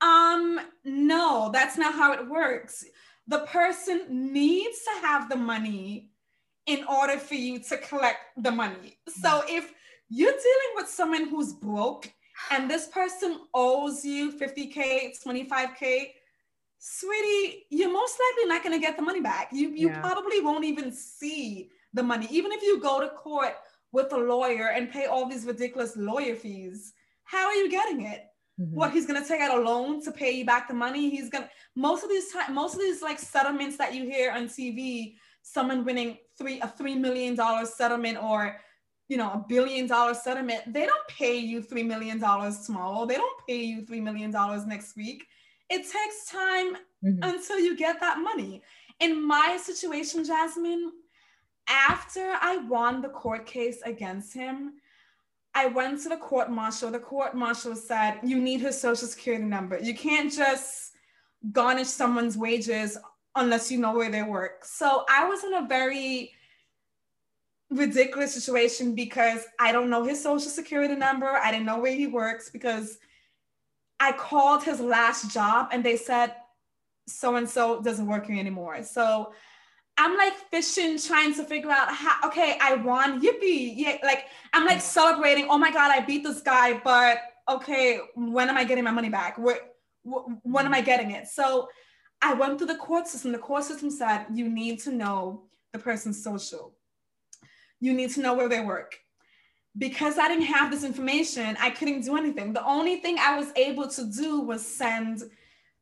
Um, 0.00 0.60
no, 0.84 1.50
that's 1.52 1.76
not 1.76 1.94
how 1.94 2.12
it 2.12 2.28
works. 2.28 2.84
The 3.26 3.40
person 3.40 4.32
needs 4.32 4.78
to 4.82 5.06
have 5.06 5.28
the 5.28 5.36
money 5.36 6.10
in 6.66 6.84
order 6.84 7.18
for 7.18 7.34
you 7.34 7.58
to 7.58 7.76
collect 7.78 8.18
the 8.36 8.50
money. 8.50 8.98
So 9.08 9.28
mm. 9.28 9.44
if 9.48 9.72
you're 10.08 10.32
dealing 10.32 10.72
with 10.76 10.88
someone 10.88 11.28
who's 11.28 11.52
broke 11.52 12.12
and 12.50 12.70
this 12.70 12.88
person 12.88 13.40
owes 13.54 14.04
you 14.04 14.32
50K, 14.32 15.12
25K, 15.24 16.08
sweetie, 16.78 17.66
you're 17.70 17.92
most 17.92 18.18
likely 18.18 18.48
not 18.48 18.62
going 18.62 18.78
to 18.78 18.84
get 18.84 18.96
the 18.96 19.02
money 19.02 19.20
back. 19.20 19.50
You, 19.52 19.70
you 19.70 19.88
yeah. 19.88 20.00
probably 20.00 20.40
won't 20.40 20.64
even 20.64 20.90
see 20.92 21.70
the 21.92 22.02
money. 22.02 22.26
Even 22.30 22.52
if 22.52 22.62
you 22.62 22.80
go 22.80 23.00
to 23.00 23.08
court 23.08 23.54
with 23.92 24.12
a 24.12 24.16
lawyer 24.16 24.68
and 24.68 24.90
pay 24.90 25.06
all 25.06 25.28
these 25.28 25.44
ridiculous 25.44 25.96
lawyer 25.96 26.34
fees, 26.34 26.92
how 27.24 27.46
are 27.46 27.54
you 27.54 27.70
getting 27.70 28.02
it? 28.02 28.26
Mm-hmm. 28.60 28.74
What 28.74 28.92
he's 28.92 29.06
gonna 29.06 29.26
take 29.26 29.40
out 29.40 29.58
a 29.58 29.62
loan 29.62 30.02
to 30.02 30.12
pay 30.12 30.32
you 30.32 30.44
back 30.44 30.68
the 30.68 30.74
money? 30.74 31.08
He's 31.08 31.30
gonna 31.30 31.48
most 31.74 32.04
of 32.04 32.10
these 32.10 32.30
time, 32.32 32.54
most 32.54 32.74
of 32.74 32.80
these 32.80 33.00
like 33.00 33.18
settlements 33.18 33.76
that 33.78 33.94
you 33.94 34.04
hear 34.04 34.32
on 34.32 34.48
TV, 34.48 35.14
someone 35.42 35.84
winning 35.84 36.18
three 36.36 36.60
a 36.60 36.68
three 36.68 36.94
million 36.94 37.34
dollar 37.34 37.64
settlement 37.64 38.22
or 38.22 38.56
you 39.08 39.16
know 39.16 39.30
a 39.30 39.44
billion 39.48 39.86
dollar 39.86 40.14
settlement, 40.14 40.60
they 40.72 40.84
don't 40.84 41.08
pay 41.08 41.36
you 41.36 41.62
three 41.62 41.82
million 41.82 42.18
dollars 42.18 42.66
tomorrow. 42.66 43.06
They 43.06 43.16
don't 43.16 43.46
pay 43.48 43.62
you 43.62 43.86
three 43.86 44.00
million 44.00 44.30
dollars 44.30 44.66
next 44.66 44.94
week. 44.94 45.24
It 45.70 45.82
takes 45.82 46.26
time 46.30 46.74
mm-hmm. 47.02 47.22
until 47.22 47.58
you 47.60 47.76
get 47.76 47.98
that 48.00 48.18
money. 48.18 48.62
In 48.98 49.26
my 49.26 49.58
situation, 49.62 50.24
Jasmine, 50.24 50.92
after 51.66 52.36
I 52.40 52.58
won 52.68 53.00
the 53.00 53.08
court 53.08 53.46
case 53.46 53.80
against 53.86 54.34
him, 54.34 54.74
I 55.54 55.66
went 55.66 56.02
to 56.02 56.08
the 56.08 56.16
court 56.16 56.50
marshal. 56.50 56.90
The 56.90 56.98
court 56.98 57.34
marshal 57.34 57.74
said, 57.74 58.20
You 58.22 58.40
need 58.40 58.60
his 58.60 58.80
social 58.80 59.08
security 59.08 59.44
number. 59.44 59.78
You 59.78 59.94
can't 59.94 60.32
just 60.32 60.92
garnish 61.52 61.88
someone's 61.88 62.36
wages 62.36 62.96
unless 63.34 63.70
you 63.70 63.78
know 63.78 63.94
where 63.94 64.10
they 64.10 64.22
work. 64.22 64.64
So 64.64 65.04
I 65.08 65.28
was 65.28 65.44
in 65.44 65.54
a 65.54 65.66
very 65.66 66.32
ridiculous 67.70 68.34
situation 68.34 68.94
because 68.94 69.44
I 69.58 69.72
don't 69.72 69.90
know 69.90 70.04
his 70.04 70.22
social 70.22 70.50
security 70.50 70.96
number. 70.96 71.28
I 71.28 71.50
didn't 71.50 71.66
know 71.66 71.78
where 71.78 71.94
he 71.94 72.06
works 72.06 72.50
because 72.50 72.98
I 74.00 74.12
called 74.12 74.64
his 74.64 74.80
last 74.80 75.32
job 75.32 75.68
and 75.72 75.84
they 75.84 75.96
said 75.96 76.34
so 77.06 77.36
and 77.36 77.48
so 77.48 77.80
doesn't 77.80 78.06
work 78.06 78.26
here 78.26 78.38
anymore. 78.38 78.82
So 78.82 79.32
I'm 80.00 80.16
like 80.16 80.32
fishing, 80.50 80.98
trying 80.98 81.34
to 81.34 81.44
figure 81.44 81.70
out 81.70 81.94
how, 81.94 82.26
okay, 82.26 82.56
I 82.58 82.76
won, 82.76 83.20
yippee. 83.20 83.74
Yeah, 83.76 83.98
like 84.02 84.24
I'm 84.54 84.64
like 84.64 84.78
mm. 84.78 84.80
celebrating, 84.80 85.48
oh 85.50 85.58
my 85.58 85.70
God, 85.70 85.90
I 85.90 86.00
beat 86.00 86.24
this 86.24 86.40
guy, 86.40 86.80
but 86.82 87.18
okay, 87.50 88.00
when 88.14 88.48
am 88.48 88.56
I 88.56 88.64
getting 88.64 88.84
my 88.84 88.92
money 88.92 89.10
back? 89.10 89.36
Where, 89.36 89.58
when 90.02 90.64
am 90.64 90.72
I 90.72 90.80
mm. 90.80 90.86
getting 90.86 91.10
it? 91.10 91.28
So 91.28 91.68
I 92.22 92.32
went 92.32 92.56
through 92.56 92.68
the 92.68 92.76
court 92.76 93.08
system. 93.08 93.30
The 93.32 93.38
court 93.38 93.64
system 93.64 93.90
said, 93.90 94.24
you 94.32 94.48
need 94.48 94.80
to 94.80 94.90
know 94.90 95.42
the 95.74 95.78
person's 95.78 96.24
social. 96.24 96.72
You 97.78 97.92
need 97.92 98.08
to 98.12 98.22
know 98.22 98.32
where 98.32 98.48
they 98.48 98.60
work. 98.60 98.96
Because 99.76 100.16
I 100.16 100.28
didn't 100.28 100.46
have 100.46 100.70
this 100.70 100.82
information, 100.82 101.58
I 101.60 101.68
couldn't 101.68 102.06
do 102.06 102.16
anything. 102.16 102.54
The 102.54 102.64
only 102.64 102.96
thing 102.96 103.18
I 103.20 103.38
was 103.38 103.52
able 103.54 103.86
to 103.88 104.10
do 104.10 104.40
was 104.40 104.66
send 104.66 105.24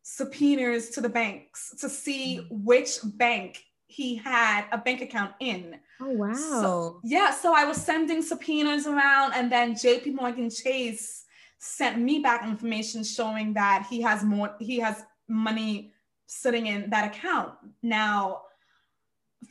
subpoenas 0.02 0.90
to 0.90 1.00
the 1.00 1.08
banks 1.08 1.72
to 1.80 1.88
see 1.88 2.40
mm. 2.40 2.46
which 2.50 2.98
bank 3.04 3.62
he 3.88 4.16
had 4.16 4.66
a 4.70 4.78
bank 4.78 5.00
account 5.00 5.32
in. 5.40 5.76
Oh 6.00 6.10
wow. 6.10 6.34
So, 6.34 7.00
yeah, 7.02 7.32
so 7.32 7.54
I 7.54 7.64
was 7.64 7.78
sending 7.78 8.22
subpoenas 8.22 8.86
around 8.86 9.32
and 9.34 9.50
then 9.50 9.74
JP 9.74 10.14
Morgan 10.14 10.50
Chase 10.50 11.24
sent 11.58 11.98
me 11.98 12.20
back 12.20 12.44
information 12.44 13.02
showing 13.02 13.52
that 13.54 13.86
he 13.90 14.00
has 14.02 14.22
more 14.22 14.54
he 14.60 14.78
has 14.78 15.02
money 15.26 15.92
sitting 16.26 16.66
in 16.66 16.88
that 16.90 17.06
account. 17.06 17.54
Now, 17.82 18.42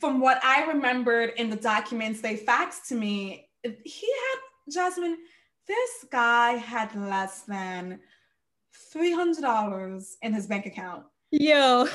from 0.00 0.20
what 0.20 0.42
I 0.44 0.64
remembered 0.66 1.32
in 1.36 1.50
the 1.50 1.56
documents 1.56 2.20
they 2.20 2.36
faxed 2.36 2.86
to 2.88 2.94
me, 2.94 3.48
he 3.62 4.06
had 4.06 4.72
Jasmine, 4.72 5.18
this 5.66 6.06
guy 6.10 6.52
had 6.52 6.94
less 6.94 7.42
than 7.42 8.00
$300 8.94 10.14
in 10.22 10.32
his 10.32 10.46
bank 10.46 10.66
account. 10.66 11.04
Yo. 11.30 11.88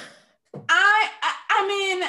I, 0.70 1.10
I, 1.24 1.34
I 1.50 1.68
mean, 1.68 2.04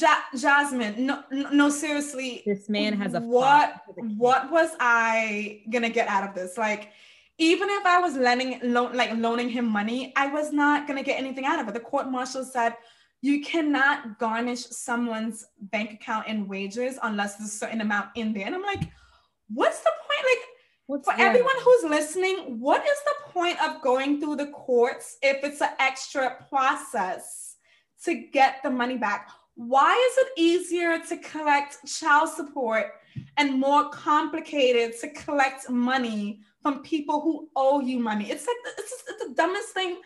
Ja- 0.00 0.24
Jasmine, 0.36 1.06
no, 1.06 1.22
no, 1.30 1.68
seriously. 1.68 2.42
This 2.46 2.68
man 2.68 2.94
has 2.94 3.14
a 3.14 3.20
what? 3.20 3.82
What 4.16 4.50
was 4.50 4.70
I 4.80 5.62
gonna 5.70 5.90
get 5.90 6.08
out 6.08 6.28
of 6.28 6.34
this? 6.34 6.56
Like, 6.56 6.90
even 7.38 7.68
if 7.70 7.84
I 7.84 7.98
was 7.98 8.16
lending, 8.16 8.60
lo- 8.62 8.90
like 8.92 9.12
loaning 9.16 9.48
him 9.48 9.66
money, 9.66 10.12
I 10.16 10.28
was 10.28 10.52
not 10.52 10.86
gonna 10.86 11.02
get 11.02 11.18
anything 11.18 11.44
out 11.44 11.58
of 11.60 11.68
it. 11.68 11.74
The 11.74 11.80
court 11.80 12.08
marshal 12.10 12.44
said 12.44 12.74
you 13.20 13.42
cannot 13.42 14.18
garnish 14.18 14.66
someone's 14.66 15.44
bank 15.60 15.92
account 15.92 16.26
in 16.26 16.48
wages 16.48 16.98
unless 17.02 17.36
there's 17.36 17.50
a 17.50 17.52
certain 17.52 17.80
amount 17.80 18.08
in 18.16 18.32
there. 18.32 18.46
And 18.46 18.54
I'm 18.54 18.62
like, 18.62 18.82
what's 19.48 19.80
the 19.80 19.90
point? 19.90 20.26
Like, 20.38 20.48
What's 20.86 21.08
for 21.08 21.14
everyone 21.18 21.54
who's 21.62 21.84
listening, 21.84 22.58
what 22.60 22.82
is 22.84 22.98
the 23.06 23.32
point 23.32 23.56
of 23.64 23.80
going 23.82 24.20
through 24.20 24.36
the 24.36 24.48
courts 24.48 25.16
if 25.22 25.44
it's 25.44 25.60
an 25.62 25.70
extra 25.78 26.44
process 26.50 27.56
to 28.04 28.14
get 28.14 28.56
the 28.64 28.70
money 28.70 28.98
back? 28.98 29.28
Why 29.54 29.94
is 29.94 30.18
it 30.18 30.32
easier 30.36 30.98
to 30.98 31.16
collect 31.18 31.78
child 31.86 32.28
support 32.28 32.92
and 33.36 33.58
more 33.58 33.90
complicated 33.90 34.98
to 35.00 35.08
collect 35.10 35.68
money 35.68 36.40
from 36.62 36.82
people 36.82 37.20
who 37.20 37.48
owe 37.56 37.80
you 37.80 37.98
money? 37.98 38.30
It's 38.30 38.46
like 38.46 38.56
it's, 38.78 38.90
just, 38.90 39.04
it's 39.08 39.24
the 39.24 39.34
dumbest 39.34 39.68
thing. 39.70 39.98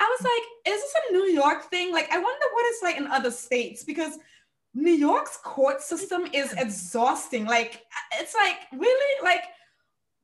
I 0.00 0.04
was 0.04 0.22
like, 0.22 0.74
is 0.74 0.80
this 0.80 0.94
a 1.10 1.12
New 1.12 1.26
York 1.26 1.70
thing? 1.70 1.92
Like, 1.92 2.10
I 2.10 2.18
wonder 2.18 2.46
what 2.52 2.66
it's 2.66 2.82
like 2.82 2.96
in 2.96 3.06
other 3.06 3.30
states 3.30 3.84
because 3.84 4.18
New 4.74 4.92
York's 4.92 5.38
court 5.38 5.80
system 5.80 6.26
is 6.32 6.52
exhausting. 6.52 7.46
Like, 7.46 7.82
it's 8.20 8.34
like 8.34 8.56
really 8.72 9.24
like. 9.24 9.42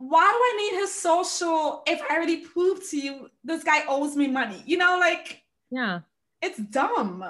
Why 0.01 0.21
do 0.21 0.27
I 0.27 0.71
need 0.71 0.81
his 0.81 0.95
social 0.95 1.83
if 1.85 2.01
I 2.09 2.15
already 2.15 2.47
proved 2.47 2.89
to 2.91 2.97
you 2.97 3.29
this 3.43 3.65
guy 3.65 3.83
owes 3.89 4.15
me 4.15 4.29
money? 4.29 4.63
You 4.65 4.77
know, 4.77 4.97
like, 5.01 5.43
yeah, 5.73 6.03
it's 6.41 6.57
dumb 6.57 7.25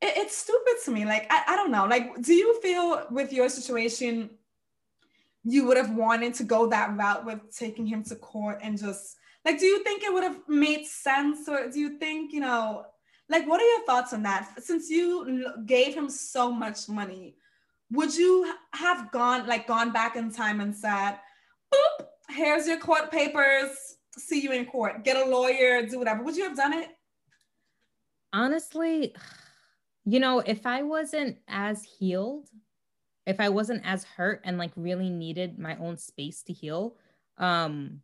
it, 0.00 0.16
it's 0.16 0.36
stupid 0.36 0.74
to 0.84 0.90
me. 0.90 1.04
Like, 1.04 1.26
I, 1.30 1.42
I 1.48 1.56
don't 1.56 1.70
know. 1.70 1.86
Like, 1.86 2.22
do 2.22 2.34
you 2.34 2.60
feel 2.60 3.06
with 3.10 3.32
your 3.32 3.48
situation, 3.48 4.30
you 5.44 5.66
would 5.66 5.76
have 5.76 5.94
wanted 5.94 6.34
to 6.34 6.44
go 6.44 6.66
that 6.68 6.96
route 6.96 7.24
with 7.24 7.56
taking 7.56 7.86
him 7.86 8.02
to 8.04 8.16
court 8.16 8.58
and 8.62 8.78
just 8.78 9.16
like, 9.44 9.58
do 9.58 9.66
you 9.66 9.82
think 9.82 10.02
it 10.02 10.12
would 10.12 10.24
have 10.24 10.40
made 10.48 10.84
sense? 10.86 11.48
Or 11.48 11.70
do 11.70 11.78
you 11.78 11.98
think, 11.98 12.32
you 12.32 12.40
know, 12.40 12.84
like, 13.28 13.46
what 13.48 13.60
are 13.60 13.66
your 13.66 13.84
thoughts 13.86 14.12
on 14.12 14.22
that? 14.24 14.62
Since 14.62 14.90
you 14.90 15.46
gave 15.64 15.94
him 15.94 16.10
so 16.10 16.50
much 16.50 16.88
money, 16.88 17.36
would 17.90 18.14
you 18.14 18.52
have 18.74 19.10
gone 19.12 19.46
like 19.46 19.66
gone 19.66 19.92
back 19.92 20.16
in 20.16 20.30
time 20.30 20.60
and 20.60 20.74
said, 20.74 21.16
boop, 21.72 22.06
here's 22.28 22.66
your 22.66 22.78
court 22.78 23.10
papers, 23.10 23.70
see 24.16 24.40
you 24.40 24.52
in 24.52 24.66
court, 24.66 25.04
get 25.04 25.16
a 25.16 25.24
lawyer, 25.24 25.86
do 25.86 25.98
whatever? 25.98 26.22
Would 26.22 26.36
you 26.36 26.44
have 26.44 26.56
done 26.56 26.74
it? 26.74 26.88
Honestly, 28.32 29.14
you 30.04 30.20
know, 30.20 30.40
if 30.40 30.66
I 30.66 30.82
wasn't 30.82 31.38
as 31.48 31.84
healed, 31.84 32.48
if 33.26 33.40
I 33.40 33.50
wasn't 33.50 33.82
as 33.84 34.04
hurt 34.04 34.40
and 34.44 34.58
like 34.58 34.72
really 34.76 35.10
needed 35.10 35.58
my 35.58 35.76
own 35.76 35.96
space 35.98 36.42
to 36.44 36.52
heal, 36.52 36.96
um, 37.36 38.00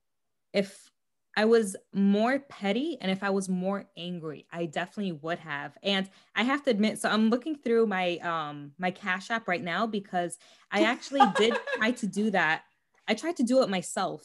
if 0.52 0.90
I 1.36 1.46
was 1.46 1.76
more 1.92 2.38
petty 2.38 2.96
and 3.00 3.10
if 3.10 3.22
I 3.22 3.30
was 3.30 3.48
more 3.48 3.86
angry, 3.96 4.46
I 4.52 4.66
definitely 4.66 5.12
would 5.12 5.40
have. 5.40 5.76
And 5.82 6.08
I 6.36 6.44
have 6.44 6.62
to 6.64 6.70
admit, 6.70 7.00
so 7.00 7.08
I'm 7.08 7.30
looking 7.30 7.56
through 7.56 7.86
my 7.86 8.18
um 8.18 8.72
my 8.78 8.90
Cash 8.90 9.30
App 9.30 9.48
right 9.48 9.62
now 9.62 9.86
because 9.86 10.38
I 10.70 10.82
actually 10.82 11.22
did 11.36 11.56
try 11.76 11.90
to 11.92 12.06
do 12.06 12.30
that. 12.30 12.62
I 13.08 13.14
tried 13.14 13.36
to 13.36 13.42
do 13.42 13.62
it 13.62 13.68
myself. 13.68 14.24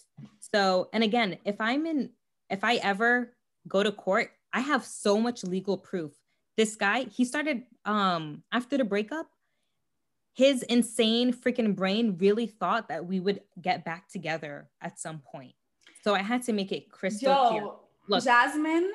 So, 0.54 0.90
and 0.94 1.04
again, 1.04 1.38
if 1.46 1.60
I'm 1.60 1.86
in 1.86 2.12
if 2.50 2.64
I 2.64 2.76
ever 2.76 3.34
go 3.68 3.84
to 3.84 3.92
court, 3.92 4.32
I 4.54 4.62
have 4.62 4.86
so 4.86 5.20
much 5.20 5.44
legal 5.44 5.78
proof 5.78 6.14
this 6.60 6.76
guy, 6.76 7.06
he 7.06 7.24
started 7.24 7.64
um 7.86 8.44
after 8.52 8.78
the 8.78 8.84
breakup, 8.84 9.28
his 10.34 10.62
insane 10.64 11.32
freaking 11.32 11.74
brain 11.74 12.18
really 12.20 12.48
thought 12.48 12.90
that 12.90 13.06
we 13.06 13.22
would 13.22 13.40
get 13.62 13.86
back 13.86 14.10
together 14.10 14.70
at 14.82 15.00
some 15.00 15.20
point. 15.20 15.54
So 16.04 16.14
I 16.14 16.22
had 16.22 16.44
to 16.44 16.54
make 16.54 16.74
it 16.74 16.92
crystal 16.92 17.30
Yo, 17.30 17.50
clear. 17.50 17.68
Look, 18.10 18.24
Jasmine. 18.26 18.92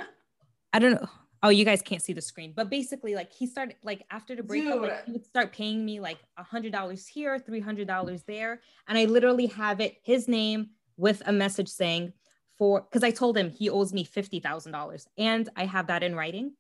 I 0.75 0.79
don't 0.79 0.93
know. 0.93 1.09
Oh, 1.43 1.49
you 1.49 1.65
guys 1.65 1.81
can't 1.81 2.03
see 2.03 2.13
the 2.13 2.21
screen, 2.21 2.53
but 2.55 2.69
basically, 2.69 3.15
like 3.15 3.33
he 3.33 3.47
started 3.47 3.77
like 3.83 4.05
after 4.11 4.37
the 4.37 4.43
breakup, 4.43 4.83
like, 4.83 5.07
he 5.07 5.13
would 5.13 5.25
start 5.25 5.51
paying 5.51 5.87
me 5.87 6.01
like 6.01 6.19
a 6.37 6.43
hundred 6.43 6.73
dollars 6.73 7.07
here, 7.07 7.39
three 7.39 7.61
hundred 7.61 7.87
dollars 7.87 8.25
there, 8.25 8.61
and 8.89 8.99
I 8.99 9.07
literally 9.07 9.47
have 9.47 9.81
it 9.81 9.97
his 10.03 10.29
name 10.29 10.71
with 10.99 11.23
a 11.25 11.33
message 11.33 11.69
saying 11.69 12.13
for 12.59 12.83
because 12.83 13.03
I 13.03 13.11
told 13.11 13.39
him 13.39 13.49
he 13.49 13.71
owes 13.71 13.95
me 13.95 14.05
fifty 14.05 14.39
thousand 14.39 14.73
dollars, 14.73 15.07
and 15.17 15.49
I 15.57 15.65
have 15.65 15.87
that 15.87 16.03
in 16.03 16.15
writing. 16.15 16.53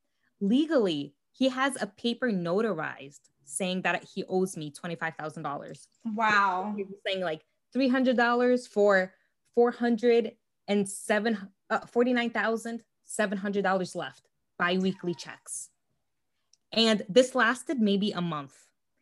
Legally, 0.45 1.14
he 1.32 1.49
has 1.49 1.80
a 1.80 1.86
paper 1.86 2.30
notarized 2.30 3.30
saying 3.45 3.82
that 3.82 4.05
he 4.05 4.24
owes 4.28 4.57
me 4.57 4.70
twenty 4.70 4.95
five 4.95 5.14
thousand 5.16 5.42
dollars. 5.42 5.88
Wow, 6.14 6.74
he's 6.76 6.86
saying 7.07 7.22
like 7.22 7.42
three 7.72 7.88
hundred 7.88 8.16
dollars 8.16 8.66
for 8.66 9.12
four 9.55 9.70
hundred 9.70 10.32
and 10.68 10.88
seven 10.88 11.49
uh, 11.70 11.80
forty 11.86 12.12
nine 12.12 12.30
thousand 12.30 12.82
seven 13.05 13.38
hundred 13.38 13.62
dollars 13.62 13.95
left 13.95 14.28
biweekly 14.59 15.14
checks. 15.14 15.70
And 16.72 17.03
this 17.09 17.34
lasted 17.34 17.80
maybe 17.80 18.12
a 18.12 18.20
month. 18.20 18.55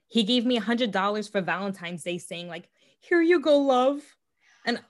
He 0.07 0.23
gave 0.23 0.45
me 0.45 0.59
a 0.59 0.61
hundred 0.61 0.91
dollars 0.91 1.27
for 1.29 1.41
Valentine's 1.41 2.05
Day, 2.05 2.19
saying, 2.19 2.49
like, 2.49 2.69
here 3.01 3.23
you 3.23 3.41
go, 3.41 3.59
love. 3.59 4.01
And 4.67 4.81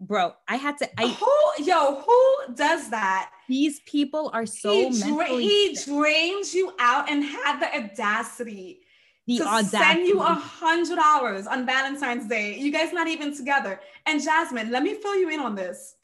bro, 0.00 0.34
I 0.48 0.56
had 0.56 0.78
to 0.78 0.88
I 1.00 1.08
who 1.08 1.64
yo, 1.64 2.00
who 2.00 2.54
does 2.54 2.90
that? 2.90 3.30
These 3.48 3.80
people 3.80 4.30
are 4.32 4.46
so 4.46 4.90
he, 4.90 5.02
dra- 5.02 5.28
he 5.28 5.78
drains 5.84 6.54
you 6.54 6.72
out 6.78 7.10
and 7.10 7.22
had 7.22 7.60
the 7.60 7.74
audacity 7.74 8.80
the 9.26 9.38
to 9.38 9.46
audacity. 9.46 9.76
send 9.76 10.06
you 10.06 10.20
a 10.20 10.34
hundred 10.34 10.96
dollars 10.96 11.46
on 11.46 11.66
Valentine's 11.66 12.28
Day. 12.28 12.56
You 12.56 12.72
guys 12.72 12.92
not 12.92 13.08
even 13.08 13.36
together. 13.36 13.80
And 14.06 14.22
Jasmine, 14.22 14.70
let 14.70 14.82
me 14.82 14.94
fill 14.94 15.16
you 15.16 15.30
in 15.30 15.40
on 15.40 15.54
this. 15.54 15.94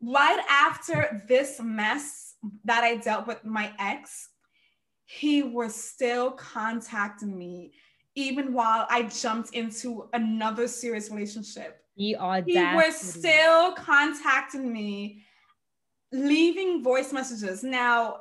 Right 0.00 0.40
after 0.50 1.24
this 1.28 1.60
mess 1.62 2.34
that 2.64 2.82
I 2.84 2.96
dealt 2.96 3.26
with 3.26 3.44
my 3.44 3.72
ex, 3.78 4.30
he 5.06 5.42
was 5.42 5.74
still 5.74 6.32
contacting 6.32 7.36
me 7.38 7.72
even 8.16 8.52
while 8.52 8.86
I 8.90 9.04
jumped 9.04 9.54
into 9.54 10.08
another 10.12 10.68
serious 10.68 11.10
relationship. 11.10 11.80
He, 11.96 12.16
he 12.46 12.58
was 12.74 12.96
still 12.96 13.72
contacting 13.72 14.72
me, 14.72 15.22
leaving 16.14 16.82
voice 16.82 17.12
messages. 17.12 17.64
Now, 17.64 18.20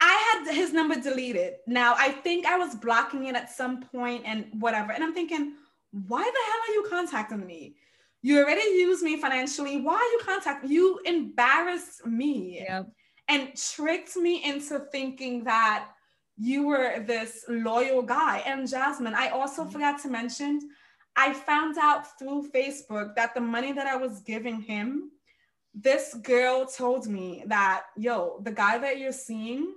I 0.00 0.42
had 0.44 0.54
his 0.54 0.72
number 0.72 0.94
deleted. 1.00 1.54
Now, 1.66 1.94
I 1.98 2.10
think 2.10 2.46
I 2.46 2.56
was 2.56 2.74
blocking 2.74 3.26
it 3.26 3.34
at 3.34 3.50
some 3.50 3.82
point 3.82 4.22
and 4.24 4.46
whatever. 4.60 4.92
And 4.92 5.02
I'm 5.02 5.12
thinking, 5.12 5.54
why 5.90 6.22
the 6.22 6.24
hell 6.24 6.60
are 6.68 6.74
you 6.74 6.86
contacting 6.88 7.46
me? 7.46 7.76
You 8.22 8.38
already 8.38 8.62
used 8.62 9.02
me 9.02 9.20
financially. 9.20 9.80
Why 9.80 9.94
are 9.94 10.12
you 10.12 10.20
contacting? 10.24 10.70
You 10.70 11.00
embarrassed 11.04 12.06
me. 12.06 12.64
Yep. 12.68 12.92
And 13.28 13.56
tricked 13.56 14.16
me 14.16 14.44
into 14.44 14.80
thinking 14.92 15.44
that 15.44 15.88
you 16.36 16.66
were 16.66 17.04
this 17.06 17.44
loyal 17.48 18.02
guy. 18.02 18.42
And 18.46 18.68
Jasmine, 18.68 19.14
I 19.14 19.28
also 19.28 19.62
mm-hmm. 19.62 19.72
forgot 19.72 20.00
to 20.02 20.08
mention, 20.08 20.60
I 21.16 21.32
found 21.32 21.76
out 21.78 22.18
through 22.18 22.50
Facebook 22.54 23.14
that 23.16 23.34
the 23.34 23.40
money 23.40 23.72
that 23.72 23.86
I 23.86 23.96
was 23.96 24.20
giving 24.20 24.60
him, 24.60 25.10
this 25.74 26.14
girl 26.14 26.66
told 26.66 27.06
me 27.06 27.44
that, 27.46 27.84
yo, 27.96 28.40
the 28.42 28.52
guy 28.52 28.78
that 28.78 28.98
you're 28.98 29.12
seeing, 29.12 29.74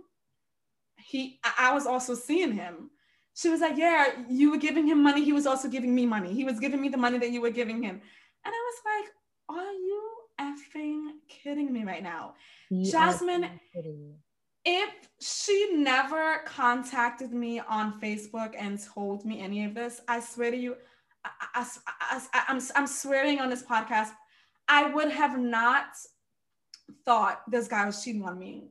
he, 0.97 1.39
I 1.57 1.73
was 1.73 1.85
also 1.85 2.15
seeing 2.15 2.51
him. 2.51 2.89
She 3.33 3.49
was 3.49 3.61
like, 3.61 3.77
yeah, 3.77 4.07
you 4.29 4.51
were 4.51 4.57
giving 4.57 4.87
him 4.87 5.03
money. 5.03 5.23
He 5.23 5.33
was 5.33 5.45
also 5.45 5.67
giving 5.67 5.93
me 5.93 6.05
money. 6.05 6.33
He 6.33 6.43
was 6.43 6.59
giving 6.59 6.81
me 6.81 6.89
the 6.89 6.97
money 6.97 7.17
that 7.17 7.31
you 7.31 7.41
were 7.41 7.49
giving 7.49 7.83
him. 7.83 8.01
And 8.45 8.53
I 8.53 8.71
was 8.71 8.81
like, 8.85 9.59
are 9.59 9.73
you 9.73 10.11
effing 10.39 11.09
kidding 11.27 11.71
me 11.71 11.83
right 11.83 12.03
now? 12.03 12.35
You 12.69 12.91
Jasmine, 12.91 13.49
if 14.65 14.89
she 15.21 15.75
never 15.75 16.39
contacted 16.45 17.31
me 17.31 17.59
on 17.59 17.99
Facebook 17.99 18.55
and 18.57 18.79
told 18.83 19.25
me 19.25 19.41
any 19.41 19.65
of 19.65 19.75
this, 19.75 20.01
I 20.07 20.19
swear 20.19 20.51
to 20.51 20.57
you, 20.57 20.75
I, 21.23 21.65
I, 22.01 22.21
I, 22.33 22.43
I'm, 22.47 22.61
I'm 22.75 22.87
swearing 22.87 23.39
on 23.39 23.49
this 23.49 23.63
podcast, 23.63 24.11
I 24.67 24.89
would 24.89 25.11
have 25.11 25.37
not 25.37 25.85
thought 27.05 27.41
this 27.49 27.67
guy 27.67 27.85
was 27.85 28.03
cheating 28.03 28.23
on 28.23 28.37
me. 28.37 28.69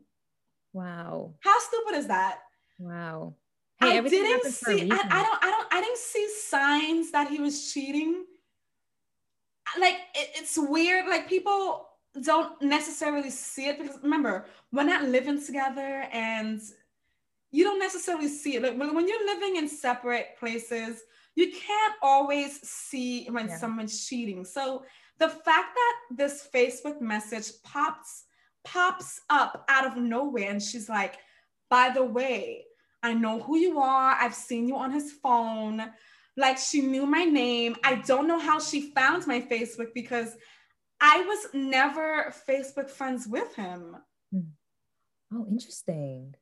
Wow. 0.72 1.34
How 1.40 1.58
stupid 1.60 1.96
is 1.96 2.08
that? 2.08 2.40
Wow. 2.78 3.34
Hey, 3.80 3.98
I 3.98 4.00
didn't 4.00 4.52
see. 4.52 4.90
I, 4.90 4.94
I, 4.94 5.22
don't. 5.22 5.44
I 5.44 5.50
don't. 5.50 5.74
I 5.74 5.80
didn't 5.80 5.98
see 5.98 6.28
signs 6.28 7.10
that 7.12 7.28
he 7.28 7.40
was 7.40 7.72
cheating 7.72 8.24
like 9.78 9.98
it, 10.14 10.30
it's 10.36 10.58
weird. 10.58 11.06
Like 11.06 11.28
people 11.28 11.88
don't 12.22 12.60
necessarily 12.62 13.30
see 13.30 13.68
it 13.68 13.80
because 13.80 13.98
remember, 14.02 14.46
we're 14.72 14.84
not 14.84 15.04
living 15.04 15.44
together 15.44 16.06
and 16.12 16.60
you 17.50 17.64
don't 17.64 17.78
necessarily 17.78 18.28
see 18.28 18.56
it. 18.56 18.62
Like 18.62 18.76
when 18.76 19.08
you're 19.08 19.26
living 19.26 19.56
in 19.56 19.68
separate 19.68 20.36
places, 20.38 21.02
you 21.34 21.50
can't 21.50 21.94
always 22.02 22.60
see 22.68 23.26
when 23.26 23.48
yeah. 23.48 23.56
someone's 23.56 24.06
cheating. 24.06 24.44
So 24.44 24.84
the 25.18 25.28
fact 25.28 25.74
that 25.74 25.96
this 26.10 26.48
Facebook 26.52 27.00
message 27.00 27.50
pops 27.62 28.24
pops 28.64 29.20
up 29.28 29.64
out 29.68 29.86
of 29.86 30.02
nowhere 30.02 30.50
and 30.50 30.62
she's 30.62 30.88
like, 30.88 31.16
by 31.68 31.90
the 31.94 32.04
way, 32.04 32.64
I 33.02 33.12
know 33.12 33.40
who 33.40 33.58
you 33.58 33.78
are. 33.78 34.16
I've 34.18 34.34
seen 34.34 34.66
you 34.66 34.76
on 34.76 34.90
his 34.90 35.12
phone. 35.12 35.82
Like 36.36 36.58
she 36.58 36.80
knew 36.80 37.06
my 37.06 37.24
name. 37.24 37.76
I 37.84 37.96
don't 37.96 38.26
know 38.26 38.38
how 38.38 38.58
she 38.58 38.92
found 38.92 39.26
my 39.26 39.40
Facebook 39.40 39.88
because 39.94 40.34
I 41.00 41.20
was 41.20 41.48
never 41.52 42.34
Facebook 42.48 42.90
friends 42.90 43.26
with 43.28 43.54
him. 43.54 43.96
Hmm. 44.32 44.40
Oh, 45.32 45.46
interesting. 45.50 46.34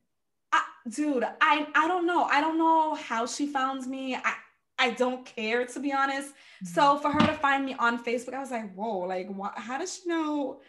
I, 0.52 0.62
dude, 0.88 1.24
I 1.40 1.66
I 1.74 1.88
don't 1.88 2.06
know. 2.06 2.24
I 2.24 2.40
don't 2.40 2.58
know 2.58 2.94
how 2.94 3.26
she 3.26 3.46
found 3.46 3.86
me. 3.86 4.14
I 4.14 4.34
I 4.78 4.90
don't 4.90 5.24
care 5.24 5.66
to 5.66 5.80
be 5.80 5.92
honest. 5.92 6.30
Mm-hmm. 6.30 6.66
So 6.66 6.98
for 6.98 7.10
her 7.10 7.26
to 7.26 7.34
find 7.34 7.64
me 7.64 7.74
on 7.78 8.02
Facebook, 8.02 8.34
I 8.34 8.40
was 8.40 8.50
like, 8.50 8.74
whoa, 8.74 8.98
like 9.00 9.28
what, 9.28 9.56
how 9.56 9.78
does 9.78 9.94
she 9.94 10.08
know 10.08 10.60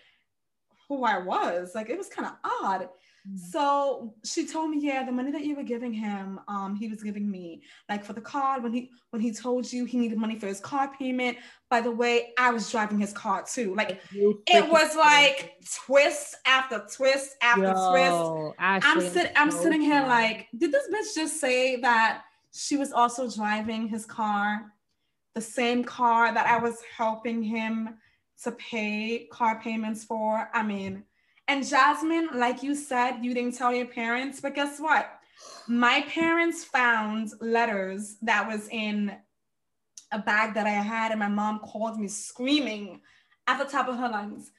who 0.87 1.03
I 1.03 1.17
was? 1.17 1.71
Like 1.75 1.89
it 1.89 1.97
was 1.97 2.09
kind 2.09 2.27
of 2.27 2.33
odd. 2.63 2.89
Mm. 3.29 3.39
So 3.39 4.15
she 4.25 4.45
told 4.45 4.69
me, 4.69 4.79
yeah, 4.81 5.03
the 5.03 5.11
money 5.11 5.31
that 5.31 5.45
you 5.45 5.55
were 5.55 5.63
giving 5.63 5.93
him, 5.93 6.39
um, 6.47 6.75
he 6.75 6.89
was 6.89 7.01
giving 7.01 7.29
me. 7.29 7.63
Like 7.89 8.03
for 8.03 8.13
the 8.13 8.21
car, 8.21 8.59
when 8.59 8.73
he 8.73 8.91
when 9.11 9.21
he 9.21 9.31
told 9.31 9.71
you 9.71 9.85
he 9.85 9.97
needed 9.97 10.17
money 10.17 10.37
for 10.37 10.47
his 10.47 10.59
car 10.59 10.91
payment. 10.99 11.37
By 11.69 11.81
the 11.81 11.91
way, 11.91 12.33
I 12.37 12.51
was 12.51 12.69
driving 12.69 12.99
his 12.99 13.13
car 13.13 13.45
too. 13.49 13.73
Like 13.75 14.01
it 14.13 14.69
was 14.69 14.95
like 14.95 15.53
twist 15.85 16.35
after 16.45 16.85
twist 16.93 17.35
after 17.41 17.63
Yo, 17.63 17.91
twist. 17.91 18.59
Ashley, 18.59 18.91
I'm 18.91 19.13
sitting 19.13 19.31
I'm 19.37 19.51
so 19.51 19.61
sitting 19.63 19.81
here 19.81 20.01
like, 20.01 20.47
did 20.57 20.71
this 20.71 20.87
bitch 20.93 21.15
just 21.15 21.39
say 21.39 21.77
that 21.77 22.23
she 22.53 22.77
was 22.77 22.91
also 22.91 23.29
driving 23.29 23.87
his 23.87 24.05
car, 24.05 24.73
the 25.35 25.41
same 25.41 25.83
car 25.83 26.33
that 26.33 26.45
I 26.45 26.59
was 26.59 26.77
helping 26.95 27.43
him 27.43 27.97
to 28.43 28.51
pay 28.51 29.27
car 29.31 29.59
payments 29.59 30.03
for? 30.03 30.49
I 30.53 30.63
mean, 30.63 31.03
and 31.47 31.67
Jasmine, 31.67 32.29
like 32.35 32.63
you 32.63 32.75
said, 32.75 33.19
you 33.21 33.33
didn't 33.33 33.55
tell 33.57 33.73
your 33.73 33.87
parents, 33.87 34.39
but 34.39 34.55
guess 34.55 34.79
what? 34.79 35.09
My 35.67 36.01
parents 36.07 36.63
found 36.63 37.31
letters 37.41 38.17
that 38.21 38.47
was 38.47 38.69
in 38.69 39.13
a 40.11 40.19
bag 40.19 40.53
that 40.53 40.67
I 40.67 40.69
had, 40.69 41.11
and 41.11 41.19
my 41.19 41.27
mom 41.27 41.59
called 41.59 41.99
me 41.99 42.07
screaming 42.07 43.01
at 43.47 43.57
the 43.57 43.65
top 43.65 43.87
of 43.87 43.97
her 43.97 44.07
lungs. 44.07 44.51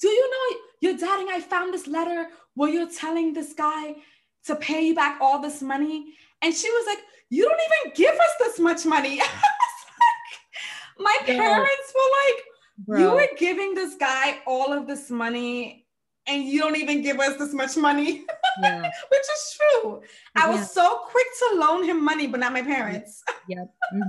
Do 0.00 0.08
you 0.08 0.30
know 0.30 0.58
your 0.80 0.96
dad 0.96 1.20
and 1.20 1.30
I 1.30 1.40
found 1.40 1.74
this 1.74 1.86
letter 1.86 2.28
where 2.54 2.70
you're 2.70 2.90
telling 2.90 3.32
this 3.32 3.52
guy 3.52 3.96
to 4.46 4.56
pay 4.56 4.86
you 4.86 4.94
back 4.94 5.18
all 5.20 5.40
this 5.40 5.60
money? 5.60 6.14
And 6.42 6.54
she 6.54 6.70
was 6.70 6.86
like, 6.86 6.98
You 7.30 7.48
don't 7.48 7.60
even 7.60 7.94
give 7.94 8.14
us 8.14 8.34
this 8.38 8.58
much 8.58 8.84
money. 8.84 9.20
my 10.98 11.16
parents 11.24 11.94
were 11.94 12.10
like. 12.24 12.44
You 13.00 13.10
were 13.14 13.28
giving 13.38 13.74
this 13.74 13.94
guy 13.96 14.38
all 14.46 14.72
of 14.72 14.86
this 14.86 15.10
money 15.10 15.82
and 16.26 16.44
you 16.44 16.60
don't 16.60 16.76
even 16.76 17.02
give 17.02 17.18
us 17.18 17.36
this 17.36 17.52
much 17.52 17.76
money, 17.76 18.24
yeah. 18.62 18.82
which 18.82 19.20
is 19.20 19.58
true. 19.58 20.02
I 20.36 20.48
was 20.48 20.70
so 20.70 21.00
quick 21.10 21.26
to 21.38 21.58
loan 21.58 21.84
him 21.84 22.04
money, 22.04 22.26
but 22.26 22.40
not 22.40 22.52
my 22.52 22.62
parents. 22.62 23.22
yep. 23.48 23.72
Mm-hmm. 23.92 24.08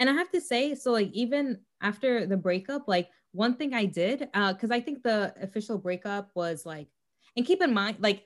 And 0.00 0.10
I 0.10 0.12
have 0.14 0.30
to 0.32 0.40
say, 0.40 0.74
so 0.74 0.92
like 0.92 1.10
even 1.12 1.60
after 1.80 2.26
the 2.26 2.36
breakup, 2.36 2.88
like 2.88 3.08
one 3.32 3.54
thing 3.54 3.74
I 3.74 3.84
did, 3.84 4.28
uh, 4.34 4.52
because 4.52 4.70
I 4.70 4.80
think 4.80 5.02
the 5.02 5.32
official 5.40 5.78
breakup 5.78 6.30
was 6.34 6.66
like, 6.66 6.88
and 7.36 7.46
keep 7.46 7.62
in 7.62 7.72
mind, 7.72 7.98
like 8.00 8.24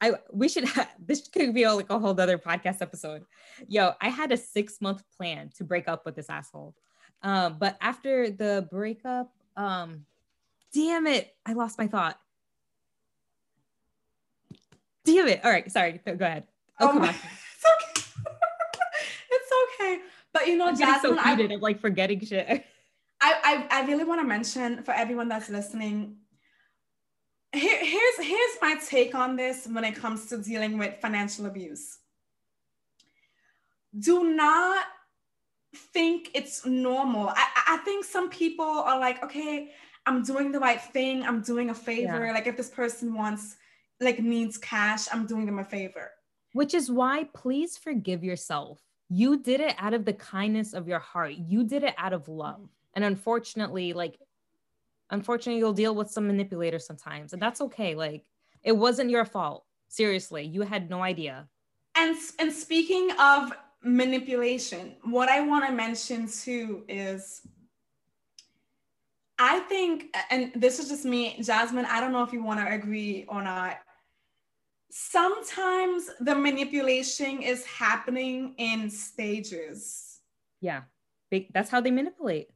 I 0.00 0.14
we 0.32 0.48
should 0.48 0.64
have 0.64 0.88
this 1.06 1.28
could 1.28 1.54
be 1.54 1.66
like 1.66 1.90
a 1.90 1.98
whole 1.98 2.18
other 2.18 2.38
podcast 2.38 2.80
episode. 2.80 3.24
Yo, 3.68 3.92
I 4.00 4.08
had 4.08 4.32
a 4.32 4.36
six 4.36 4.80
month 4.80 5.02
plan 5.16 5.50
to 5.56 5.64
break 5.64 5.88
up 5.88 6.04
with 6.04 6.16
this 6.16 6.30
asshole. 6.30 6.74
Um, 7.22 7.56
but 7.58 7.76
after 7.80 8.30
the 8.30 8.66
breakup, 8.70 9.30
um, 9.56 10.06
damn 10.72 11.06
it, 11.06 11.34
I 11.44 11.52
lost 11.52 11.78
my 11.78 11.86
thought. 11.86 12.18
Damn 15.04 15.28
it. 15.28 15.44
All 15.44 15.50
right. 15.50 15.70
Sorry. 15.70 16.00
Go 16.04 16.12
ahead. 16.24 16.44
Oh, 16.80 16.88
come 16.88 17.02
on. 17.02 17.14
It's 17.62 17.66
okay. 17.66 18.06
it's 19.30 19.50
okay. 19.80 19.98
But 20.32 20.46
you 20.46 20.56
know, 20.56 20.68
I'm 20.68 20.78
Jasmine, 20.78 21.18
so 21.18 21.28
heated. 21.28 21.50
I, 21.50 21.54
am 21.54 21.60
like 21.60 21.78
forgetting 21.78 22.24
shit. 22.24 22.64
I, 23.20 23.66
I, 23.70 23.82
I 23.82 23.86
really 23.86 24.04
want 24.04 24.20
to 24.22 24.26
mention 24.26 24.82
for 24.82 24.92
everyone 24.92 25.28
that's 25.28 25.50
listening, 25.50 26.16
here, 27.52 27.78
here's 27.84 28.16
here's 28.28 28.56
my 28.62 28.76
take 28.88 29.14
on 29.14 29.36
this 29.36 29.66
when 29.70 29.84
it 29.84 29.94
comes 29.94 30.26
to 30.26 30.38
dealing 30.38 30.78
with 30.78 31.00
financial 31.00 31.46
abuse. 31.46 31.98
Do 33.98 34.32
not 34.34 34.84
think 35.74 36.30
it's 36.34 36.64
normal. 36.64 37.28
I, 37.28 37.46
I 37.68 37.76
think 37.78 38.04
some 38.04 38.30
people 38.30 38.64
are 38.64 38.98
like, 38.98 39.22
okay, 39.24 39.70
I'm 40.06 40.22
doing 40.22 40.52
the 40.52 40.60
right 40.60 40.80
thing. 40.80 41.24
I'm 41.24 41.42
doing 41.42 41.70
a 41.70 41.74
favor. 41.74 42.26
Yeah. 42.26 42.32
Like 42.32 42.46
if 42.46 42.56
this 42.56 42.70
person 42.70 43.14
wants, 43.14 43.56
like 44.00 44.20
needs 44.20 44.56
cash, 44.58 45.06
I'm 45.12 45.26
doing 45.26 45.46
them 45.46 45.58
a 45.58 45.64
favor. 45.64 46.12
Which 46.52 46.74
is 46.74 46.90
why 46.90 47.28
please 47.34 47.76
forgive 47.76 48.24
yourself. 48.24 48.80
You 49.08 49.38
did 49.38 49.60
it 49.60 49.74
out 49.78 49.94
of 49.94 50.04
the 50.04 50.12
kindness 50.12 50.72
of 50.72 50.88
your 50.88 51.00
heart. 51.00 51.34
You 51.34 51.64
did 51.64 51.82
it 51.82 51.94
out 51.98 52.12
of 52.12 52.28
love. 52.28 52.68
And 52.94 53.04
unfortunately, 53.04 53.92
like, 53.92 54.18
unfortunately, 55.10 55.58
you'll 55.58 55.72
deal 55.72 55.94
with 55.94 56.10
some 56.10 56.26
manipulators 56.26 56.86
sometimes. 56.86 57.32
And 57.32 57.42
that's 57.42 57.60
okay. 57.60 57.94
Like, 57.94 58.24
it 58.62 58.72
wasn't 58.72 59.10
your 59.10 59.24
fault. 59.24 59.64
Seriously, 59.88 60.44
you 60.44 60.62
had 60.62 60.90
no 60.90 61.02
idea. 61.02 61.48
And 61.96 62.16
and 62.38 62.52
speaking 62.52 63.10
of 63.18 63.52
manipulation, 63.82 64.94
what 65.02 65.28
I 65.28 65.40
want 65.40 65.66
to 65.66 65.72
mention 65.72 66.28
too 66.28 66.84
is 66.88 67.42
I 69.42 69.60
think, 69.60 70.14
and 70.30 70.52
this 70.54 70.78
is 70.78 70.90
just 70.90 71.06
me, 71.06 71.40
Jasmine, 71.42 71.86
I 71.86 71.98
don't 71.98 72.12
know 72.12 72.22
if 72.22 72.30
you 72.30 72.44
want 72.44 72.60
to 72.60 72.70
agree 72.70 73.24
or 73.26 73.42
not. 73.42 73.78
Sometimes 74.90 76.10
the 76.20 76.34
manipulation 76.34 77.40
is 77.40 77.64
happening 77.64 78.54
in 78.58 78.90
stages. 78.90 80.20
Yeah. 80.60 80.82
that's 81.54 81.70
how 81.70 81.80
they 81.80 81.90
manipulate. 81.90 82.50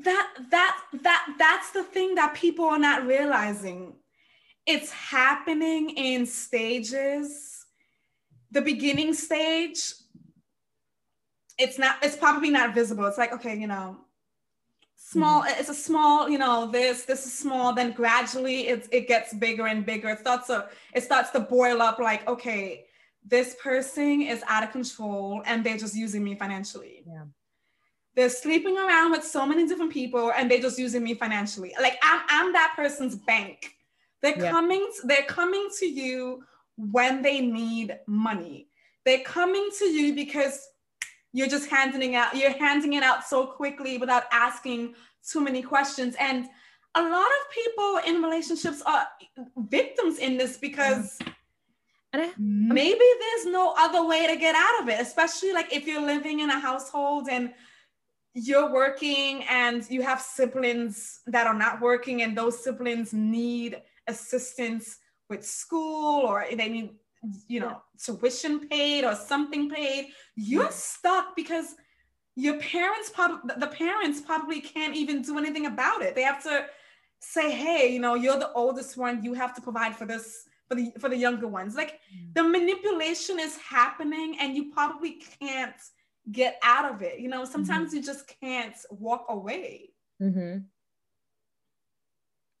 That 0.00 0.28
that 0.50 0.78
that 1.02 1.34
that's 1.38 1.70
the 1.70 1.82
thing 1.82 2.14
that 2.16 2.34
people 2.34 2.66
are 2.66 2.78
not 2.78 3.06
realizing. 3.06 3.94
It's 4.66 4.90
happening 4.90 5.90
in 5.90 6.26
stages. 6.26 7.64
The 8.50 8.60
beginning 8.62 9.14
stage, 9.14 9.92
it's 11.58 11.78
not, 11.78 11.96
it's 12.02 12.16
probably 12.16 12.50
not 12.50 12.74
visible. 12.74 13.06
It's 13.06 13.18
like, 13.18 13.32
okay, 13.32 13.56
you 13.56 13.66
know, 13.66 13.98
small 15.06 15.42
mm-hmm. 15.42 15.60
it's 15.60 15.68
a 15.68 15.74
small 15.74 16.28
you 16.28 16.38
know 16.38 16.68
this 16.70 17.04
this 17.04 17.26
is 17.26 17.32
small 17.32 17.72
then 17.72 17.92
gradually 17.92 18.66
it, 18.66 18.88
it 18.90 19.06
gets 19.06 19.32
bigger 19.34 19.66
and 19.66 19.86
bigger 19.86 20.08
it 20.08 20.18
starts 20.18 20.48
to 20.48 20.68
it 20.94 21.02
starts 21.02 21.30
to 21.30 21.38
boil 21.38 21.80
up 21.80 21.98
like 21.98 22.26
okay 22.26 22.84
this 23.24 23.54
person 23.62 24.20
is 24.20 24.42
out 24.48 24.64
of 24.64 24.72
control 24.72 25.42
and 25.46 25.62
they're 25.62 25.76
just 25.76 25.94
using 25.94 26.24
me 26.24 26.34
financially 26.34 27.04
yeah 27.06 27.22
they're 28.16 28.30
sleeping 28.30 28.78
around 28.78 29.12
with 29.12 29.22
so 29.22 29.46
many 29.46 29.66
different 29.68 29.92
people 29.92 30.32
and 30.34 30.50
they're 30.50 30.60
just 30.60 30.78
using 30.78 31.04
me 31.04 31.14
financially. 31.14 31.72
Like 31.80 31.98
i'm, 32.02 32.22
I'm 32.28 32.52
that 32.54 32.72
person's 32.74 33.14
bank. 33.14 33.76
They're 34.22 34.38
yeah. 34.38 34.50
coming 34.50 34.90
they're 35.04 35.26
coming 35.28 35.68
to 35.78 35.86
you 35.86 36.42
when 36.76 37.22
they 37.22 37.40
need 37.40 37.98
money. 38.06 38.68
They're 39.04 39.22
coming 39.22 39.68
to 39.78 39.84
you 39.84 40.14
because 40.14 40.66
you're 41.32 41.46
just 41.46 41.68
handing 41.68 42.16
out 42.16 42.34
you're 42.34 42.56
handing 42.56 42.94
it 42.94 43.02
out 43.02 43.24
so 43.24 43.46
quickly 43.46 43.98
without 43.98 44.24
asking 44.32 44.94
too 45.30 45.42
many 45.42 45.60
questions. 45.60 46.16
And 46.18 46.46
a 46.94 47.02
lot 47.02 47.26
of 47.26 47.54
people 47.54 48.00
in 48.06 48.22
relationships 48.22 48.82
are 48.86 49.06
victims 49.68 50.18
in 50.18 50.38
this 50.38 50.56
because 50.56 51.18
maybe 52.38 53.04
there's 53.20 53.46
no 53.46 53.74
other 53.76 54.06
way 54.06 54.26
to 54.26 54.36
get 54.36 54.54
out 54.54 54.82
of 54.82 54.88
it 54.88 54.98
especially 54.98 55.52
like 55.52 55.70
if 55.70 55.86
you're 55.86 56.00
living 56.00 56.40
in 56.40 56.48
a 56.48 56.58
household 56.58 57.28
and 57.30 57.52
you're 58.38 58.70
working 58.70 59.44
and 59.48 59.88
you 59.90 60.02
have 60.02 60.20
siblings 60.20 61.20
that 61.26 61.46
are 61.46 61.54
not 61.54 61.80
working 61.80 62.20
and 62.22 62.36
those 62.36 62.62
siblings 62.62 63.14
need 63.14 63.80
assistance 64.06 64.98
with 65.30 65.44
school 65.44 66.20
or 66.20 66.44
they 66.54 66.68
need 66.68 66.90
you 67.48 67.60
know, 67.60 67.82
tuition 67.98 68.68
paid 68.68 69.04
or 69.04 69.14
something 69.14 69.70
paid, 69.70 70.08
you're 70.36 70.70
stuck 70.70 71.34
because 71.34 71.74
your 72.36 72.58
parents 72.60 73.10
probably 73.10 73.54
the 73.58 73.66
parents 73.66 74.20
probably 74.20 74.60
can't 74.60 74.94
even 74.94 75.22
do 75.22 75.38
anything 75.38 75.66
about 75.66 76.02
it. 76.02 76.14
They 76.14 76.22
have 76.22 76.42
to 76.42 76.66
say, 77.18 77.50
hey, 77.50 77.92
you 77.92 77.98
know, 77.98 78.14
you're 78.14 78.38
the 78.38 78.52
oldest 78.52 78.96
one, 78.96 79.24
you 79.24 79.32
have 79.34 79.54
to 79.54 79.60
provide 79.60 79.96
for 79.96 80.04
this 80.04 80.44
for 80.68 80.74
the 80.74 80.92
for 81.00 81.08
the 81.08 81.16
younger 81.16 81.48
ones. 81.48 81.74
Like 81.74 82.00
mm. 82.14 82.34
the 82.34 82.42
manipulation 82.42 83.40
is 83.40 83.56
happening 83.56 84.36
and 84.38 84.54
you 84.54 84.70
probably 84.70 85.22
can't 85.40 85.80
get 86.30 86.58
out 86.62 86.92
of 86.92 87.02
it. 87.02 87.18
You 87.18 87.28
know, 87.28 87.44
sometimes 87.44 87.88
mm-hmm. 87.88 87.96
you 87.98 88.02
just 88.02 88.32
can't 88.40 88.76
walk 88.90 89.26
away. 89.28 89.90
Mm-hmm. 90.22 90.58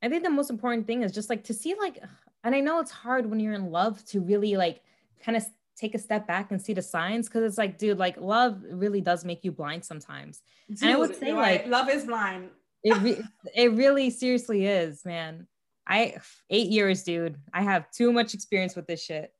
I 0.02 0.08
think 0.08 0.22
the 0.22 0.30
most 0.30 0.50
important 0.50 0.86
thing 0.86 1.02
is 1.02 1.12
just 1.12 1.30
like 1.30 1.44
to 1.44 1.54
see 1.54 1.74
like 1.74 2.02
and 2.44 2.54
I 2.54 2.60
know 2.60 2.78
it's 2.78 2.92
hard 2.92 3.28
when 3.28 3.40
you're 3.40 3.54
in 3.54 3.72
love 3.72 4.04
to 4.06 4.20
really 4.20 4.56
like 4.56 4.82
kind 5.20 5.36
of 5.36 5.44
take 5.76 5.94
a 5.94 5.98
step 5.98 6.26
back 6.26 6.50
and 6.50 6.62
see 6.62 6.72
the 6.72 6.82
signs 6.82 7.28
because 7.28 7.42
it's 7.42 7.58
like, 7.58 7.76
dude, 7.76 7.98
like 7.98 8.16
love 8.18 8.62
really 8.70 9.00
does 9.00 9.24
make 9.24 9.44
you 9.44 9.52
blind 9.52 9.84
sometimes. 9.84 10.42
Dude, 10.68 10.82
and 10.82 10.90
I 10.92 10.96
would 10.96 11.16
say 11.16 11.32
like 11.32 11.66
love 11.66 11.88
is 11.90 12.04
blind. 12.04 12.50
it 12.84 12.96
re- 13.02 13.22
it 13.54 13.72
really 13.72 14.10
seriously 14.10 14.66
is, 14.66 15.04
man. 15.04 15.46
I 15.86 16.16
eight 16.50 16.68
years, 16.68 17.02
dude. 17.02 17.36
I 17.52 17.62
have 17.62 17.90
too 17.90 18.12
much 18.12 18.32
experience 18.32 18.76
with 18.76 18.86
this 18.86 19.02
shit. 19.02 19.32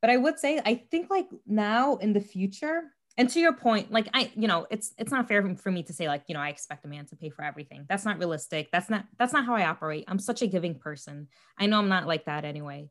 But 0.00 0.10
I 0.10 0.16
would 0.16 0.38
say 0.38 0.60
I 0.64 0.74
think 0.90 1.10
like 1.10 1.28
now 1.46 1.96
in 1.96 2.12
the 2.12 2.20
future, 2.20 2.92
and 3.20 3.28
to 3.28 3.38
your 3.38 3.52
point 3.52 3.92
like 3.92 4.08
i 4.14 4.32
you 4.34 4.48
know 4.48 4.66
it's 4.70 4.94
it's 4.96 5.12
not 5.12 5.28
fair 5.28 5.54
for 5.56 5.70
me 5.70 5.82
to 5.82 5.92
say 5.92 6.08
like 6.08 6.22
you 6.26 6.34
know 6.34 6.40
i 6.40 6.48
expect 6.48 6.86
a 6.86 6.88
man 6.88 7.04
to 7.04 7.16
pay 7.16 7.28
for 7.28 7.44
everything. 7.44 7.84
That's 7.86 8.06
not 8.06 8.18
realistic. 8.18 8.70
That's 8.72 8.88
not 8.88 9.04
that's 9.18 9.34
not 9.34 9.44
how 9.44 9.54
i 9.54 9.66
operate. 9.66 10.04
I'm 10.08 10.18
such 10.18 10.40
a 10.40 10.46
giving 10.46 10.74
person. 10.74 11.28
I 11.58 11.66
know 11.66 11.78
i'm 11.78 11.90
not 11.90 12.06
like 12.06 12.24
that 12.24 12.44
anyway. 12.44 12.88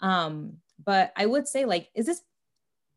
Um 0.00 0.58
but 0.82 1.12
i 1.16 1.26
would 1.26 1.48
say 1.48 1.64
like 1.64 1.88
is 1.94 2.06
this 2.06 2.22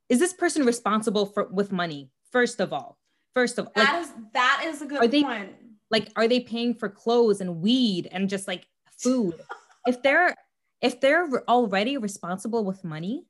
is 0.10 0.20
this 0.20 0.34
person 0.34 0.64
responsible 0.64 1.26
for 1.26 1.46
with 1.46 1.72
money? 1.72 2.12
First 2.32 2.60
of 2.60 2.72
all 2.72 3.00
first 3.34 3.58
of 3.58 3.66
all 3.66 3.74
that 3.76 3.94
like, 3.94 4.04
is, 4.04 4.12
that 4.34 4.64
is 4.68 4.82
a 4.84 4.86
good 4.86 5.00
are 5.00 5.08
they, 5.08 5.24
point. 5.24 5.50
like 5.90 6.10
are 6.16 6.28
they 6.28 6.40
paying 6.40 6.76
for 6.76 6.88
clothes 6.88 7.42
and 7.42 7.62
weed 7.62 8.08
and 8.12 8.30
just 8.30 8.48
like 8.48 8.68
food? 8.98 9.36
If 9.88 10.02
they're 10.02 10.34
if 10.82 11.00
they're 11.00 11.30
already 11.48 11.98
responsible 11.98 12.66
with 12.66 12.84
money 12.84 13.28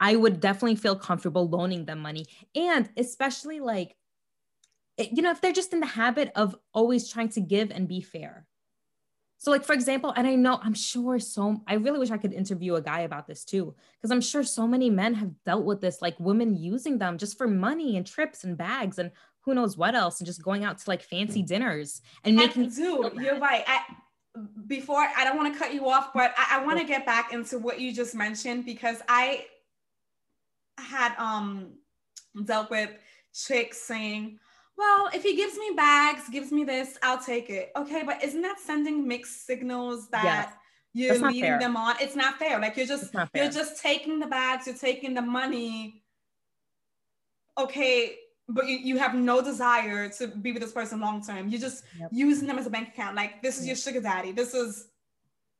I 0.00 0.16
would 0.16 0.40
definitely 0.40 0.76
feel 0.76 0.96
comfortable 0.96 1.48
loaning 1.48 1.84
them 1.84 2.00
money. 2.00 2.26
And 2.54 2.88
especially 2.96 3.60
like, 3.60 3.96
eh, 4.98 5.08
you 5.12 5.22
know, 5.22 5.30
if 5.30 5.40
they're 5.40 5.52
just 5.52 5.72
in 5.72 5.80
the 5.80 5.86
habit 5.86 6.32
of 6.34 6.56
always 6.72 7.08
trying 7.10 7.30
to 7.30 7.40
give 7.40 7.70
and 7.70 7.88
be 7.88 8.00
fair. 8.00 8.46
So, 9.38 9.50
like, 9.50 9.64
for 9.64 9.74
example, 9.74 10.14
and 10.16 10.26
I 10.26 10.34
know 10.34 10.58
I'm 10.62 10.74
sure 10.74 11.18
so, 11.18 11.62
I 11.66 11.74
really 11.74 11.98
wish 11.98 12.10
I 12.10 12.16
could 12.16 12.32
interview 12.32 12.74
a 12.74 12.82
guy 12.82 13.00
about 13.00 13.26
this 13.26 13.44
too, 13.44 13.74
because 13.96 14.10
I'm 14.10 14.22
sure 14.22 14.42
so 14.42 14.66
many 14.66 14.88
men 14.88 15.14
have 15.14 15.30
dealt 15.44 15.64
with 15.64 15.80
this, 15.80 16.00
like 16.00 16.18
women 16.18 16.56
using 16.56 16.98
them 16.98 17.18
just 17.18 17.36
for 17.36 17.46
money 17.46 17.96
and 17.96 18.06
trips 18.06 18.44
and 18.44 18.56
bags 18.56 18.98
and 18.98 19.10
who 19.40 19.54
knows 19.54 19.76
what 19.76 19.94
else, 19.94 20.20
and 20.20 20.26
just 20.26 20.42
going 20.42 20.64
out 20.64 20.78
to 20.78 20.90
like 20.90 21.02
fancy 21.02 21.42
dinners 21.42 22.00
and 22.24 22.34
making. 22.34 22.70
Dude, 22.70 23.12
you're 23.14 23.38
right. 23.38 23.62
I, 23.66 23.80
before 24.66 25.06
I 25.16 25.24
don't 25.24 25.36
want 25.36 25.52
to 25.52 25.58
cut 25.58 25.72
you 25.72 25.88
off, 25.88 26.12
but 26.12 26.34
I, 26.36 26.58
I 26.58 26.64
want 26.64 26.78
to 26.80 26.84
get 26.84 27.06
back 27.06 27.32
into 27.32 27.58
what 27.58 27.78
you 27.78 27.92
just 27.92 28.14
mentioned 28.14 28.64
because 28.64 29.02
I 29.08 29.44
had 30.78 31.14
um 31.18 31.72
dealt 32.44 32.70
with 32.70 32.90
chicks 33.32 33.78
saying, 33.82 34.38
well, 34.76 35.08
if 35.14 35.22
he 35.22 35.36
gives 35.36 35.56
me 35.56 35.72
bags, 35.74 36.28
gives 36.30 36.52
me 36.52 36.64
this, 36.64 36.98
I'll 37.02 37.22
take 37.22 37.48
it. 37.48 37.72
Okay, 37.76 38.02
but 38.04 38.22
isn't 38.22 38.42
that 38.42 38.58
sending 38.60 39.08
mixed 39.08 39.46
signals 39.46 40.08
that 40.10 40.52
yes. 40.92 41.18
you're 41.18 41.28
leading 41.28 41.42
fair. 41.42 41.58
them 41.58 41.76
on? 41.76 41.96
It's 42.00 42.16
not 42.16 42.38
fair. 42.38 42.60
Like 42.60 42.76
you're 42.76 42.86
just 42.86 43.14
you're 43.34 43.50
just 43.50 43.80
taking 43.82 44.18
the 44.18 44.26
bags, 44.26 44.66
you're 44.66 44.76
taking 44.76 45.14
the 45.14 45.22
money. 45.22 46.02
Okay, 47.58 48.16
but 48.48 48.66
you, 48.66 48.76
you 48.76 48.98
have 48.98 49.14
no 49.14 49.40
desire 49.40 50.10
to 50.10 50.28
be 50.28 50.52
with 50.52 50.62
this 50.62 50.72
person 50.72 51.00
long 51.00 51.24
term. 51.24 51.48
You're 51.48 51.60
just 51.60 51.84
yep. 51.98 52.10
using 52.12 52.46
them 52.46 52.58
as 52.58 52.66
a 52.66 52.70
bank 52.70 52.88
account. 52.88 53.16
Like 53.16 53.42
this 53.42 53.58
is 53.58 53.66
your 53.66 53.76
sugar 53.76 54.00
daddy. 54.00 54.32
This 54.32 54.52
is, 54.52 54.88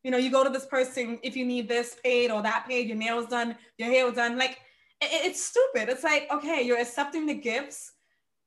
you 0.05 0.11
know, 0.11 0.19
you 0.19 0.31
go 0.31 0.45
to 0.45 0.51
this 0.51 0.67
person 0.67 1.19
if 1.23 1.37
you 1.37 1.47
need 1.47 1.69
this 1.69 1.97
paid 2.05 2.31
or 2.31 2.43
that 2.43 2.67
paid, 2.69 2.87
your 2.87 2.99
nails 2.99 3.29
done, 3.29 3.57
your 3.79 3.89
hair 3.89 4.11
done. 4.13 4.37
Like 4.37 4.59
it's 5.01 5.45
stupid. 5.45 5.89
It's 5.89 6.05
like, 6.05 6.29
okay, 6.33 6.63
you're 6.63 6.81
accepting 6.81 7.27
the 7.27 7.35
gifts. 7.35 7.93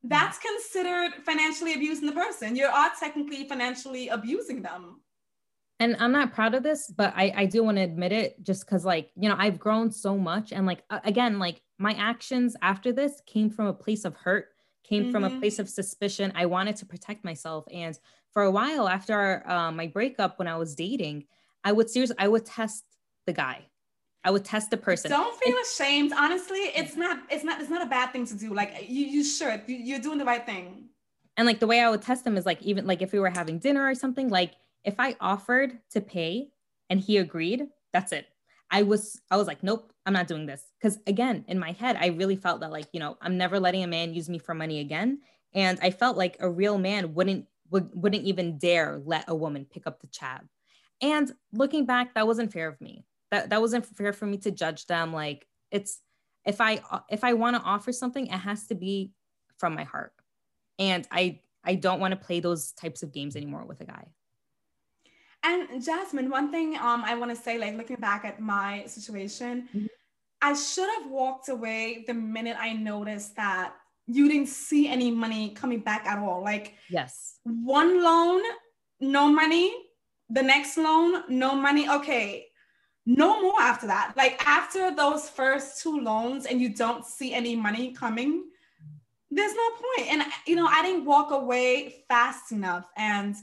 That's 0.03 0.39
considered 0.39 1.11
financially 1.25 1.73
abusing 1.73 2.05
the 2.05 2.13
person. 2.13 2.55
You 2.55 2.65
are 2.65 2.91
technically 2.99 3.47
financially 3.47 4.07
abusing 4.07 4.61
them. 4.61 5.01
And 5.81 5.95
I'm 5.99 6.11
not 6.11 6.33
proud 6.33 6.55
of 6.55 6.63
this, 6.63 6.91
but 6.95 7.13
I, 7.15 7.33
I 7.35 7.45
do 7.45 7.63
want 7.63 7.77
to 7.77 7.83
admit 7.83 8.11
it 8.11 8.43
just 8.43 8.65
because, 8.65 8.83
like, 8.83 9.11
you 9.15 9.29
know, 9.29 9.35
I've 9.37 9.59
grown 9.59 9.91
so 9.91 10.17
much. 10.17 10.51
And, 10.51 10.65
like, 10.65 10.83
again, 10.89 11.39
like 11.39 11.61
my 11.77 11.93
actions 11.93 12.55
after 12.61 12.91
this 12.91 13.21
came 13.25 13.49
from 13.49 13.67
a 13.67 13.73
place 13.73 14.03
of 14.03 14.15
hurt, 14.15 14.49
came 14.83 15.03
mm-hmm. 15.03 15.11
from 15.11 15.23
a 15.23 15.29
mm-hmm. 15.29 15.39
place 15.39 15.57
of 15.57 15.69
suspicion. 15.69 16.33
I 16.35 16.47
wanted 16.47 16.75
to 16.77 16.85
protect 16.85 17.23
myself. 17.23 17.65
And 17.71 17.97
for 18.33 18.43
a 18.43 18.51
while 18.51 18.89
after 18.89 19.47
uh, 19.49 19.71
my 19.71 19.87
breakup, 19.87 20.37
when 20.37 20.49
I 20.49 20.57
was 20.57 20.75
dating, 20.75 21.25
I 21.63 21.71
would 21.71 21.89
seriously, 21.89 22.17
I 22.19 22.27
would 22.27 22.45
test 22.45 22.83
the 23.25 23.33
guy. 23.33 23.65
I 24.23 24.31
would 24.31 24.43
test 24.43 24.69
the 24.69 24.77
person. 24.77 25.11
Don't 25.11 25.35
feel 25.41 25.55
ashamed. 25.63 26.11
Honestly, 26.15 26.59
it's 26.75 26.95
not. 26.95 27.19
It's 27.29 27.43
not. 27.43 27.61
It's 27.61 27.69
not 27.69 27.81
a 27.81 27.89
bad 27.89 28.11
thing 28.11 28.25
to 28.27 28.35
do. 28.35 28.53
Like 28.53 28.85
you, 28.87 29.05
you 29.05 29.23
should. 29.23 29.63
You, 29.67 29.95
are 29.95 29.99
doing 29.99 30.17
the 30.17 30.25
right 30.25 30.45
thing. 30.45 30.89
And 31.37 31.47
like 31.47 31.59
the 31.59 31.67
way 31.67 31.79
I 31.79 31.89
would 31.89 32.01
test 32.01 32.25
them 32.25 32.35
is 32.35 32.45
like 32.45 32.61
even 32.61 32.85
like 32.85 33.01
if 33.01 33.13
we 33.13 33.19
were 33.19 33.29
having 33.29 33.59
dinner 33.59 33.87
or 33.87 33.95
something. 33.95 34.29
Like 34.29 34.53
if 34.83 34.95
I 34.99 35.15
offered 35.21 35.79
to 35.91 36.01
pay, 36.01 36.49
and 36.89 36.99
he 36.99 37.17
agreed, 37.17 37.67
that's 37.93 38.11
it. 38.11 38.27
I 38.71 38.83
was 38.83 39.21
I 39.31 39.37
was 39.37 39.47
like, 39.47 39.63
nope, 39.63 39.93
I'm 40.05 40.13
not 40.13 40.27
doing 40.27 40.45
this. 40.45 40.63
Cuz 40.81 40.99
again, 41.07 41.45
in 41.47 41.57
my 41.57 41.71
head, 41.71 41.97
I 41.99 42.07
really 42.07 42.35
felt 42.35 42.59
that 42.59 42.71
like, 42.71 42.87
you 42.91 42.99
know, 42.99 43.17
I'm 43.21 43.37
never 43.37 43.59
letting 43.59 43.83
a 43.83 43.87
man 43.87 44.13
use 44.13 44.29
me 44.29 44.37
for 44.37 44.53
money 44.53 44.79
again. 44.79 45.21
And 45.53 45.79
I 45.81 45.91
felt 45.91 46.17
like 46.17 46.35
a 46.39 46.49
real 46.49 46.77
man 46.77 47.13
wouldn't 47.13 47.47
would, 47.71 47.89
wouldn't 47.93 48.25
even 48.25 48.57
dare 48.57 49.01
let 49.05 49.25
a 49.27 49.35
woman 49.35 49.65
pick 49.65 49.85
up 49.87 50.01
the 50.01 50.07
tab. 50.07 50.41
And 51.01 51.31
looking 51.53 51.85
back, 51.85 52.15
that 52.15 52.27
wasn't 52.27 52.51
fair 52.51 52.67
of 52.67 52.81
me. 52.81 53.05
That 53.31 53.49
that 53.49 53.61
wasn't 53.61 53.85
fair 53.85 54.13
for 54.13 54.25
me 54.25 54.37
to 54.39 54.51
judge 54.51 54.87
them 54.87 55.13
like 55.13 55.45
it's 55.71 56.01
if 56.45 56.61
I 56.61 56.81
if 57.09 57.23
I 57.23 57.33
want 57.33 57.55
to 57.55 57.61
offer 57.61 57.91
something, 57.91 58.27
it 58.27 58.31
has 58.31 58.67
to 58.67 58.75
be 58.75 59.11
from 59.57 59.75
my 59.75 59.83
heart. 59.83 60.13
And 60.77 61.07
I 61.11 61.41
I 61.63 61.75
don't 61.75 61.99
want 61.99 62.11
to 62.11 62.17
play 62.17 62.39
those 62.39 62.71
types 62.71 63.03
of 63.03 63.11
games 63.11 63.35
anymore 63.35 63.65
with 63.65 63.81
a 63.81 63.85
guy. 63.85 64.07
And 65.43 65.83
Jasmine, 65.83 66.29
one 66.29 66.51
thing 66.51 66.75
um, 66.75 67.03
I 67.05 67.15
want 67.15 67.31
to 67.31 67.41
say, 67.41 67.57
like 67.57 67.77
looking 67.77 67.97
back 67.97 68.25
at 68.25 68.41
my 68.41 68.83
situation, 68.87 69.69
mm-hmm. 69.73 69.85
I 70.41 70.53
should 70.53 70.89
have 70.97 71.09
walked 71.09 71.49
away 71.49 72.03
the 72.07 72.13
minute 72.13 72.57
I 72.59 72.73
noticed 72.73 73.35
that 73.37 73.73
you 74.07 74.27
didn't 74.27 74.47
see 74.47 74.87
any 74.87 75.11
money 75.11 75.51
coming 75.51 75.79
back 75.79 76.05
at 76.05 76.17
all. 76.17 76.43
Like, 76.43 76.75
yes, 76.89 77.35
one 77.43 78.03
loan, 78.03 78.41
no 78.99 79.31
money. 79.31 79.73
The 80.31 80.43
next 80.43 80.77
loan, 80.77 81.23
no 81.29 81.55
money. 81.55 81.89
Okay, 81.89 82.48
no 83.09 83.41
more 83.41 83.59
after 83.59 83.87
that. 83.87 84.13
Like 84.15 84.39
after 84.47 84.95
those 84.95 85.27
first 85.27 85.81
two 85.81 85.99
loans, 85.99 86.45
and 86.45 86.61
you 86.61 86.69
don't 86.69 87.03
see 87.03 87.33
any 87.33 87.55
money 87.55 87.91
coming, 87.91 88.43
there's 89.31 89.53
no 89.55 89.69
point. 89.71 90.11
And 90.11 90.23
you 90.45 90.55
know, 90.55 90.67
I 90.67 90.83
didn't 90.83 91.05
walk 91.05 91.31
away 91.31 92.03
fast 92.07 92.51
enough, 92.51 92.87
and 92.95 93.35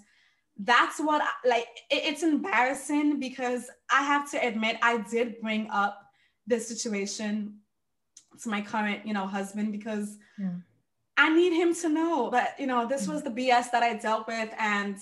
that's 0.58 1.00
what 1.00 1.20
like 1.44 1.66
it's 1.90 2.22
embarrassing 2.22 3.18
because 3.18 3.68
I 3.90 4.02
have 4.04 4.30
to 4.30 4.38
admit 4.38 4.76
I 4.82 4.98
did 4.98 5.40
bring 5.40 5.68
up 5.70 6.00
this 6.46 6.68
situation 6.68 7.58
to 8.42 8.48
my 8.48 8.60
current, 8.60 9.04
you 9.04 9.14
know, 9.14 9.26
husband 9.26 9.72
because 9.72 10.16
yeah. 10.38 10.50
I 11.16 11.34
need 11.34 11.54
him 11.54 11.74
to 11.74 11.88
know 11.88 12.30
that, 12.30 12.54
you 12.60 12.68
know, 12.68 12.86
this 12.86 13.06
hmm. 13.06 13.12
was 13.12 13.24
the 13.24 13.30
BS 13.30 13.72
that 13.72 13.82
I 13.82 13.94
dealt 13.94 14.28
with 14.28 14.50
and 14.58 14.96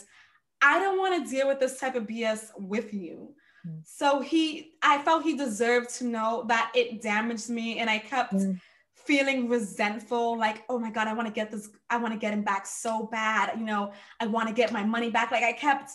I 0.63 0.79
don't 0.79 0.99
want 0.99 1.23
to 1.23 1.31
deal 1.31 1.49
with 1.49 1.61
this 1.61 1.79
type 1.79 1.97
of 1.97 2.05
BS 2.05 2.47
with 2.59 2.95
you. 2.95 3.35
Mm. 3.67 3.81
So 3.85 4.21
he 4.21 4.73
I 4.83 4.99
felt 5.03 5.23
he 5.23 5.37
deserved 5.37 5.91
to 5.97 6.05
know 6.05 6.45
that 6.49 6.73
it 6.75 7.03
damaged 7.03 7.49
me 7.49 7.79
and 7.79 7.89
I 7.89 7.99
kept 7.99 8.35
mm. 8.35 8.61
feeling 8.95 9.49
resentful 9.49 10.39
like 10.39 10.65
oh 10.69 10.79
my 10.79 10.91
god 10.91 11.07
i 11.07 11.13
want 11.13 11.29
to 11.29 11.33
get 11.33 11.51
this 11.51 11.69
i 11.91 11.97
want 11.99 12.13
to 12.15 12.19
get 12.19 12.33
him 12.33 12.43
back 12.43 12.67
so 12.67 13.07
bad 13.13 13.53
you 13.59 13.65
know 13.65 13.93
i 14.19 14.27
want 14.27 14.49
to 14.49 14.55
get 14.55 14.73
my 14.73 14.83
money 14.83 15.11
back. 15.11 15.31
Like 15.31 15.43
i 15.43 15.53
kept 15.53 15.91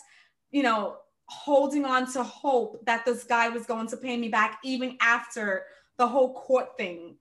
you 0.52 0.62
know 0.62 0.96
holding 1.30 1.84
on 1.84 2.10
to 2.12 2.22
hope 2.22 2.84
that 2.86 3.04
this 3.04 3.24
guy 3.24 3.48
was 3.48 3.64
going 3.64 3.86
to 3.86 3.96
pay 3.96 4.16
me 4.16 4.28
back 4.28 4.58
even 4.64 4.96
after 5.00 5.64
the 5.96 6.06
whole 6.06 6.34
court 6.34 6.76
thing. 6.76 7.16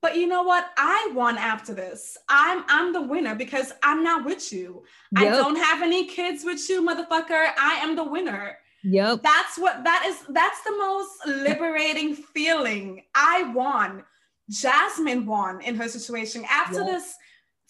But 0.00 0.16
you 0.16 0.26
know 0.26 0.42
what? 0.42 0.70
I 0.78 1.10
won 1.14 1.36
after 1.36 1.74
this. 1.74 2.16
I'm 2.28 2.64
i'm 2.68 2.92
the 2.92 3.02
winner 3.02 3.34
because 3.34 3.72
i'm 3.82 4.02
not 4.02 4.24
with 4.24 4.50
you. 4.52 4.84
Yep. 5.12 5.22
i 5.22 5.36
don't 5.36 5.56
have 5.56 5.82
any 5.82 6.06
kids 6.06 6.42
with 6.42 6.68
you 6.70 6.86
motherfucker. 6.86 7.52
I 7.58 7.80
am 7.82 7.96
the 7.96 8.04
winner 8.04 8.56
Yep. 8.84 9.22
That's 9.22 9.58
what 9.58 9.84
that 9.84 10.04
is. 10.06 10.24
That's 10.28 10.62
the 10.62 10.76
most 10.76 11.10
liberating 11.26 12.14
feeling. 12.14 13.02
I 13.14 13.52
won. 13.54 14.04
Jasmine 14.48 15.26
won 15.26 15.60
in 15.62 15.76
her 15.76 15.88
situation. 15.88 16.44
After 16.50 16.82
this 16.84 17.14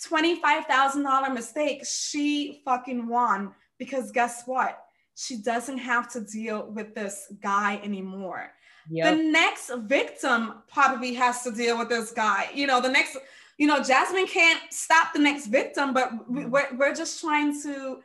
$25,000 0.08 1.34
mistake, 1.34 1.84
she 1.84 2.62
fucking 2.64 3.06
won 3.06 3.52
because 3.78 4.10
guess 4.12 4.44
what? 4.46 4.78
She 5.14 5.36
doesn't 5.36 5.78
have 5.78 6.10
to 6.12 6.22
deal 6.22 6.70
with 6.70 6.94
this 6.94 7.30
guy 7.42 7.80
anymore. 7.84 8.52
Yep. 8.88 9.16
The 9.16 9.22
next 9.22 9.70
victim 9.80 10.62
probably 10.72 11.14
has 11.14 11.42
to 11.42 11.52
deal 11.52 11.78
with 11.78 11.90
this 11.90 12.12
guy. 12.12 12.48
You 12.54 12.66
know, 12.66 12.80
the 12.80 12.88
next, 12.88 13.16
you 13.58 13.66
know, 13.66 13.82
Jasmine 13.82 14.26
can't 14.26 14.60
stop 14.72 15.12
the 15.12 15.18
next 15.18 15.48
victim, 15.48 15.92
but 15.92 16.10
we're, 16.28 16.74
we're 16.76 16.94
just 16.94 17.20
trying 17.20 17.60
to 17.62 18.00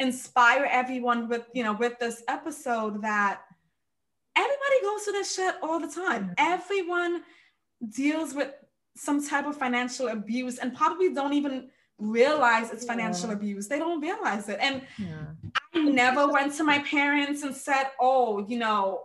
inspire 0.00 0.66
everyone 0.68 1.28
with, 1.28 1.46
you 1.52 1.62
know, 1.62 1.74
with 1.74 1.98
this 1.98 2.22
episode 2.26 3.02
that 3.02 3.42
everybody 4.36 4.82
goes 4.82 5.02
through 5.02 5.12
this 5.12 5.34
shit 5.34 5.54
all 5.62 5.78
the 5.78 5.86
time. 5.86 6.24
Mm-hmm. 6.24 6.32
Everyone 6.38 7.22
deals 7.90 8.34
with 8.34 8.52
some 8.96 9.24
type 9.24 9.46
of 9.46 9.56
financial 9.56 10.08
abuse 10.08 10.58
and 10.58 10.74
probably 10.74 11.14
don't 11.14 11.34
even 11.34 11.68
realize 11.98 12.70
it's 12.70 12.84
financial 12.84 13.28
yeah. 13.28 13.36
abuse. 13.36 13.68
They 13.68 13.78
don't 13.78 14.00
realize 14.00 14.48
it. 14.48 14.58
And 14.60 14.82
yeah. 14.98 15.26
I 15.74 15.78
never 15.78 16.26
went 16.28 16.54
to 16.54 16.64
my 16.64 16.78
parents 16.80 17.42
and 17.42 17.54
said, 17.54 17.84
oh, 18.00 18.44
you 18.48 18.58
know, 18.58 19.02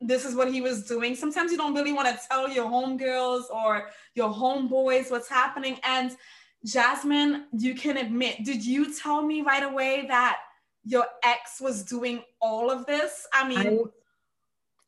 this 0.00 0.24
is 0.24 0.34
what 0.34 0.52
he 0.52 0.60
was 0.60 0.84
doing. 0.86 1.16
Sometimes 1.16 1.50
you 1.50 1.58
don't 1.58 1.74
really 1.74 1.92
want 1.92 2.08
to 2.08 2.20
tell 2.28 2.48
your 2.48 2.66
homegirls 2.66 3.50
or 3.50 3.88
your 4.14 4.32
homeboys 4.32 5.10
what's 5.10 5.28
happening. 5.28 5.78
And 5.82 6.16
Jasmine, 6.64 7.46
you 7.52 7.74
can 7.74 7.96
admit, 7.96 8.44
did 8.44 8.64
you 8.64 8.94
tell 8.94 9.22
me 9.22 9.42
right 9.42 9.62
away 9.62 10.06
that 10.08 10.38
your 10.84 11.06
ex 11.22 11.60
was 11.60 11.84
doing 11.84 12.22
all 12.40 12.70
of 12.70 12.86
this? 12.86 13.26
I 13.32 13.48
mean, 13.48 13.88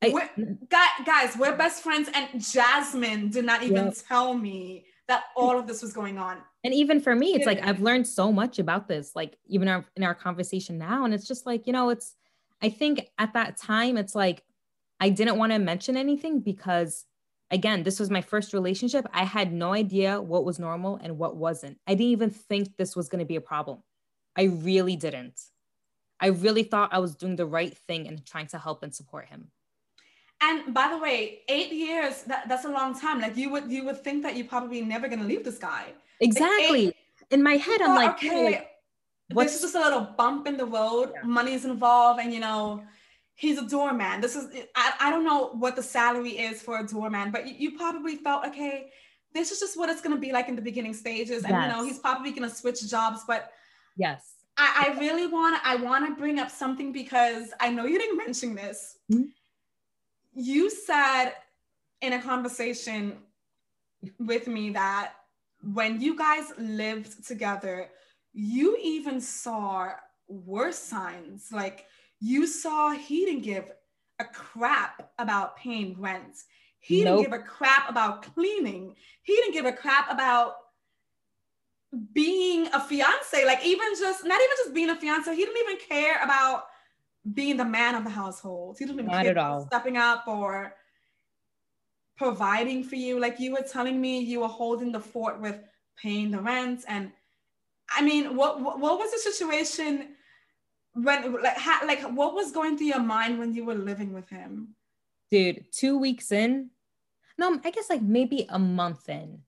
I, 0.02 0.08
I, 0.08 0.12
we're, 0.12 0.58
guys, 1.04 1.36
we're 1.38 1.56
best 1.56 1.82
friends, 1.82 2.08
and 2.14 2.42
Jasmine 2.42 3.28
did 3.28 3.44
not 3.44 3.62
even 3.62 3.92
tell 4.08 4.34
me 4.34 4.86
that 5.08 5.24
all 5.36 5.58
of 5.58 5.66
this 5.66 5.82
was 5.82 5.92
going 5.92 6.18
on. 6.18 6.38
And 6.62 6.72
even 6.72 7.00
for 7.00 7.14
me, 7.14 7.34
it's 7.34 7.46
like 7.46 7.64
I've 7.66 7.80
learned 7.80 8.06
so 8.06 8.30
much 8.30 8.58
about 8.58 8.86
this, 8.86 9.12
like 9.14 9.36
even 9.46 9.66
our, 9.68 9.84
in 9.96 10.04
our 10.04 10.14
conversation 10.14 10.78
now. 10.78 11.04
And 11.04 11.12
it's 11.12 11.26
just 11.26 11.46
like, 11.46 11.66
you 11.66 11.72
know, 11.72 11.90
it's, 11.90 12.14
I 12.62 12.68
think 12.68 13.08
at 13.18 13.32
that 13.32 13.56
time, 13.56 13.96
it's 13.96 14.14
like 14.14 14.42
I 15.00 15.08
didn't 15.10 15.36
want 15.36 15.52
to 15.52 15.58
mention 15.58 15.96
anything 15.96 16.40
because, 16.40 17.06
again, 17.50 17.82
this 17.82 17.98
was 17.98 18.10
my 18.10 18.20
first 18.20 18.52
relationship. 18.52 19.06
I 19.12 19.24
had 19.24 19.52
no 19.52 19.72
idea 19.72 20.20
what 20.20 20.44
was 20.44 20.58
normal 20.58 20.98
and 21.02 21.18
what 21.18 21.36
wasn't. 21.36 21.78
I 21.86 21.94
didn't 21.94 22.12
even 22.12 22.30
think 22.30 22.76
this 22.76 22.94
was 22.94 23.08
going 23.08 23.20
to 23.20 23.24
be 23.24 23.36
a 23.36 23.40
problem. 23.40 23.82
I 24.36 24.44
really 24.44 24.96
didn't. 24.96 25.40
I 26.20 26.28
really 26.28 26.62
thought 26.62 26.92
I 26.92 26.98
was 26.98 27.16
doing 27.16 27.36
the 27.36 27.46
right 27.46 27.76
thing 27.76 28.06
and 28.06 28.24
trying 28.24 28.46
to 28.48 28.58
help 28.58 28.82
and 28.82 28.94
support 28.94 29.26
him. 29.26 29.50
And 30.42 30.72
by 30.72 30.88
the 30.88 30.98
way, 30.98 31.40
eight 31.48 31.72
years, 31.72 32.22
that, 32.24 32.48
that's 32.48 32.64
a 32.64 32.70
long 32.70 32.98
time. 32.98 33.20
Like 33.20 33.36
you 33.36 33.50
would 33.50 33.70
you 33.70 33.84
would 33.84 34.02
think 34.02 34.22
that 34.22 34.36
you're 34.36 34.46
probably 34.46 34.80
never 34.80 35.06
gonna 35.08 35.24
leave 35.24 35.44
this 35.44 35.58
guy. 35.58 35.92
Exactly. 36.20 36.86
Like 36.86 36.96
eight, 36.96 36.96
in 37.30 37.42
my 37.42 37.54
head, 37.54 37.82
I'm 37.82 37.94
like, 37.94 38.14
okay, 38.14 38.64
like, 39.34 39.46
this 39.46 39.56
is 39.56 39.60
just 39.60 39.74
a 39.74 39.80
little 39.80 40.00
bump 40.16 40.46
in 40.46 40.56
the 40.56 40.64
road, 40.64 41.12
yeah. 41.14 41.22
money's 41.24 41.64
involved, 41.64 42.20
and 42.20 42.32
you 42.32 42.40
know, 42.40 42.82
he's 43.40 43.58
a 43.58 43.66
doorman. 43.66 44.20
This 44.20 44.36
is 44.36 44.44
I, 44.76 44.92
I 45.00 45.10
don't 45.10 45.24
know 45.24 45.48
what 45.54 45.74
the 45.76 45.82
salary 45.82 46.38
is 46.38 46.62
for 46.62 46.78
a 46.78 46.86
doorman, 46.86 47.30
but 47.30 47.46
you, 47.46 47.54
you 47.58 47.78
probably 47.78 48.16
felt 48.16 48.46
okay, 48.46 48.90
this 49.34 49.50
is 49.50 49.58
just 49.60 49.76
what 49.78 49.88
it's 49.88 50.00
gonna 50.00 50.18
be 50.18 50.32
like 50.32 50.48
in 50.48 50.56
the 50.56 50.62
beginning 50.62 50.94
stages. 50.94 51.44
And 51.44 51.52
yes. 51.52 51.62
you 51.62 51.72
know, 51.72 51.84
he's 51.84 51.98
probably 51.98 52.32
gonna 52.32 52.50
switch 52.50 52.88
jobs, 52.88 53.22
but 53.26 53.52
yes. 53.96 54.34
I, 54.56 54.88
I 54.88 55.00
really 55.00 55.26
want 55.26 55.60
I 55.64 55.76
want 55.76 56.06
to 56.06 56.20
bring 56.20 56.38
up 56.38 56.50
something 56.50 56.92
because 56.92 57.52
I 57.60 57.70
know 57.70 57.86
you 57.86 57.98
didn't 57.98 58.18
mention 58.18 58.54
this. 58.54 58.98
Mm-hmm 59.10 59.30
you 60.34 60.70
said 60.70 61.32
in 62.00 62.14
a 62.14 62.22
conversation 62.22 63.18
with 64.18 64.46
me 64.46 64.70
that 64.70 65.12
when 65.62 66.00
you 66.00 66.16
guys 66.16 66.52
lived 66.58 67.26
together, 67.26 67.88
you 68.32 68.78
even 68.82 69.20
saw 69.20 69.90
worse 70.28 70.78
signs. 70.78 71.48
Like 71.52 71.86
you 72.20 72.46
saw 72.46 72.90
he 72.90 73.24
didn't 73.24 73.42
give 73.42 73.70
a 74.18 74.24
crap 74.24 75.10
about 75.18 75.56
paying 75.56 75.96
rent. 75.98 76.44
He 76.78 77.04
nope. 77.04 77.18
didn't 77.18 77.32
give 77.32 77.40
a 77.40 77.44
crap 77.44 77.90
about 77.90 78.22
cleaning. 78.34 78.94
He 79.22 79.34
didn't 79.34 79.52
give 79.52 79.64
a 79.64 79.72
crap 79.72 80.10
about 80.10 80.54
being 82.12 82.68
a 82.72 82.80
fiance. 82.80 83.44
Like 83.44 83.64
even 83.64 83.88
just 83.98 84.24
not 84.24 84.40
even 84.40 84.56
just 84.58 84.74
being 84.74 84.90
a 84.90 84.96
fiance. 84.96 85.34
He 85.34 85.44
didn't 85.44 85.62
even 85.62 85.78
care 85.88 86.22
about 86.22 86.64
being 87.34 87.56
the 87.56 87.64
man 87.64 87.94
of 87.94 88.04
the 88.04 88.10
household. 88.10 88.76
He 88.78 88.86
didn't 88.86 89.06
Not 89.06 89.26
at 89.26 89.36
all. 89.36 89.66
stepping 89.66 89.96
up 89.96 90.26
or 90.26 90.74
providing 92.16 92.84
for 92.84 92.96
you. 92.96 93.18
Like 93.18 93.40
you 93.40 93.52
were 93.52 93.62
telling 93.62 94.00
me, 94.00 94.20
you 94.20 94.40
were 94.40 94.48
holding 94.48 94.92
the 94.92 95.00
fort 95.00 95.40
with 95.40 95.60
paying 95.96 96.30
the 96.30 96.40
rent. 96.40 96.84
And 96.88 97.12
I 97.90 98.02
mean, 98.02 98.36
what, 98.36 98.60
what 98.60 98.98
was 98.98 99.10
the 99.12 99.18
situation 99.18 100.08
when 101.02 101.42
like 101.42 101.56
ha, 101.56 101.82
like 101.86 102.02
what 102.02 102.34
was 102.34 102.52
going 102.52 102.76
through 102.76 102.88
your 102.88 103.00
mind 103.00 103.38
when 103.38 103.54
you 103.54 103.64
were 103.64 103.74
living 103.74 104.12
with 104.12 104.28
him? 104.28 104.74
Dude, 105.30 105.64
two 105.72 105.98
weeks 105.98 106.32
in, 106.32 106.70
no, 107.38 107.60
I 107.64 107.70
guess 107.70 107.88
like 107.88 108.02
maybe 108.02 108.46
a 108.48 108.58
month 108.58 109.08
in, 109.08 109.40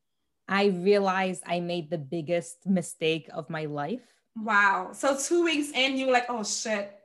I 0.49 0.67
realized 0.67 1.43
I 1.47 1.61
made 1.61 1.91
the 1.91 1.99
biggest 1.99 2.67
mistake 2.67 3.29
of 3.35 3.51
my 3.51 3.65
life. 3.65 4.03
Wow. 4.37 4.91
So 4.93 5.17
two 5.19 5.45
weeks 5.45 5.71
in, 5.75 5.97
you 5.97 6.07
were 6.07 6.13
like, 6.13 6.27
oh 6.29 6.45
shit, 6.45 6.99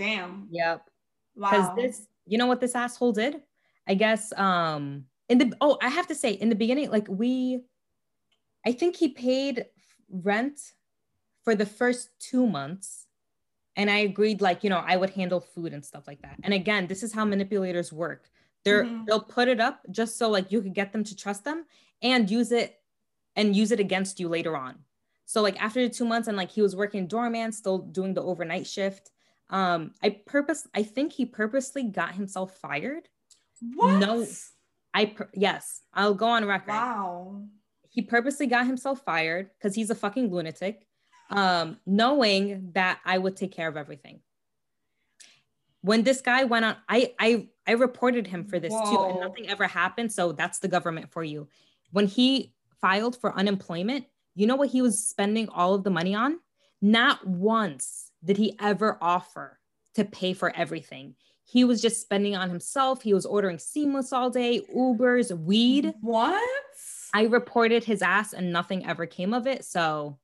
Damn. 0.00 0.48
Yep. 0.50 0.88
Because 1.34 1.68
wow. 1.68 1.74
this, 1.76 2.06
you 2.26 2.38
know 2.38 2.46
what 2.46 2.58
this 2.58 2.74
asshole 2.74 3.12
did? 3.12 3.42
I 3.86 3.92
guess 3.94 4.32
um 4.38 5.04
in 5.28 5.36
the 5.36 5.52
oh, 5.60 5.76
I 5.82 5.88
have 5.88 6.06
to 6.06 6.14
say, 6.14 6.32
in 6.32 6.48
the 6.48 6.54
beginning, 6.54 6.90
like 6.90 7.06
we 7.06 7.60
I 8.64 8.72
think 8.72 8.96
he 8.96 9.08
paid 9.08 9.66
rent 10.08 10.58
for 11.44 11.54
the 11.54 11.66
first 11.66 12.08
two 12.18 12.46
months. 12.46 13.06
And 13.76 13.90
I 13.90 13.98
agreed, 13.98 14.40
like, 14.40 14.64
you 14.64 14.70
know, 14.70 14.82
I 14.84 14.96
would 14.96 15.10
handle 15.10 15.40
food 15.40 15.72
and 15.72 15.84
stuff 15.84 16.06
like 16.06 16.22
that. 16.22 16.38
And 16.42 16.52
again, 16.52 16.86
this 16.86 17.02
is 17.02 17.12
how 17.12 17.24
manipulators 17.24 17.92
work. 17.92 18.28
They're 18.64 18.84
mm-hmm. 18.84 19.04
they'll 19.06 19.20
put 19.20 19.48
it 19.48 19.60
up 19.60 19.80
just 19.90 20.18
so 20.18 20.28
like 20.28 20.52
you 20.52 20.60
could 20.60 20.74
get 20.74 20.92
them 20.92 21.04
to 21.04 21.16
trust 21.16 21.44
them 21.44 21.64
and 22.02 22.30
use 22.30 22.52
it 22.52 22.78
and 23.36 23.56
use 23.56 23.72
it 23.72 23.80
against 23.80 24.20
you 24.20 24.28
later 24.28 24.56
on. 24.56 24.76
So 25.24 25.42
like 25.42 25.62
after 25.62 25.80
the 25.80 25.94
two 25.94 26.04
months 26.04 26.28
and 26.28 26.36
like 26.36 26.50
he 26.50 26.62
was 26.62 26.76
working 26.76 27.06
doorman, 27.06 27.52
still 27.52 27.78
doing 27.78 28.14
the 28.14 28.22
overnight 28.22 28.66
shift. 28.66 29.10
Um, 29.48 29.92
I 30.02 30.10
purpose 30.10 30.68
I 30.74 30.82
think 30.82 31.12
he 31.12 31.24
purposely 31.24 31.84
got 31.84 32.14
himself 32.14 32.56
fired. 32.58 33.08
What? 33.74 33.98
No, 33.98 34.26
I 34.92 35.06
per- 35.06 35.30
yes, 35.34 35.82
I'll 35.94 36.14
go 36.14 36.26
on 36.26 36.44
record. 36.44 36.72
Wow. 36.72 37.42
He 37.88 38.02
purposely 38.02 38.46
got 38.46 38.66
himself 38.66 39.02
fired 39.04 39.50
because 39.56 39.74
he's 39.74 39.90
a 39.90 39.94
fucking 39.94 40.30
lunatic, 40.30 40.86
um, 41.30 41.78
knowing 41.86 42.70
that 42.74 43.00
I 43.04 43.18
would 43.18 43.36
take 43.36 43.52
care 43.52 43.68
of 43.68 43.76
everything. 43.76 44.20
When 45.82 46.02
this 46.02 46.20
guy 46.20 46.44
went 46.44 46.64
on, 46.64 46.76
I 46.88 47.14
I 47.18 47.48
I 47.66 47.72
reported 47.72 48.26
him 48.26 48.44
for 48.44 48.58
this 48.58 48.72
Whoa. 48.72 48.90
too, 48.90 49.02
and 49.04 49.20
nothing 49.20 49.48
ever 49.48 49.66
happened. 49.66 50.12
So 50.12 50.32
that's 50.32 50.58
the 50.58 50.68
government 50.68 51.10
for 51.10 51.24
you. 51.24 51.48
When 51.92 52.06
he 52.06 52.52
filed 52.80 53.16
for 53.16 53.34
unemployment, 53.34 54.04
you 54.34 54.46
know 54.46 54.56
what 54.56 54.68
he 54.68 54.82
was 54.82 55.02
spending 55.06 55.48
all 55.48 55.74
of 55.74 55.84
the 55.84 55.90
money 55.90 56.14
on? 56.14 56.38
Not 56.82 57.26
once 57.26 58.10
did 58.24 58.36
he 58.36 58.56
ever 58.60 58.98
offer 59.00 59.58
to 59.94 60.04
pay 60.04 60.32
for 60.32 60.54
everything. 60.54 61.14
He 61.44 61.64
was 61.64 61.82
just 61.82 62.00
spending 62.00 62.36
on 62.36 62.48
himself. 62.48 63.02
He 63.02 63.12
was 63.12 63.26
ordering 63.26 63.58
seamless 63.58 64.12
all 64.12 64.30
day, 64.30 64.62
Ubers, 64.74 65.36
weed. 65.36 65.94
What? 66.00 66.48
I 67.12 67.24
reported 67.24 67.82
his 67.84 68.02
ass 68.02 68.32
and 68.32 68.52
nothing 68.52 68.86
ever 68.86 69.06
came 69.06 69.34
of 69.34 69.46
it. 69.46 69.64
So 69.64 70.18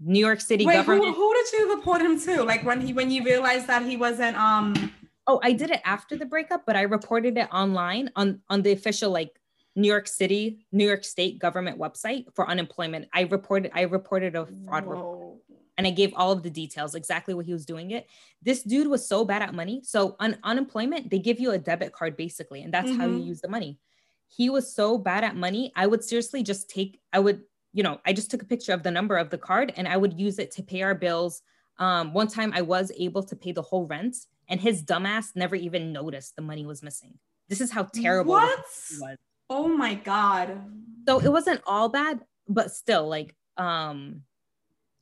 New 0.00 0.24
York 0.24 0.40
City 0.40 0.64
Wait, 0.64 0.74
government. 0.74 1.06
Who, 1.06 1.12
who 1.14 1.34
did 1.34 1.52
you 1.52 1.74
report 1.74 2.02
him 2.02 2.20
to? 2.20 2.42
Like 2.44 2.64
when 2.64 2.80
he 2.80 2.92
when 2.92 3.10
you 3.10 3.24
realized 3.24 3.66
that 3.66 3.82
he 3.82 3.96
wasn't 3.96 4.36
um 4.36 4.92
Oh, 5.26 5.40
I 5.42 5.52
did 5.52 5.70
it 5.70 5.82
after 5.84 6.16
the 6.16 6.24
breakup, 6.24 6.64
but 6.64 6.74
I 6.74 6.82
reported 6.82 7.36
it 7.36 7.48
online 7.52 8.10
on 8.16 8.40
on 8.48 8.62
the 8.62 8.72
official 8.72 9.10
like 9.10 9.38
New 9.76 9.88
York 9.88 10.08
City, 10.08 10.66
New 10.72 10.86
York 10.86 11.04
State 11.04 11.38
government 11.38 11.78
website 11.78 12.24
for 12.34 12.48
unemployment. 12.48 13.08
I 13.12 13.22
reported 13.22 13.70
I 13.74 13.82
reported 13.82 14.36
a 14.36 14.46
fraud 14.46 14.86
Whoa. 14.86 14.90
report 14.90 15.38
and 15.78 15.86
I 15.86 15.90
gave 15.90 16.12
all 16.16 16.32
of 16.32 16.42
the 16.42 16.50
details 16.50 16.96
exactly 16.96 17.34
what 17.34 17.46
he 17.46 17.52
was 17.52 17.64
doing 17.64 17.92
it. 17.92 18.08
This 18.42 18.62
dude 18.64 18.88
was 18.88 19.08
so 19.08 19.24
bad 19.24 19.42
at 19.42 19.54
money. 19.54 19.80
So 19.84 20.16
on 20.18 20.36
unemployment, 20.42 21.08
they 21.08 21.20
give 21.20 21.38
you 21.38 21.52
a 21.52 21.58
debit 21.58 21.92
card 21.92 22.16
basically, 22.16 22.62
and 22.62 22.74
that's 22.74 22.90
mm-hmm. 22.90 23.00
how 23.00 23.06
you 23.06 23.18
mm-hmm. 23.18 23.28
use 23.28 23.40
the 23.40 23.48
money. 23.48 23.78
He 24.26 24.50
was 24.50 24.74
so 24.74 24.98
bad 24.98 25.24
at 25.24 25.36
money. 25.36 25.72
I 25.76 25.86
would 25.86 26.04
seriously 26.04 26.42
just 26.42 26.68
take, 26.68 27.00
I 27.12 27.20
would, 27.20 27.42
you 27.72 27.82
know, 27.82 28.00
I 28.04 28.12
just 28.12 28.30
took 28.30 28.42
a 28.42 28.46
picture 28.46 28.72
of 28.72 28.82
the 28.82 28.90
number 28.90 29.16
of 29.16 29.30
the 29.30 29.38
card 29.38 29.72
and 29.76 29.86
I 29.86 29.96
would 29.96 30.18
use 30.18 30.38
it 30.38 30.50
to 30.52 30.62
pay 30.62 30.82
our 30.82 30.94
bills. 30.94 31.42
Um, 31.78 32.12
one 32.12 32.28
time 32.28 32.52
I 32.54 32.62
was 32.62 32.90
able 32.98 33.22
to 33.22 33.36
pay 33.36 33.52
the 33.52 33.62
whole 33.62 33.86
rent, 33.86 34.16
and 34.48 34.60
his 34.60 34.82
dumbass 34.82 35.36
never 35.36 35.54
even 35.54 35.92
noticed 35.92 36.34
the 36.34 36.42
money 36.42 36.66
was 36.66 36.82
missing. 36.82 37.18
This 37.48 37.60
is 37.60 37.70
how 37.70 37.84
terrible 37.84 38.32
what? 38.32 38.58
was. 38.58 39.16
Oh 39.48 39.68
my 39.68 39.94
god. 39.94 40.60
So 41.06 41.20
it 41.20 41.30
wasn't 41.30 41.62
all 41.66 41.88
bad, 41.88 42.20
but 42.48 42.72
still, 42.72 43.08
like, 43.08 43.34
um, 43.56 44.22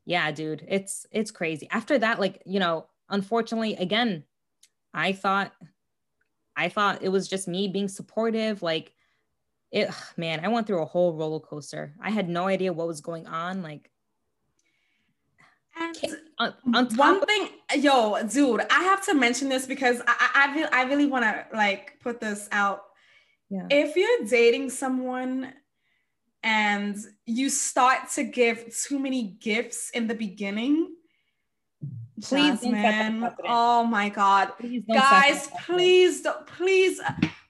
yeah, 0.04 0.30
dude, 0.30 0.64
it's 0.68 1.06
it's 1.10 1.30
crazy. 1.30 1.66
After 1.70 1.98
that, 1.98 2.20
like, 2.20 2.42
you 2.44 2.60
know, 2.60 2.86
unfortunately, 3.08 3.74
again, 3.76 4.24
I 4.92 5.12
thought 5.12 5.52
I 6.56 6.68
thought 6.68 7.02
it 7.02 7.08
was 7.08 7.28
just 7.28 7.48
me 7.48 7.68
being 7.68 7.88
supportive. 7.88 8.62
Like 8.62 8.92
it 9.72 9.90
man, 10.16 10.44
I 10.44 10.48
went 10.48 10.66
through 10.66 10.82
a 10.82 10.86
whole 10.86 11.14
roller 11.14 11.40
coaster. 11.40 11.94
I 12.00 12.10
had 12.10 12.28
no 12.28 12.46
idea 12.46 12.72
what 12.72 12.86
was 12.86 13.00
going 13.00 13.26
on. 13.26 13.62
Like 13.62 13.90
on, 16.38 16.54
on 16.74 16.86
one 16.96 17.16
of- 17.16 17.24
thing, 17.24 17.48
yo, 17.76 18.22
dude, 18.26 18.62
I 18.70 18.82
have 18.84 19.04
to 19.06 19.14
mention 19.14 19.48
this 19.48 19.66
because 19.66 20.00
I, 20.06 20.14
I, 20.18 20.30
I 20.34 20.54
really, 20.54 20.72
I 20.72 20.82
really 20.84 21.06
want 21.06 21.24
to 21.24 21.46
like 21.54 21.94
put 22.00 22.20
this 22.20 22.48
out. 22.52 22.82
Yeah. 23.50 23.66
If 23.70 23.96
you're 23.96 24.26
dating 24.26 24.70
someone 24.70 25.52
and 26.42 26.96
you 27.26 27.50
start 27.50 28.10
to 28.14 28.24
give 28.24 28.74
too 28.74 28.98
many 28.98 29.36
gifts 29.40 29.90
in 29.90 30.06
the 30.06 30.14
beginning, 30.14 30.94
please, 32.22 32.62
man. 32.64 33.34
Oh 33.44 33.84
my 33.84 34.08
God, 34.08 34.52
please 34.58 34.82
guys, 34.88 35.48
please, 35.64 36.22
don't, 36.22 36.46
please, 36.46 37.00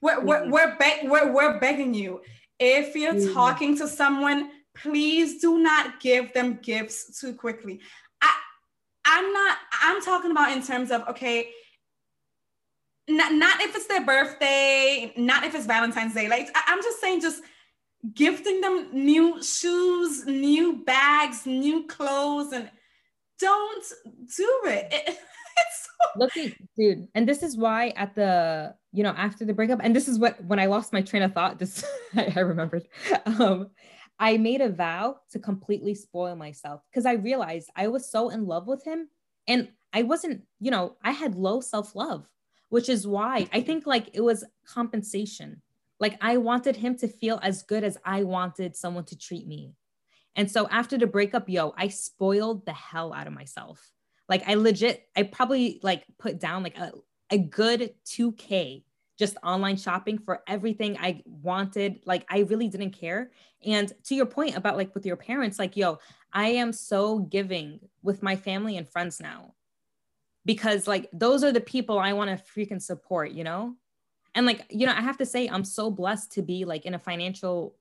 we're 0.06 0.20
we're 0.24 0.40
mm-hmm. 0.42 0.50
we're, 0.50 0.76
be- 0.78 1.08
we're 1.08 1.32
we're 1.32 1.58
begging 1.58 1.94
you. 1.94 2.20
If 2.58 2.94
you're 2.94 3.12
please. 3.12 3.32
talking 3.32 3.76
to 3.78 3.88
someone, 3.88 4.50
please 4.74 5.40
do 5.40 5.58
not 5.58 6.00
give 6.00 6.32
them 6.32 6.58
gifts 6.62 7.20
too 7.20 7.34
quickly. 7.34 7.80
I 8.22 8.32
I'm 9.04 9.32
not. 9.32 9.58
I'm 9.82 10.02
talking 10.02 10.30
about 10.30 10.52
in 10.56 10.62
terms 10.62 10.90
of 10.90 11.06
okay. 11.08 11.50
Not, 13.08 13.34
not 13.34 13.60
if 13.60 13.76
it's 13.76 13.86
their 13.86 14.04
birthday, 14.04 15.12
not 15.16 15.44
if 15.44 15.54
it's 15.54 15.64
Valentine's 15.64 16.12
Day. 16.12 16.28
Like 16.28 16.48
I, 16.56 16.62
I'm 16.66 16.82
just 16.82 17.00
saying, 17.00 17.20
just 17.20 17.40
gifting 18.14 18.60
them 18.60 18.88
new 18.92 19.40
shoes, 19.44 20.26
new 20.26 20.82
bags, 20.84 21.46
new 21.46 21.86
clothes, 21.86 22.52
and 22.52 22.68
don't 23.38 23.84
do 24.36 24.60
it. 24.64 24.88
it 24.90 25.18
so- 25.56 26.10
Look 26.18 26.36
at 26.36 26.52
dude, 26.76 27.08
and 27.14 27.28
this 27.28 27.42
is 27.42 27.56
why 27.56 27.88
at 27.96 28.14
the 28.14 28.74
you 28.92 29.02
know 29.02 29.14
after 29.16 29.44
the 29.44 29.52
breakup, 29.52 29.80
and 29.82 29.94
this 29.94 30.08
is 30.08 30.18
what 30.18 30.42
when 30.44 30.58
I 30.58 30.66
lost 30.66 30.92
my 30.92 31.02
train 31.02 31.22
of 31.22 31.32
thought, 31.32 31.58
this 31.58 31.84
I, 32.14 32.32
I 32.36 32.40
remembered. 32.40 32.88
Um, 33.26 33.70
I 34.18 34.38
made 34.38 34.62
a 34.62 34.70
vow 34.70 35.18
to 35.32 35.38
completely 35.38 35.94
spoil 35.94 36.34
myself 36.36 36.80
because 36.90 37.04
I 37.04 37.12
realized 37.14 37.68
I 37.76 37.88
was 37.88 38.10
so 38.10 38.30
in 38.30 38.46
love 38.46 38.66
with 38.66 38.82
him, 38.84 39.08
and 39.46 39.68
I 39.92 40.02
wasn't, 40.02 40.42
you 40.60 40.70
know, 40.70 40.96
I 41.02 41.10
had 41.10 41.34
low 41.34 41.60
self 41.60 41.94
love, 41.94 42.26
which 42.70 42.88
is 42.88 43.06
why 43.06 43.48
I 43.52 43.60
think 43.60 43.86
like 43.86 44.10
it 44.14 44.22
was 44.22 44.44
compensation 44.66 45.60
like 45.98 46.18
I 46.20 46.36
wanted 46.36 46.76
him 46.76 46.96
to 46.98 47.08
feel 47.08 47.40
as 47.42 47.62
good 47.62 47.84
as 47.84 47.96
I 48.04 48.22
wanted 48.22 48.76
someone 48.76 49.04
to 49.04 49.16
treat 49.18 49.46
me. 49.46 49.72
And 50.34 50.50
so 50.50 50.68
after 50.68 50.98
the 50.98 51.06
breakup, 51.06 51.48
yo, 51.48 51.72
I 51.76 51.88
spoiled 51.88 52.66
the 52.66 52.74
hell 52.74 53.14
out 53.14 53.26
of 53.26 53.32
myself. 53.32 53.80
Like 54.28 54.42
I 54.48 54.54
legit, 54.54 55.08
I 55.16 55.24
probably 55.24 55.80
like 55.82 56.04
put 56.18 56.38
down 56.38 56.62
like 56.62 56.78
a, 56.78 56.92
a 57.30 57.38
good 57.38 57.94
2K 58.06 58.84
just 59.18 59.36
online 59.42 59.76
shopping 59.76 60.18
for 60.18 60.42
everything 60.46 60.98
I 60.98 61.22
wanted. 61.24 62.00
Like 62.04 62.26
I 62.28 62.40
really 62.40 62.68
didn't 62.68 62.90
care. 62.90 63.30
And 63.64 63.90
to 64.04 64.14
your 64.14 64.26
point 64.26 64.56
about 64.56 64.76
like 64.76 64.94
with 64.94 65.06
your 65.06 65.16
parents, 65.16 65.58
like, 65.58 65.76
yo, 65.76 65.98
I 66.32 66.48
am 66.48 66.72
so 66.72 67.20
giving 67.20 67.80
with 68.02 68.22
my 68.22 68.36
family 68.36 68.76
and 68.76 68.88
friends 68.88 69.20
now 69.20 69.54
because 70.44 70.86
like 70.86 71.08
those 71.12 71.42
are 71.44 71.52
the 71.52 71.60
people 71.60 71.98
I 71.98 72.12
want 72.12 72.30
to 72.30 72.44
freaking 72.44 72.82
support, 72.82 73.32
you 73.32 73.42
know? 73.42 73.76
and 74.36 74.46
like 74.46 74.64
you 74.68 74.86
know 74.86 74.92
i 74.92 75.00
have 75.00 75.16
to 75.16 75.26
say 75.26 75.48
i'm 75.48 75.64
so 75.64 75.90
blessed 75.90 76.30
to 76.30 76.42
be 76.42 76.64
like 76.64 76.86
in 76.86 76.94
a 76.94 76.98
financial 76.98 77.74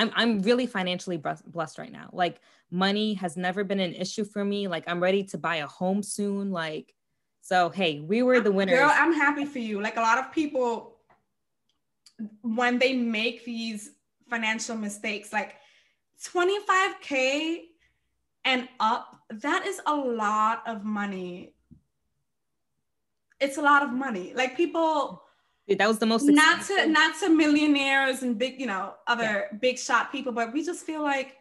i'm 0.00 0.10
i'm 0.16 0.40
really 0.40 0.66
financially 0.66 1.18
blessed 1.18 1.78
right 1.78 1.92
now. 1.92 2.08
Like 2.12 2.40
money 2.70 3.14
has 3.14 3.36
never 3.36 3.62
been 3.64 3.80
an 3.80 3.94
issue 3.94 4.24
for 4.24 4.44
me. 4.44 4.66
Like 4.66 4.84
i'm 4.86 5.00
ready 5.00 5.24
to 5.24 5.38
buy 5.38 5.56
a 5.56 5.66
home 5.66 6.02
soon. 6.02 6.50
Like 6.50 6.94
so 7.42 7.68
hey 7.68 8.00
we 8.00 8.22
were 8.22 8.40
the 8.40 8.52
winners. 8.52 8.78
girl 8.78 8.90
i'm 8.92 9.12
happy 9.12 9.44
for 9.44 9.58
you. 9.58 9.80
Like 9.80 9.96
a 9.96 10.00
lot 10.00 10.18
of 10.18 10.32
people 10.32 10.96
when 12.42 12.78
they 12.78 12.94
make 12.94 13.44
these 13.44 13.92
financial 14.28 14.76
mistakes 14.76 15.32
like 15.32 15.56
25k 16.22 17.62
and 18.44 18.68
up 18.78 19.18
that 19.30 19.66
is 19.66 19.80
a 19.86 19.94
lot 19.94 20.62
of 20.66 20.84
money. 20.84 21.54
It's 23.38 23.58
a 23.58 23.62
lot 23.62 23.82
of 23.82 23.90
money. 23.90 24.32
Like 24.34 24.56
people 24.56 25.22
that 25.78 25.88
was 25.88 25.98
the 25.98 26.06
most 26.06 26.24
not 26.24 26.62
to 26.66 26.86
not 26.86 27.18
to 27.20 27.28
millionaires 27.28 28.22
and 28.22 28.38
big 28.38 28.60
you 28.60 28.66
know 28.66 28.94
other 29.06 29.48
yeah. 29.50 29.58
big 29.58 29.78
shot 29.78 30.10
people 30.12 30.32
but 30.32 30.52
we 30.52 30.64
just 30.64 30.84
feel 30.84 31.02
like 31.02 31.36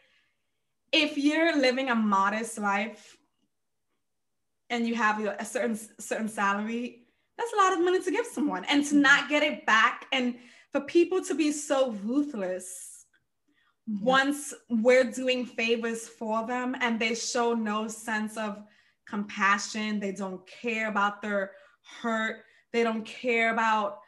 if 0.91 1.17
you're 1.17 1.55
living 1.57 1.89
a 1.89 1.95
modest 1.95 2.57
life 2.57 3.17
and 4.69 4.87
you 4.87 4.95
have 4.95 5.19
a 5.19 5.45
certain 5.45 5.77
certain 5.99 6.27
salary 6.27 7.05
that's 7.39 7.53
a 7.53 7.55
lot 7.55 7.73
of 7.73 7.79
money 7.79 8.01
to 8.01 8.11
give 8.11 8.25
someone. 8.25 8.65
And 8.65 8.85
to 8.87 8.95
not 8.95 9.29
get 9.29 9.43
it 9.43 9.65
back 9.65 10.07
and 10.11 10.35
for 10.73 10.81
people 10.81 11.23
to 11.23 11.33
be 11.33 11.53
so 11.53 11.91
ruthless 12.03 13.05
once 14.01 14.53
we're 14.69 15.09
doing 15.09 15.45
favors 15.45 16.07
for 16.07 16.45
them 16.45 16.75
and 16.81 16.99
they 16.99 17.15
show 17.15 17.53
no 17.53 17.87
sense 17.87 18.37
of 18.37 18.61
compassion 19.07 19.99
they 19.99 20.11
don't 20.11 20.45
care 20.45 20.89
about 20.89 21.23
their 21.23 21.53
hurt 21.99 22.43
they 22.71 22.83
don't 22.83 23.03
care 23.03 23.51
about 23.51 24.01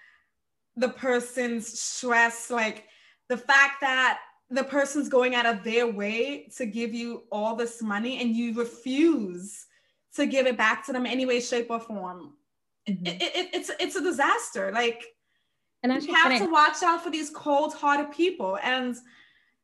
the 0.75 0.89
person's 0.89 1.79
stress, 1.79 2.49
like 2.49 2.85
the 3.29 3.37
fact 3.37 3.81
that 3.81 4.19
the 4.49 4.63
person's 4.63 5.09
going 5.09 5.35
out 5.35 5.45
of 5.45 5.63
their 5.63 5.87
way 5.87 6.47
to 6.57 6.65
give 6.65 6.93
you 6.93 7.23
all 7.31 7.55
this 7.55 7.81
money 7.81 8.21
and 8.21 8.35
you 8.35 8.53
refuse 8.53 9.65
to 10.15 10.25
give 10.25 10.45
it 10.45 10.57
back 10.57 10.85
to 10.85 10.91
them 10.91 11.05
any 11.05 11.25
way, 11.25 11.39
shape, 11.39 11.67
or 11.69 11.79
form. 11.79 12.33
Mm-hmm. 12.89 13.05
It, 13.07 13.21
it, 13.21 13.49
it's 13.53 13.71
it's 13.79 13.95
a 13.95 14.01
disaster. 14.01 14.71
Like, 14.73 15.05
and 15.83 16.03
you 16.03 16.13
have 16.13 16.37
to 16.39 16.51
watch 16.51 16.83
out 16.83 17.03
for 17.03 17.09
these 17.09 17.29
cold-hearted 17.29 18.11
people, 18.11 18.57
and 18.61 18.95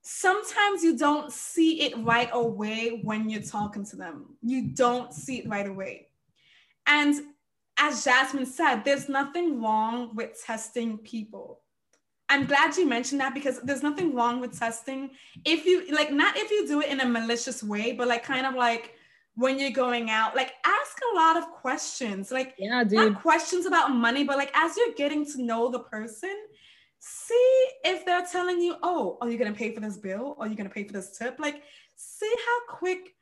sometimes 0.01 0.83
you 0.83 0.97
don't 0.97 1.33
see 1.33 1.81
it 1.81 1.97
right 1.97 2.29
away 2.31 3.01
when 3.03 3.29
you're 3.29 3.41
talking 3.41 3.85
to 3.87 3.95
them. 3.97 4.37
You 4.41 4.69
don't 4.69 5.13
see 5.13 5.39
it 5.39 5.49
right 5.49 5.67
away, 5.67 6.07
And 6.85 7.15
as 7.77 8.03
Jasmine 8.03 8.45
said, 8.45 8.83
there's 8.83 9.07
nothing 9.07 9.61
wrong 9.61 10.15
with 10.15 10.41
testing 10.43 10.97
people. 10.97 11.61
I'm 12.29 12.45
glad 12.45 12.75
you 12.75 12.87
mentioned 12.87 13.21
that 13.21 13.33
because 13.33 13.61
there's 13.61 13.83
nothing 13.83 14.13
wrong 14.13 14.41
with 14.41 14.57
testing. 14.57 15.11
If 15.45 15.65
you 15.65 15.89
like, 15.93 16.11
not 16.11 16.35
if 16.35 16.51
you 16.51 16.67
do 16.67 16.81
it 16.81 16.89
in 16.89 16.99
a 16.99 17.05
malicious 17.05 17.63
way, 17.63 17.93
but 17.93 18.07
like 18.07 18.23
kind 18.23 18.45
of 18.45 18.55
like 18.55 18.95
when 19.35 19.59
you're 19.59 19.71
going 19.71 20.09
out, 20.09 20.35
like 20.35 20.53
ask 20.65 20.97
a 21.13 21.15
lot 21.15 21.37
of 21.37 21.45
questions. 21.51 22.31
Like, 22.31 22.55
yeah, 22.57 22.83
dude. 22.83 23.13
Not 23.13 23.21
questions 23.21 23.65
about 23.65 23.91
money, 23.91 24.23
but 24.23 24.37
like 24.37 24.51
as 24.55 24.75
you're 24.75 24.93
getting 24.95 25.25
to 25.33 25.41
know 25.41 25.71
the 25.71 25.79
person, 25.79 26.35
see 26.99 27.67
if 27.85 28.05
they're 28.05 28.25
telling 28.29 28.59
you, 28.59 28.75
oh, 28.83 29.17
are 29.21 29.29
you 29.29 29.37
gonna 29.37 29.53
pay 29.53 29.73
for 29.73 29.79
this 29.79 29.97
bill? 29.97 30.35
Are 30.39 30.47
you 30.47 30.55
gonna 30.55 30.69
pay 30.69 30.83
for 30.83 30.93
this 30.93 31.17
tip? 31.17 31.39
Like, 31.39 31.61
see 31.95 32.33
how 32.45 32.75
quick 32.75 33.15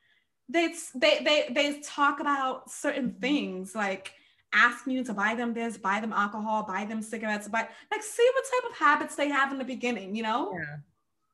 they 0.49 0.73
they 0.95 1.19
they 1.23 1.47
they 1.51 1.79
talk 1.81 2.21
about 2.21 2.71
certain 2.71 3.15
things 3.19 3.75
like 3.75 4.13
asking 4.55 4.93
you 4.93 5.03
to 5.03 5.13
buy 5.13 5.35
them 5.35 5.53
this, 5.53 5.77
buy 5.77 5.99
them 5.99 6.13
alcohol, 6.13 6.63
buy 6.63 6.85
them 6.85 7.01
cigarettes, 7.01 7.47
buy 7.47 7.67
like 7.91 8.01
see 8.01 8.29
what 8.33 8.45
type 8.45 8.71
of 8.71 8.77
habits 8.77 9.15
they 9.15 9.29
have 9.29 9.51
in 9.51 9.57
the 9.57 9.63
beginning, 9.63 10.15
you 10.15 10.23
know? 10.23 10.53
Yeah. 10.53 10.77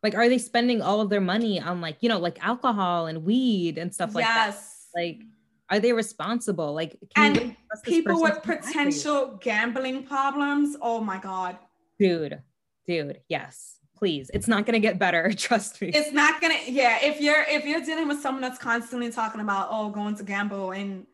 Like 0.03 0.15
are 0.15 0.27
they 0.27 0.37
spending 0.37 0.81
all 0.81 1.01
of 1.01 1.09
their 1.09 1.21
money 1.21 1.59
on 1.59 1.81
like, 1.81 1.97
you 2.01 2.09
know, 2.09 2.19
like 2.19 2.43
alcohol 2.45 3.07
and 3.07 3.23
weed 3.23 3.77
and 3.77 3.93
stuff 3.93 4.15
like 4.15 4.25
that? 4.25 4.47
yes. 4.47 4.87
that? 4.93 5.01
Like 5.01 5.21
are 5.69 5.79
they 5.79 5.93
responsible? 5.93 6.73
Like 6.73 6.97
and 7.15 7.55
people 7.83 8.21
with 8.21 8.41
potential 8.43 9.39
gambling 9.41 10.03
problems, 10.03 10.75
oh 10.81 10.99
my 10.99 11.17
God. 11.19 11.57
Dude, 11.99 12.41
dude, 12.85 13.21
yes 13.29 13.77
please 14.01 14.31
it's 14.33 14.47
not 14.47 14.65
going 14.65 14.73
to 14.73 14.79
get 14.79 14.97
better 14.97 15.31
trust 15.37 15.79
me 15.79 15.89
it's 15.93 16.11
not 16.11 16.41
going 16.41 16.51
to 16.51 16.71
yeah 16.71 16.97
if 17.03 17.21
you're 17.21 17.43
if 17.47 17.65
you're 17.65 17.81
dealing 17.81 18.07
with 18.07 18.19
someone 18.19 18.41
that's 18.41 18.57
constantly 18.57 19.11
talking 19.11 19.41
about 19.41 19.67
oh 19.69 19.89
going 19.89 20.15
to 20.15 20.23
gamble 20.23 20.71
and 20.71 21.05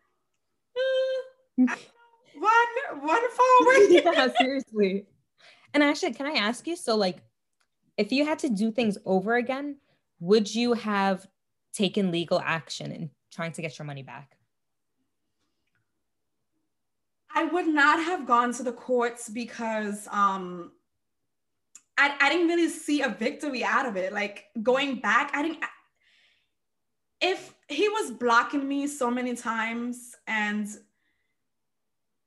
mm, 1.59 1.77
one 2.39 3.01
one 3.01 3.21
forward 3.31 3.87
yeah 3.89 4.27
seriously 4.39 5.05
and 5.73 5.83
actually 5.83 6.13
can 6.13 6.25
i 6.25 6.33
ask 6.33 6.67
you 6.67 6.75
so 6.75 6.95
like 6.95 7.17
if 7.97 8.11
you 8.11 8.25
had 8.25 8.39
to 8.39 8.49
do 8.49 8.71
things 8.71 8.97
over 9.05 9.35
again 9.35 9.77
would 10.19 10.53
you 10.53 10.73
have 10.73 11.27
taken 11.73 12.11
legal 12.11 12.39
action 12.43 12.91
in 12.91 13.09
trying 13.31 13.51
to 13.51 13.61
get 13.61 13.77
your 13.77 13.85
money 13.85 14.03
back 14.03 14.37
I 17.37 17.43
would 17.43 17.67
not 17.67 18.03
have 18.03 18.25
gone 18.25 18.51
to 18.53 18.63
the 18.63 18.71
courts 18.71 19.29
because 19.29 20.07
um, 20.11 20.71
I, 21.95 22.15
I 22.19 22.29
didn't 22.29 22.47
really 22.47 22.67
see 22.67 23.03
a 23.03 23.09
victory 23.09 23.63
out 23.63 23.85
of 23.85 23.95
it. 23.95 24.11
Like 24.11 24.45
going 24.63 24.95
back, 25.01 25.29
I 25.35 25.43
didn't. 25.43 25.59
If 27.21 27.53
he 27.67 27.89
was 27.89 28.09
blocking 28.09 28.67
me 28.67 28.87
so 28.87 29.11
many 29.11 29.35
times 29.35 30.15
and 30.25 30.67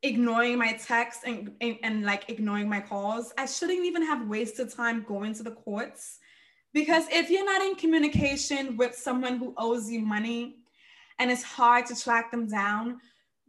ignoring 0.02 0.58
my 0.58 0.72
texts 0.72 1.24
and, 1.26 1.52
and, 1.60 1.76
and 1.82 2.04
like 2.04 2.28
ignoring 2.28 2.68
my 2.68 2.80
calls, 2.80 3.32
I 3.36 3.46
shouldn't 3.46 3.84
even 3.84 4.02
have 4.02 4.28
wasted 4.28 4.70
time 4.72 5.04
going 5.06 5.34
to 5.34 5.42
the 5.42 5.50
courts. 5.50 6.18
Because 6.72 7.04
if 7.10 7.30
you're 7.30 7.44
not 7.44 7.62
in 7.62 7.74
communication 7.74 8.76
with 8.76 8.94
someone 8.94 9.38
who 9.38 9.54
owes 9.58 9.90
you 9.90 10.00
money 10.00 10.56
and 11.18 11.30
it's 11.30 11.42
hard 11.42 11.86
to 11.86 12.00
track 12.00 12.30
them 12.30 12.46
down, 12.46 12.98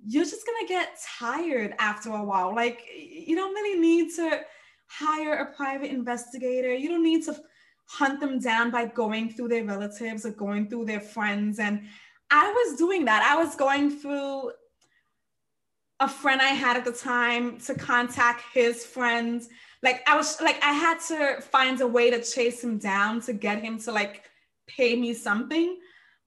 you're 0.04 0.26
just 0.26 0.45
gonna 0.45 0.68
get 0.68 0.99
tired 1.20 1.76
after 1.78 2.10
a 2.10 2.24
while. 2.24 2.54
Like 2.56 2.82
you 2.95 3.36
don't 3.36 3.54
really 3.54 3.80
need 3.80 4.14
to 4.16 4.41
hire 4.88 5.36
a 5.36 5.54
private 5.54 5.91
investigator. 5.91 6.74
You 6.74 6.89
don't 6.89 7.04
need 7.04 7.24
to 7.26 7.39
hunt 7.86 8.20
them 8.20 8.39
down 8.39 8.72
by 8.72 8.86
going 8.86 9.32
through 9.32 9.49
their 9.49 9.66
relatives 9.66 10.26
or 10.26 10.32
going 10.32 10.68
through 10.68 10.86
their 10.86 10.99
friends. 10.99 11.60
And 11.60 11.84
I 12.32 12.49
was 12.49 12.78
doing 12.78 13.06
that. 13.06 13.22
I 13.24 13.41
was 13.41 13.56
going 13.56 13.91
through 13.91 14.52
a 16.02 16.10
friend 16.10 16.41
I 16.41 16.47
had 16.47 16.76
at 16.76 16.84
the 16.84 16.91
time 16.91 17.60
to 17.60 17.76
contact 17.76 18.43
his 18.54 18.84
friends. 18.86 19.47
Like 19.84 20.02
I 20.08 20.18
was 20.18 20.41
like 20.41 20.62
I 20.64 20.74
had 20.74 20.99
to 21.10 21.41
find 21.41 21.80
a 21.80 21.88
way 21.88 22.10
to 22.10 22.22
chase 22.22 22.64
him 22.64 22.80
down 22.80 23.22
to 23.22 23.34
get 23.34 23.62
him 23.62 23.80
to 23.82 23.91
like 23.91 24.24
pay 24.68 24.95
me 24.95 25.14
something. 25.14 25.78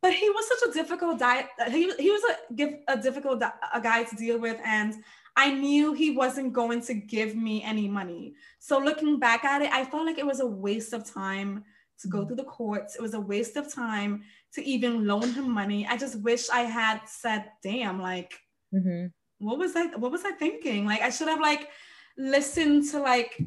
But 0.01 0.15
he 0.15 0.31
was 0.31 0.47
such 0.49 0.71
a 0.71 0.73
difficult 0.73 1.19
guy. 1.19 1.49
He, 1.69 1.91
he 1.99 2.11
was 2.11 2.23
a, 2.25 2.93
a 2.93 2.97
difficult 2.97 3.43
a 3.43 3.81
guy 3.81 4.05
to 4.05 4.17
deal 4.17 4.39
with, 4.39 4.61
and 4.65 4.95
I 5.35 5.51
knew 5.51 5.95
he 5.95 6.11
wasn't 6.11 6.53
going 6.53 6.83
to 6.83 6.95
give 6.95 7.35
me 7.35 7.63
any 7.63 7.89
money. 7.89 8.35
So 8.61 8.79
looking 8.79 9.19
back 9.19 9.45
at 9.45 9.63
it, 9.63 9.73
I 9.73 9.85
felt 9.85 10.07
like 10.07 10.19
it 10.19 10.27
was 10.27 10.41
a 10.41 10.47
waste 10.47 10.93
of 10.93 11.11
time 11.11 11.65
to 12.01 12.09
go 12.09 12.25
through 12.25 12.37
the 12.37 12.45
courts. 12.45 12.97
It 12.97 13.03
was 13.03 13.15
a 13.15 13.21
waste 13.21 13.57
of 13.57 13.73
time 13.73 14.25
to 14.55 14.65
even 14.65 15.07
loan 15.07 15.33
him 15.33 15.51
money. 15.51 15.87
I 15.89 15.97
just 15.97 16.21
wish 16.21 16.51
I 16.51 16.61
had 16.61 17.01
said, 17.07 17.51
damn, 17.63 18.01
like, 18.01 18.35
mm-hmm. 18.75 19.07
What 19.39 19.59
was 19.59 19.77
I, 19.77 19.87
what 19.97 20.11
was 20.11 20.25
I 20.25 20.33
thinking? 20.33 20.87
Like, 20.87 21.03
I 21.03 21.11
should 21.11 21.29
have 21.29 21.41
like 21.41 21.69
listened 22.17 22.91
to 22.91 23.01
like 23.01 23.43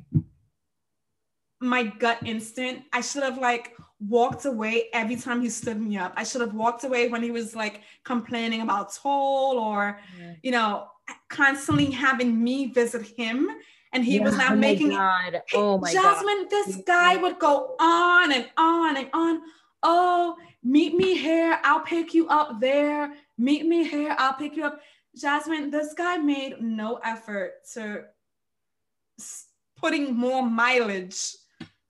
my 1.60 1.84
gut 1.84 2.20
instinct. 2.26 2.84
I 2.94 3.02
should 3.02 3.24
have 3.24 3.38
like 3.38 3.76
walked 4.00 4.46
away 4.46 4.90
every 4.94 5.16
time 5.16 5.42
he 5.42 5.50
stood 5.50 5.82
me 5.82 5.98
up. 5.98 6.14
I 6.16 6.24
should 6.24 6.42
have 6.42 6.54
walked 6.54 6.84
away 6.84 7.08
when 7.10 7.24
he 7.24 7.32
was 7.32 7.56
like 7.56 7.82
complaining 8.04 8.62
about 8.62 8.94
toll 8.94 9.58
or, 9.58 10.00
yeah. 10.20 10.34
you 10.44 10.52
know, 10.52 10.88
constantly 11.30 11.90
having 11.92 12.44
me 12.44 12.68
visit 12.68 13.08
him 13.18 13.50
and 13.94 14.04
he 14.04 14.18
yeah, 14.18 14.24
was 14.24 14.38
not 14.38 14.52
oh 14.52 14.56
making 14.56 14.90
God. 14.90 15.42
oh 15.54 15.78
my 15.78 15.92
Jasmine, 15.92 16.44
God. 16.44 16.50
this 16.50 16.76
guy 16.86 17.18
would 17.18 17.40
go 17.40 17.76
on 17.80 18.32
and 18.32 18.48
on 18.58 18.98
and 18.98 19.10
on. 19.14 19.42
Oh, 19.84 20.36
meet 20.64 20.96
me 20.96 21.18
here, 21.18 21.60
I'll 21.64 21.80
pick 21.80 22.14
you 22.14 22.28
up 22.28 22.60
there. 22.60 23.14
Meet 23.38 23.66
me 23.66 23.88
here, 23.88 24.16
I'll 24.18 24.34
pick 24.34 24.56
you 24.56 24.66
up. 24.66 24.80
Jasmine, 25.20 25.72
this 25.72 25.94
guy 25.94 26.18
made 26.18 26.62
no 26.62 27.00
effort 27.04 27.54
to 27.74 28.06
putting 29.76 30.16
more 30.16 30.44
mileage 30.44 31.36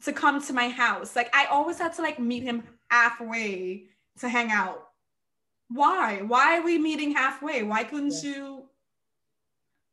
to 0.03 0.13
come 0.13 0.41
to 0.41 0.53
my 0.53 0.69
house. 0.69 1.15
Like 1.15 1.33
I 1.35 1.45
always 1.45 1.79
had 1.79 1.93
to 1.95 2.01
like 2.01 2.19
meet 2.19 2.43
him 2.43 2.63
halfway 2.89 3.85
to 4.19 4.29
hang 4.29 4.51
out. 4.51 4.83
Why? 5.69 6.21
Why 6.21 6.57
are 6.57 6.63
we 6.63 6.77
meeting 6.77 7.13
halfway? 7.13 7.63
Why 7.63 7.83
couldn't 7.83 8.13
yeah. 8.23 8.29
you 8.29 8.63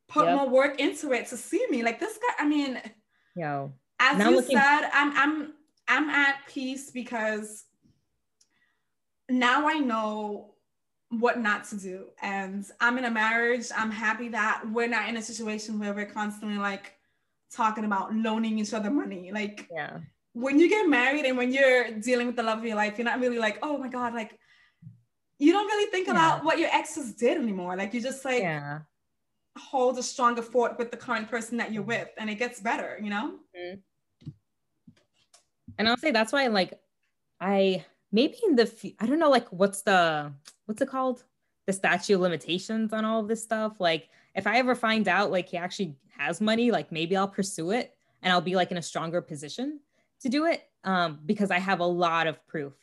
put 0.08 0.26
yep. 0.26 0.36
more 0.36 0.48
work 0.48 0.80
into 0.80 1.12
it 1.12 1.26
to 1.28 1.36
see 1.36 1.64
me. 1.70 1.82
Like 1.82 1.98
this 1.98 2.18
guy, 2.18 2.44
I 2.44 2.46
mean, 2.46 2.80
yo, 3.34 3.72
as 3.98 4.18
you 4.18 4.30
looking- 4.30 4.56
said, 4.56 4.90
I'm 4.92 5.12
I'm 5.16 5.54
I'm 5.88 6.10
at 6.10 6.36
peace 6.48 6.90
because 6.90 7.64
now 9.28 9.68
I 9.68 9.78
know 9.78 10.53
what 11.20 11.38
not 11.38 11.64
to 11.64 11.76
do. 11.76 12.06
And 12.22 12.64
I'm 12.80 12.98
in 12.98 13.04
a 13.04 13.10
marriage. 13.10 13.66
I'm 13.76 13.90
happy 13.90 14.28
that 14.28 14.62
we're 14.70 14.88
not 14.88 15.08
in 15.08 15.16
a 15.16 15.22
situation 15.22 15.78
where 15.78 15.94
we're 15.94 16.06
constantly 16.06 16.58
like 16.58 16.94
talking 17.52 17.84
about 17.84 18.14
loaning 18.14 18.58
each 18.58 18.74
other 18.74 18.90
money. 18.90 19.30
Like 19.32 19.68
yeah. 19.72 19.98
when 20.32 20.58
you 20.58 20.68
get 20.68 20.88
married 20.88 21.24
and 21.24 21.36
when 21.36 21.52
you're 21.52 21.92
dealing 21.92 22.26
with 22.26 22.36
the 22.36 22.42
love 22.42 22.58
of 22.58 22.64
your 22.64 22.76
life, 22.76 22.98
you're 22.98 23.04
not 23.04 23.20
really 23.20 23.38
like, 23.38 23.58
oh 23.62 23.78
my 23.78 23.88
God, 23.88 24.14
like 24.14 24.38
you 25.38 25.52
don't 25.52 25.66
really 25.66 25.90
think 25.90 26.06
yeah. 26.06 26.12
about 26.12 26.44
what 26.44 26.58
your 26.58 26.70
exes 26.70 27.14
did 27.14 27.38
anymore. 27.38 27.76
Like 27.76 27.94
you 27.94 28.00
just 28.00 28.24
like 28.24 28.42
yeah 28.42 28.80
hold 29.56 29.98
a 29.98 30.02
stronger 30.02 30.42
fort 30.42 30.78
with 30.78 30.90
the 30.90 30.96
current 30.96 31.30
person 31.30 31.56
that 31.58 31.72
you're 31.72 31.82
with 31.82 32.08
and 32.18 32.28
it 32.28 32.36
gets 32.36 32.60
better 32.60 32.98
you 33.00 33.08
know 33.08 33.34
mm-hmm. 33.56 34.30
and 35.78 35.88
i'll 35.88 35.96
say 35.96 36.10
that's 36.10 36.32
why 36.32 36.48
like 36.48 36.78
i 37.40 37.84
maybe 38.14 38.36
in 38.46 38.56
the 38.56 38.94
i 39.00 39.06
don't 39.06 39.18
know 39.18 39.30
like 39.30 39.48
what's 39.48 39.82
the 39.82 40.32
what's 40.66 40.80
it 40.80 40.88
called 40.88 41.24
the 41.66 41.72
statute 41.72 42.14
of 42.14 42.20
limitations 42.20 42.92
on 42.92 43.04
all 43.04 43.20
of 43.20 43.28
this 43.28 43.42
stuff 43.42 43.80
like 43.80 44.08
if 44.34 44.46
i 44.46 44.58
ever 44.58 44.74
find 44.74 45.08
out 45.08 45.30
like 45.30 45.48
he 45.48 45.56
actually 45.56 45.96
has 46.16 46.40
money 46.40 46.70
like 46.70 46.90
maybe 46.92 47.16
i'll 47.16 47.28
pursue 47.28 47.70
it 47.70 47.94
and 48.22 48.32
i'll 48.32 48.40
be 48.40 48.56
like 48.56 48.70
in 48.70 48.76
a 48.76 48.82
stronger 48.82 49.20
position 49.20 49.80
to 50.20 50.28
do 50.28 50.46
it 50.46 50.68
um, 50.84 51.18
because 51.26 51.50
i 51.50 51.58
have 51.58 51.80
a 51.80 51.86
lot 51.86 52.26
of 52.26 52.46
proof 52.46 52.74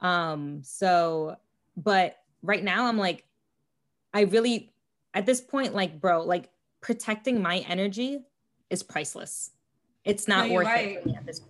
um, 0.00 0.60
so 0.64 1.36
but 1.76 2.16
right 2.42 2.64
now 2.64 2.86
i'm 2.86 2.98
like 2.98 3.24
i 4.14 4.22
really 4.22 4.72
at 5.14 5.26
this 5.26 5.40
point, 5.40 5.74
like, 5.74 6.00
bro, 6.00 6.24
like 6.24 6.50
protecting 6.80 7.42
my 7.42 7.58
energy 7.68 8.24
is 8.70 8.82
priceless. 8.82 9.50
It's 10.04 10.26
not 10.26 10.48
no, 10.48 10.54
worth 10.54 10.66
right. 10.66 10.98
it 11.04 11.14
at 11.16 11.26
this. 11.26 11.40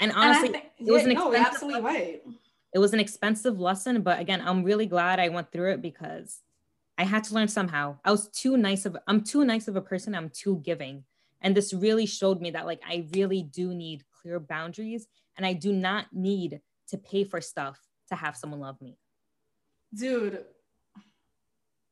And 0.00 0.12
honestly, 0.12 0.54
and 0.54 0.62
it 0.80 0.90
was 0.90 1.04
an 1.04 1.14
no, 1.14 1.34
absolutely 1.34 1.80
right. 1.80 2.22
It 2.72 2.78
was 2.78 2.92
an 2.92 3.00
expensive 3.00 3.58
lesson, 3.58 4.02
but 4.02 4.20
again, 4.20 4.42
I'm 4.44 4.62
really 4.62 4.86
glad 4.86 5.18
I 5.18 5.28
went 5.28 5.50
through 5.50 5.72
it 5.72 5.82
because 5.82 6.40
I 6.96 7.04
had 7.04 7.24
to 7.24 7.34
learn 7.34 7.48
somehow. 7.48 7.96
I 8.04 8.10
was 8.10 8.28
too 8.28 8.56
nice 8.56 8.86
of 8.86 8.96
I'm 9.06 9.22
too 9.22 9.44
nice 9.44 9.68
of 9.68 9.76
a 9.76 9.80
person. 9.80 10.14
I'm 10.14 10.30
too 10.30 10.60
giving. 10.64 11.04
And 11.40 11.56
this 11.56 11.72
really 11.72 12.06
showed 12.06 12.40
me 12.40 12.50
that 12.50 12.66
like 12.66 12.82
I 12.86 13.06
really 13.14 13.42
do 13.42 13.74
need 13.74 14.04
clear 14.20 14.38
boundaries 14.38 15.08
and 15.36 15.46
I 15.46 15.54
do 15.54 15.72
not 15.72 16.06
need 16.12 16.60
to 16.88 16.98
pay 16.98 17.24
for 17.24 17.40
stuff 17.40 17.78
to 18.08 18.14
have 18.14 18.36
someone 18.36 18.60
love 18.60 18.80
me. 18.82 18.98
Dude, 19.94 20.44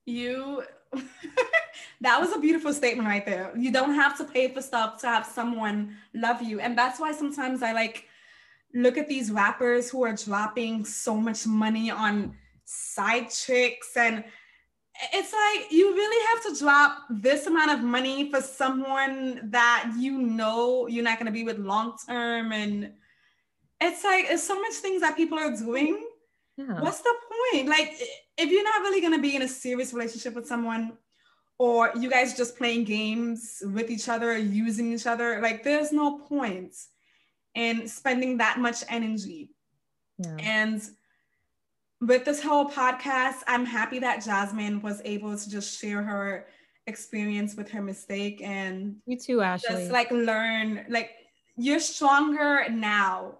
you 0.05 0.63
that 2.01 2.21
was 2.21 2.33
a 2.33 2.39
beautiful 2.39 2.73
statement 2.73 3.09
right 3.09 3.25
there. 3.25 3.53
You 3.57 3.73
don't 3.73 3.95
have 3.95 4.17
to 4.19 4.25
pay 4.25 4.49
for 4.49 4.61
stuff 4.61 5.01
to 5.01 5.07
have 5.07 5.27
someone 5.27 5.97
love 6.15 6.43
you. 6.43 6.61
And 6.61 6.77
that's 6.77 7.01
why 7.01 7.13
sometimes 7.13 7.63
I 7.63 7.73
like 7.73 8.08
look 8.75 8.99
at 8.99 9.09
these 9.09 9.31
rappers 9.31 9.91
who 9.91 10.05
are 10.05 10.15
dropping 10.15 10.85
so 10.85 11.17
much 11.17 11.47
money 11.47 11.91
on 11.91 12.35
side 12.65 13.31
chicks 13.31 13.97
and 13.97 14.25
it's 15.13 15.33
like 15.33 15.73
you 15.73 15.95
really 15.95 16.27
have 16.35 16.53
to 16.53 16.61
drop 16.61 16.99
this 17.09 17.47
amount 17.47 17.71
of 17.71 17.81
money 17.81 18.31
for 18.31 18.41
someone 18.41 19.41
that 19.51 19.93
you 19.97 20.19
know 20.19 20.87
you're 20.89 21.05
not 21.05 21.19
going 21.19 21.27
to 21.27 21.33
be 21.33 21.45
with 21.45 21.59
long 21.59 21.95
term 22.07 22.53
and 22.53 22.93
it's 23.81 24.03
like 24.03 24.27
it's 24.29 24.43
so 24.43 24.61
much 24.61 24.75
things 24.75 25.01
that 25.03 25.17
people 25.17 25.39
are 25.39 25.57
doing. 25.57 26.05
Yeah. 26.57 26.81
what's 26.81 27.01
the 27.01 27.15
point? 27.53 27.69
Like 27.69 27.95
if 28.37 28.51
you're 28.51 28.65
not 28.65 28.81
really 28.81 29.01
going 29.01 29.13
to 29.13 29.23
be 29.23 29.37
in 29.37 29.43
a 29.43 29.49
serious 29.49 29.93
relationship 29.93 30.35
with 30.35 30.49
someone 30.49 30.95
or 31.59 31.93
you 31.97 32.11
guys 32.11 32.37
just 32.37 32.57
playing 32.57 32.85
games 32.85 33.63
with 33.73 33.91
each 33.91 34.09
other 34.09 34.37
using 34.37 34.93
each 34.93 35.07
other 35.07 35.41
like 35.41 35.65
there's 35.65 35.93
no 35.93 36.19
point 36.19 36.75
in 37.59 37.89
spending 37.89 38.39
that 38.39 38.59
much 38.59 38.85
energy 38.89 39.51
yeah. 40.19 40.37
and 40.41 40.83
with 42.01 42.25
this 42.25 42.43
whole 42.43 42.69
podcast, 42.69 43.43
I'm 43.47 43.65
happy 43.65 43.99
that 44.01 44.25
Jasmine 44.25 44.81
was 44.83 45.03
able 45.05 45.37
to 45.37 45.51
just 45.51 45.81
share 45.81 46.03
her 46.03 46.47
experience 46.87 47.57
with 47.57 47.69
her 47.71 47.83
mistake 47.83 48.41
and 48.43 48.97
you 49.07 49.19
too, 49.19 49.41
Ashley. 49.41 49.75
Just 49.75 49.91
like 49.91 50.11
learn, 50.11 50.87
like 50.89 51.11
you're 51.57 51.81
stronger 51.81 52.67
now. 52.71 53.39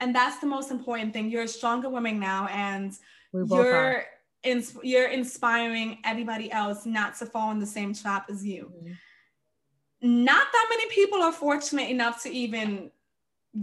And 0.00 0.14
that's 0.14 0.38
the 0.38 0.46
most 0.46 0.70
important 0.70 1.12
thing. 1.12 1.30
You're 1.30 1.44
a 1.44 1.48
stronger 1.48 1.88
woman 1.88 2.20
now, 2.20 2.48
and 2.48 2.92
you're 3.32 4.04
ins- 4.42 4.76
you're 4.82 5.08
inspiring 5.08 5.98
everybody 6.04 6.52
else 6.52 6.84
not 6.84 7.16
to 7.18 7.26
fall 7.26 7.50
in 7.50 7.58
the 7.58 7.66
same 7.66 7.94
trap 7.94 8.26
as 8.30 8.44
you. 8.44 8.70
Mm-hmm. 8.76 10.24
Not 10.24 10.46
that 10.52 10.66
many 10.68 10.86
people 10.90 11.22
are 11.22 11.32
fortunate 11.32 11.88
enough 11.88 12.22
to 12.24 12.30
even 12.30 12.90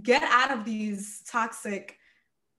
get 0.01 0.23
out 0.23 0.51
of 0.51 0.65
these 0.65 1.21
toxic 1.27 1.97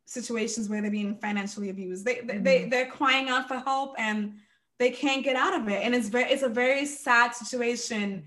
situations 0.07 0.69
where 0.69 0.81
they're 0.83 0.91
being 0.91 1.17
financially 1.17 1.71
abused. 1.71 2.05
They, 2.05 2.17
mm-hmm. 2.17 2.43
they 2.43 2.67
they're 2.67 2.91
crying 2.91 3.29
out 3.29 3.49
for 3.49 3.57
help 3.57 3.95
and 3.99 4.35
they 4.79 4.91
can't 4.91 5.25
get 5.25 5.37
out 5.37 5.55
of 5.55 5.69
it. 5.69 5.83
And 5.83 5.95
it's 5.95 6.09
very 6.09 6.31
it's 6.31 6.43
a 6.43 6.49
very 6.49 6.87
sad 6.87 7.35
situation. 7.35 8.25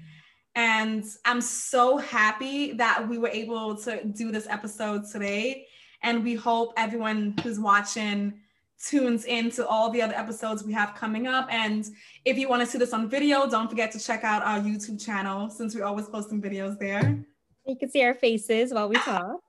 And 0.56 1.06
I'm 1.24 1.42
so 1.42 1.98
happy 1.98 2.74
that 2.74 3.08
we 3.08 3.20
were 3.20 3.30
able 3.30 3.76
to 3.84 4.04
do 4.04 4.32
this 4.32 4.48
episode 4.50 5.04
today. 5.12 5.68
And 6.02 6.24
we 6.24 6.36
hope 6.36 6.74
everyone 6.78 7.36
who's 7.44 7.60
watching 7.60 8.40
tunes 8.84 9.26
into 9.26 9.68
all 9.68 9.90
the 9.92 10.02
other 10.02 10.14
episodes 10.14 10.64
we 10.64 10.74
have 10.74 10.96
coming 10.96 11.28
up. 11.28 11.48
And 11.52 11.86
if 12.26 12.38
you 12.38 12.48
want 12.50 12.62
to 12.62 12.66
see 12.66 12.78
this 12.78 12.94
on 12.94 13.10
video, 13.10 13.48
don't 13.50 13.70
forget 13.70 13.92
to 13.92 14.00
check 14.00 14.24
out 14.24 14.44
our 14.44 14.60
YouTube 14.60 15.04
channel 15.04 15.50
since 15.50 15.76
we're 15.76 15.86
always 15.86 16.08
posting 16.08 16.42
videos 16.42 16.78
there. 16.80 17.24
You 17.68 17.76
can 17.76 17.89
see 17.89 18.03
our 18.03 18.14
faces 18.14 18.73
while 18.73 18.88
we 18.88 18.95
talk. 18.95 19.41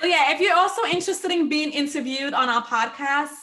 So 0.00 0.06
yeah, 0.06 0.32
if 0.32 0.40
you're 0.40 0.56
also 0.56 0.82
interested 0.84 1.30
in 1.30 1.48
being 1.48 1.72
interviewed 1.72 2.34
on 2.34 2.48
our 2.48 2.62
podcast, 2.62 3.34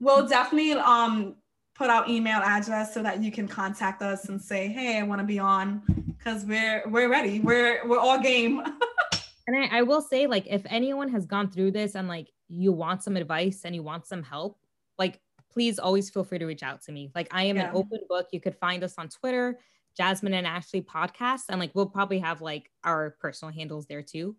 we'll 0.00 0.26
definitely 0.26 0.72
um 0.72 1.36
put 1.74 1.90
our 1.90 2.04
email 2.08 2.40
address 2.40 2.94
so 2.94 3.02
that 3.02 3.22
you 3.22 3.32
can 3.32 3.48
contact 3.48 4.02
us 4.02 4.28
and 4.28 4.40
say, 4.40 4.68
hey, 4.68 4.98
I 4.98 5.02
want 5.02 5.20
to 5.20 5.26
be 5.26 5.38
on 5.38 5.82
because 6.16 6.44
we're 6.44 6.82
we're 6.88 7.08
ready. 7.08 7.40
We're 7.40 7.86
we're 7.86 7.98
all 7.98 8.20
game. 8.20 8.60
and 9.46 9.56
I, 9.56 9.78
I 9.78 9.82
will 9.82 10.02
say, 10.02 10.26
like, 10.26 10.46
if 10.48 10.62
anyone 10.66 11.08
has 11.10 11.26
gone 11.26 11.50
through 11.50 11.72
this 11.72 11.94
and 11.94 12.08
like 12.08 12.28
you 12.48 12.72
want 12.72 13.02
some 13.02 13.16
advice 13.16 13.62
and 13.64 13.74
you 13.74 13.82
want 13.82 14.06
some 14.06 14.22
help, 14.22 14.58
like 14.98 15.20
please 15.52 15.78
always 15.78 16.08
feel 16.08 16.24
free 16.24 16.38
to 16.38 16.46
reach 16.46 16.62
out 16.62 16.82
to 16.82 16.92
me. 16.92 17.10
Like 17.14 17.28
I 17.30 17.44
am 17.44 17.56
yeah. 17.56 17.70
an 17.70 17.76
open 17.76 18.00
book. 18.08 18.28
You 18.32 18.40
could 18.40 18.56
find 18.56 18.82
us 18.82 18.94
on 18.98 19.08
Twitter, 19.08 19.58
Jasmine 19.96 20.34
and 20.34 20.46
Ashley 20.46 20.82
podcast, 20.82 21.42
and 21.48 21.60
like 21.60 21.72
we'll 21.74 21.86
probably 21.86 22.20
have 22.20 22.40
like 22.40 22.70
our 22.84 23.16
personal 23.20 23.52
handles 23.52 23.86
there 23.86 24.02
too. 24.02 24.36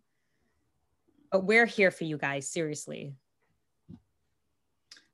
But 1.32 1.46
we're 1.46 1.66
here 1.66 1.92
for 1.92 2.04
you 2.04 2.18
guys, 2.18 2.48
seriously. 2.48 3.16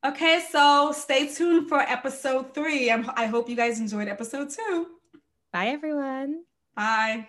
Okay, 0.05 0.41
so 0.49 0.93
stay 0.93 1.27
tuned 1.27 1.67
for 1.67 1.79
episode 1.79 2.53
three. 2.53 2.89
I'm, 2.89 3.09
I 3.15 3.25
hope 3.25 3.49
you 3.49 3.55
guys 3.55 3.79
enjoyed 3.79 4.07
episode 4.07 4.49
two. 4.49 4.87
Bye, 5.51 5.67
everyone. 5.67 6.43
Bye. 6.75 7.27